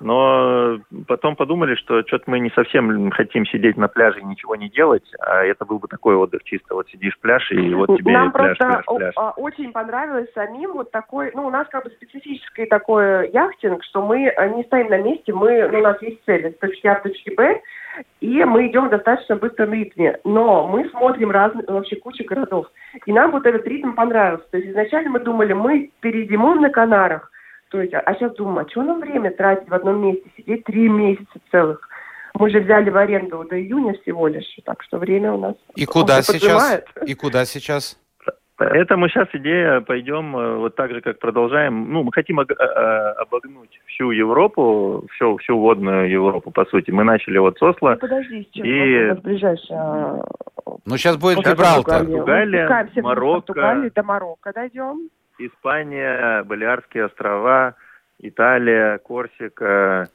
Но 0.00 0.78
потом 1.06 1.36
подумали, 1.36 1.74
что 1.74 2.02
что-то 2.02 2.30
мы 2.30 2.38
не 2.38 2.50
совсем 2.50 3.10
хотим 3.10 3.46
сидеть 3.46 3.76
на 3.76 3.88
пляже 3.88 4.20
и 4.20 4.24
ничего 4.24 4.54
не 4.54 4.68
делать, 4.68 5.10
а 5.20 5.42
это 5.42 5.64
был 5.64 5.78
бы 5.78 5.88
такой 5.88 6.14
отдых 6.16 6.44
чисто. 6.44 6.74
Вот 6.74 6.88
сидишь 6.88 7.18
пляж, 7.18 7.50
и 7.50 7.74
вот 7.74 7.96
тебе 7.96 8.12
Нам 8.12 8.30
пляж, 8.30 8.58
просто 8.58 8.82
пляж, 8.84 8.98
пляж. 8.98 9.14
А, 9.16 9.30
очень 9.30 9.72
понравилось 9.72 10.28
самим 10.34 10.72
вот 10.72 10.90
такой, 10.90 11.30
ну, 11.34 11.46
у 11.46 11.50
нас 11.50 11.66
как 11.68 11.84
бы 11.84 11.90
специфический 11.90 12.66
такой 12.66 13.30
яхтинг, 13.30 13.82
что 13.84 14.02
мы 14.02 14.32
не 14.54 14.64
стоим 14.64 14.88
на 14.88 14.98
месте, 14.98 15.32
мы, 15.32 15.68
ну, 15.72 15.78
у 15.78 15.82
нас 15.82 16.00
есть 16.02 16.22
цель, 16.26 16.52
с 16.52 16.58
точки 16.58 16.86
А 16.86 16.96
в 16.96 17.02
точке 17.02 17.34
Б, 17.34 17.60
и 18.20 18.44
мы 18.44 18.68
идем 18.68 18.86
в 18.86 18.90
достаточно 18.90 19.36
быстром 19.36 19.72
ритме. 19.72 20.18
Но 20.24 20.66
мы 20.66 20.88
смотрим 20.90 21.30
разные, 21.30 21.64
вообще 21.66 21.96
кучу 21.96 22.24
городов. 22.24 22.66
И 23.04 23.12
нам 23.12 23.30
вот 23.30 23.46
этот 23.46 23.66
ритм 23.66 23.92
понравился. 23.92 24.46
То 24.50 24.58
есть 24.58 24.70
изначально 24.70 25.10
мы 25.10 25.20
думали, 25.20 25.52
мы 25.52 25.90
перейдем 26.00 26.60
на 26.60 26.70
Канарах. 26.70 27.30
То 27.70 27.80
есть, 27.80 27.92
а 27.94 28.14
сейчас 28.14 28.34
думаю, 28.34 28.64
а 28.66 28.70
что 28.70 28.82
нам 28.82 29.00
время 29.00 29.30
тратить 29.32 29.68
в 29.68 29.74
одном 29.74 30.00
месте, 30.00 30.30
сидеть 30.36 30.64
три 30.64 30.88
месяца 30.88 31.38
целых? 31.50 31.88
Мы 32.34 32.50
же 32.50 32.60
взяли 32.60 32.90
в 32.90 32.96
аренду 32.96 33.44
до 33.48 33.60
июня 33.60 33.94
всего 33.94 34.28
лишь, 34.28 34.58
так 34.64 34.82
что 34.82 34.98
время 34.98 35.32
у 35.32 35.38
нас... 35.38 35.54
И 35.74 35.86
куда 35.86 36.22
сейчас? 36.22 36.82
И 37.06 37.14
куда 37.14 37.44
сейчас? 37.44 37.98
Поэтому 38.56 39.08
сейчас 39.08 39.28
идея, 39.34 39.80
пойдем 39.80 40.34
э, 40.36 40.56
вот 40.56 40.74
так 40.76 40.90
же, 40.90 41.02
как 41.02 41.18
продолжаем. 41.18 41.92
Ну, 41.92 42.02
мы 42.02 42.12
хотим 42.12 42.40
э, 42.40 42.44
обогнуть 42.44 43.78
всю 43.86 44.10
Европу, 44.12 45.06
всю, 45.12 45.36
всю 45.36 45.58
водную 45.58 46.08
Европу, 46.08 46.50
по 46.50 46.64
сути. 46.64 46.90
Мы 46.90 47.04
начали 47.04 47.36
вот 47.36 47.58
с 47.58 47.62
Осло. 47.62 47.90
Ну, 47.90 47.96
подожди, 47.98 48.48
сейчас 48.50 48.66
и... 48.66 49.20
ближайшая... 49.22 50.22
Ну, 50.86 50.96
сейчас 50.96 51.18
будет 51.18 51.38
Гибралтар. 51.38 52.06
Португалия, 52.06 52.88
Марокко. 53.02 53.52
Португалии 53.52 53.92
до 53.94 54.02
Марокко 54.02 54.52
дойдем. 54.54 55.10
Испания, 55.38 56.42
Балиарские 56.44 57.06
острова, 57.06 57.74
Италия, 58.20 58.98
Корсика, 58.98 59.66
Э, 59.66 60.06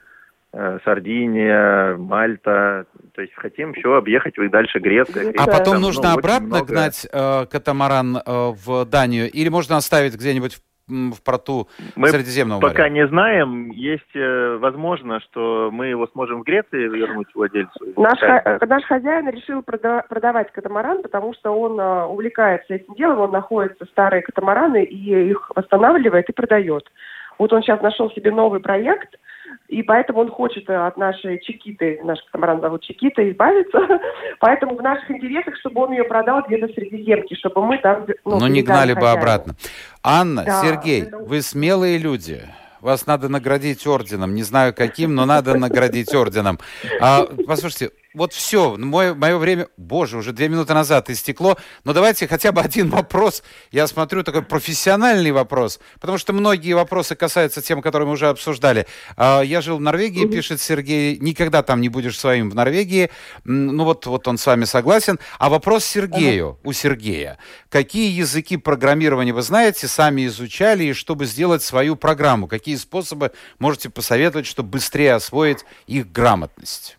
Сардиния, 0.53 1.95
Мальта. 1.95 2.85
То 3.15 3.21
есть 3.21 3.33
хотим 3.35 3.71
еще 3.71 3.97
объехать 3.97 4.37
и 4.37 4.47
дальше 4.49 4.79
Греция. 4.79 5.33
А 5.37 5.45
потом 5.45 5.75
Там, 5.75 5.81
нужно 5.81 6.09
ну, 6.09 6.17
обратно 6.17 6.47
много... 6.47 6.65
гнать 6.65 7.07
э, 7.11 7.45
катамаран 7.45 8.17
э, 8.17 8.21
в 8.25 8.85
Данию? 8.85 9.31
Или 9.31 9.47
можно 9.47 9.77
оставить 9.77 10.15
где-нибудь 10.15 10.55
в, 10.55 11.11
в 11.13 11.23
порту 11.23 11.69
мы 11.95 12.09
Средиземного 12.09 12.59
моря? 12.59 12.71
пока 12.73 12.89
не 12.89 13.07
знаем. 13.07 13.71
Есть 13.71 14.13
э, 14.13 14.57
возможно, 14.59 15.21
что 15.21 15.69
мы 15.71 15.87
его 15.87 16.05
сможем 16.07 16.41
в 16.41 16.43
Греции 16.43 16.85
вернуть 16.89 17.33
владельцу. 17.33 17.79
Наш, 17.95 18.19
ха- 18.19 18.59
наш 18.67 18.83
хозяин 18.83 19.29
решил 19.29 19.61
прода- 19.61 20.03
продавать 20.09 20.51
катамаран, 20.51 21.01
потому 21.01 21.33
что 21.33 21.51
он 21.51 21.79
э, 21.79 22.05
увлекается 22.07 22.73
этим 22.73 22.93
делом. 22.95 23.19
Он 23.19 23.31
находится 23.31 23.85
старые 23.85 24.21
катамараны 24.21 24.83
и 24.83 25.29
их 25.29 25.49
восстанавливает 25.55 26.27
и 26.27 26.33
продает. 26.33 26.91
Вот 27.39 27.53
он 27.53 27.61
сейчас 27.61 27.81
нашел 27.81 28.11
себе 28.11 28.31
новый 28.31 28.59
проект– 28.59 29.15
и 29.71 29.83
поэтому 29.83 30.19
он 30.19 30.29
хочет 30.29 30.69
э, 30.69 30.75
от 30.75 30.97
нашей 30.97 31.39
Чикиты, 31.39 32.01
наш 32.03 32.21
катамаран 32.25 32.59
зовут 32.59 32.83
Чикита, 32.83 33.27
избавиться. 33.31 33.79
поэтому 34.39 34.75
в 34.75 34.81
наших 34.81 35.09
интересах, 35.09 35.55
чтобы 35.59 35.83
он 35.83 35.91
ее 35.91 36.03
продал 36.03 36.43
где-то 36.45 36.67
в 36.67 36.75
Средиземке, 36.75 37.35
чтобы 37.35 37.65
мы 37.65 37.77
там... 37.77 38.05
Ну, 38.25 38.39
Но 38.39 38.47
не 38.49 38.63
гнали 38.63 38.93
бы 38.93 39.09
обратно. 39.09 39.55
Анна, 40.03 40.43
да, 40.43 40.61
Сергей, 40.61 41.03
это... 41.03 41.19
вы 41.19 41.41
смелые 41.41 41.97
люди. 41.97 42.41
Вас 42.81 43.07
надо 43.07 43.29
наградить 43.29 43.87
орденом. 43.87 44.35
Не 44.35 44.43
знаю 44.43 44.73
каким, 44.73 45.15
но 45.15 45.25
надо 45.25 45.57
наградить 45.57 46.13
орденом. 46.13 46.59
А, 46.99 47.25
послушайте, 47.47 47.91
вот 48.13 48.33
все, 48.33 48.75
мое, 48.77 49.13
мое 49.13 49.37
время, 49.37 49.67
боже, 49.77 50.17
уже 50.17 50.33
две 50.33 50.49
минуты 50.49 50.73
назад 50.73 51.09
истекло, 51.09 51.57
но 51.83 51.93
давайте 51.93 52.27
хотя 52.27 52.51
бы 52.51 52.61
один 52.61 52.89
вопрос, 52.89 53.43
я 53.71 53.87
смотрю, 53.87 54.23
такой 54.23 54.41
профессиональный 54.41 55.31
вопрос, 55.31 55.79
потому 55.99 56.17
что 56.17 56.33
многие 56.33 56.73
вопросы 56.73 57.15
касаются 57.15 57.61
тем, 57.61 57.81
которые 57.81 58.07
мы 58.07 58.13
уже 58.13 58.27
обсуждали. 58.27 58.85
А, 59.15 59.41
я 59.41 59.61
жил 59.61 59.77
в 59.77 59.81
Норвегии, 59.81 60.27
пишет 60.27 60.61
Сергей, 60.61 61.17
никогда 61.19 61.63
там 61.63 61.79
не 61.79 61.89
будешь 61.89 62.19
своим 62.19 62.49
в 62.49 62.55
Норвегии, 62.55 63.09
ну 63.45 63.85
вот, 63.85 64.05
вот 64.05 64.27
он 64.27 64.37
с 64.37 64.45
вами 64.45 64.65
согласен. 64.65 65.19
А 65.39 65.49
вопрос 65.49 65.85
Сергею, 65.85 66.59
у 66.63 66.73
Сергея, 66.73 67.37
какие 67.69 68.11
языки 68.11 68.57
программирования 68.57 69.33
вы 69.33 69.41
знаете, 69.41 69.87
сами 69.87 70.25
изучали, 70.27 70.85
и 70.85 70.93
чтобы 70.93 71.25
сделать 71.25 71.63
свою 71.63 71.95
программу, 71.95 72.47
какие 72.47 72.75
способы 72.75 73.31
можете 73.59 73.89
посоветовать, 73.89 74.47
чтобы 74.47 74.69
быстрее 74.69 75.13
освоить 75.13 75.59
их 75.87 76.11
грамотность? 76.11 76.97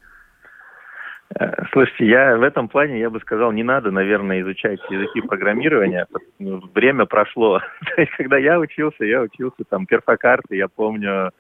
Э, 1.39 1.65
слушайте, 1.73 2.07
я 2.07 2.37
в 2.37 2.43
этом 2.43 2.69
плане, 2.69 3.01
я 3.01 3.11
бы 3.11 3.21
сказал, 3.21 3.53
не 3.53 3.63
надо, 3.63 3.91
наверное, 3.91 4.41
изучать 4.43 4.81
языки 4.91 5.21
программирования. 5.21 6.07
Ну, 6.39 6.63
время 6.75 7.07
прошло. 7.07 7.61
То 7.95 8.01
есть, 8.01 8.13
когда 8.17 8.39
я 8.39 8.59
учился, 8.59 9.05
я 9.05 9.23
учился 9.23 9.65
там 9.69 9.87
перфокарты, 9.87 10.57
я 10.57 10.69
помню 10.69 11.31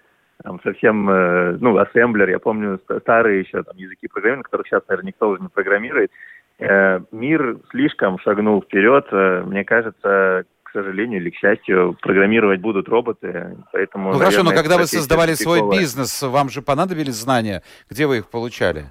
там 0.43 0.61
совсем, 0.63 1.09
э, 1.09 1.57
ну, 1.61 1.77
ассемблер, 1.79 2.29
я 2.31 2.39
помню 2.39 2.81
старые 3.01 3.41
еще 3.41 3.63
там 3.63 3.77
языки 3.77 4.09
программирования, 4.09 4.45
которых 4.45 4.67
сейчас, 4.67 4.83
наверное, 4.89 5.09
никто 5.09 5.29
уже 5.29 5.43
не 5.43 5.49
программирует. 5.49 6.11
Э, 6.59 7.01
мир 7.13 7.59
слишком 7.71 8.19
шагнул 8.21 8.63
вперед. 8.63 9.07
Мне 9.47 9.65
кажется, 9.65 10.45
к 10.63 10.71
сожалению 10.73 11.21
или 11.21 11.31
к 11.31 11.37
счастью, 11.37 11.97
программировать 12.01 12.61
будут 12.61 12.89
роботы, 12.89 13.57
поэтому... 13.73 14.13
Ну 14.13 14.19
наверное, 14.19 14.31
хорошо, 14.31 14.51
но 14.51 14.57
когда 14.57 14.79
вы 14.79 14.87
создавали 14.87 15.35
свой 15.35 15.69
бизнес, 15.71 16.23
вам 16.23 16.49
же 16.49 16.63
понадобились 16.63 17.15
знания, 17.15 17.63
где 17.91 18.07
вы 18.07 18.19
их 18.19 18.31
получали? 18.31 18.87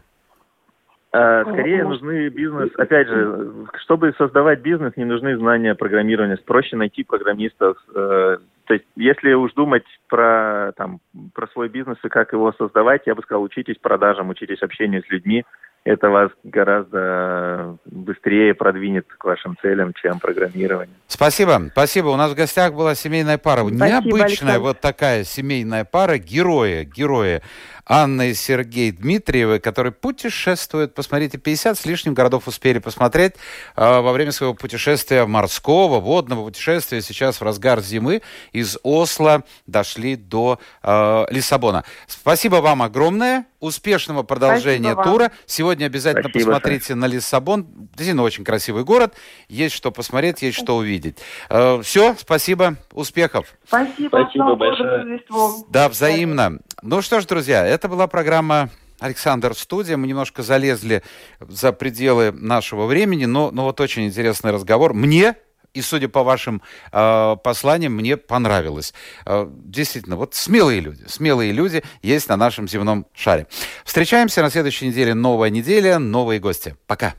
А, 1.13 1.43
скорее 1.43 1.83
нужны 1.83 2.29
бизнес, 2.29 2.69
опять 2.77 3.07
же, 3.07 3.51
чтобы 3.83 4.13
создавать 4.17 4.61
бизнес, 4.61 4.95
не 4.95 5.03
нужны 5.03 5.37
знания 5.37 5.75
программирования. 5.75 6.37
Проще 6.37 6.77
найти 6.77 7.03
программистов. 7.03 7.77
Э, 7.93 8.37
то 8.65 8.73
есть, 8.73 8.85
если 8.95 9.33
уж 9.33 9.51
думать 9.51 9.83
про, 10.07 10.71
там, 10.77 11.01
про 11.33 11.47
свой 11.47 11.67
бизнес 11.67 11.97
и 12.05 12.07
как 12.07 12.31
его 12.31 12.53
создавать, 12.53 13.01
я 13.05 13.15
бы 13.15 13.21
сказал, 13.23 13.43
учитесь 13.43 13.75
продажам, 13.77 14.29
учитесь 14.29 14.61
общению 14.61 15.03
с 15.03 15.09
людьми. 15.09 15.43
Это 15.83 16.09
вас 16.09 16.31
гораздо 16.43 17.75
быстрее 17.85 18.53
продвинет 18.53 19.07
к 19.07 19.25
вашим 19.25 19.57
целям, 19.61 19.93
чем 19.95 20.19
программирование. 20.19 20.95
Спасибо, 21.07 21.59
спасибо. 21.71 22.07
У 22.09 22.15
нас 22.15 22.31
в 22.31 22.35
гостях 22.35 22.73
была 22.73 22.93
семейная 22.93 23.39
пара. 23.39 23.61
Спасибо, 23.61 23.85
Необычная 23.85 24.25
Александр. 24.25 24.59
вот 24.59 24.79
такая 24.79 25.23
семейная 25.23 25.83
пара. 25.83 26.19
Герои, 26.19 26.85
герои. 26.85 27.41
Анна 27.85 28.29
и 28.29 28.33
Сергей 28.33 28.91
Дмитриевы, 28.91 29.59
которые 29.59 29.91
путешествуют. 29.91 30.93
Посмотрите, 30.93 31.37
50 31.37 31.77
с 31.77 31.85
лишним 31.85 32.13
городов 32.13 32.47
успели 32.47 32.79
посмотреть 32.79 33.33
э, 33.75 33.99
во 34.01 34.11
время 34.11 34.31
своего 34.31 34.53
путешествия 34.53 35.25
морского, 35.25 35.99
водного 35.99 36.45
путешествия. 36.45 37.01
Сейчас 37.01 37.39
в 37.39 37.43
разгар 37.43 37.81
зимы 37.81 38.21
из 38.51 38.77
Осло 38.83 39.43
дошли 39.67 40.15
до 40.15 40.59
э, 40.83 41.25
Лиссабона. 41.29 41.83
Спасибо 42.07 42.57
вам 42.57 42.81
огромное. 42.81 43.45
Успешного 43.59 44.23
продолжения 44.23 44.93
Спасибо 44.93 45.03
тура. 45.03 45.23
Вам. 45.25 45.31
Сегодня 45.45 45.85
обязательно 45.85 46.29
Спасибо, 46.29 46.51
посмотрите 46.53 46.85
Саша. 46.85 46.95
на 46.95 47.05
Лиссабон. 47.05 47.67
Действительно 47.91 48.23
очень 48.23 48.43
красивый 48.43 48.83
город. 48.83 49.13
Есть 49.49 49.75
что 49.75 49.91
посмотреть, 49.91 50.41
есть 50.41 50.57
что 50.57 50.77
увидеть. 50.77 51.19
Э, 51.49 51.79
все, 51.83 52.15
спасибо, 52.17 52.75
успехов. 52.91 53.53
Спасибо, 53.67 54.07
спасибо 54.07 54.55
большое. 54.55 55.21
Да, 55.69 55.89
взаимно. 55.89 56.59
Ну 56.81 57.03
что 57.03 57.21
ж, 57.21 57.25
друзья, 57.25 57.63
это 57.81 57.89
была 57.89 58.05
программа 58.05 58.69
Александр 58.99 59.55
Студия. 59.55 59.97
Мы 59.97 60.05
немножко 60.05 60.43
залезли 60.43 61.01
за 61.39 61.73
пределы 61.73 62.31
нашего 62.31 62.85
времени, 62.85 63.25
но, 63.25 63.49
но 63.49 63.63
вот 63.63 63.81
очень 63.81 64.05
интересный 64.05 64.51
разговор. 64.51 64.93
Мне 64.93 65.33
и 65.73 65.81
судя 65.81 66.07
по 66.07 66.21
вашим 66.21 66.61
э, 66.91 67.37
посланиям, 67.43 67.93
мне 67.93 68.17
понравилось. 68.17 68.93
Э, 69.25 69.49
действительно, 69.49 70.15
вот 70.15 70.35
смелые 70.35 70.79
люди, 70.79 71.05
смелые 71.07 71.53
люди 71.53 71.81
есть 72.03 72.29
на 72.29 72.37
нашем 72.37 72.67
земном 72.67 73.07
шаре. 73.15 73.47
Встречаемся 73.83 74.43
на 74.43 74.51
следующей 74.51 74.85
неделе. 74.85 75.15
Новая 75.15 75.49
неделя, 75.49 75.97
новые 75.97 76.39
гости. 76.39 76.75
Пока. 76.85 77.15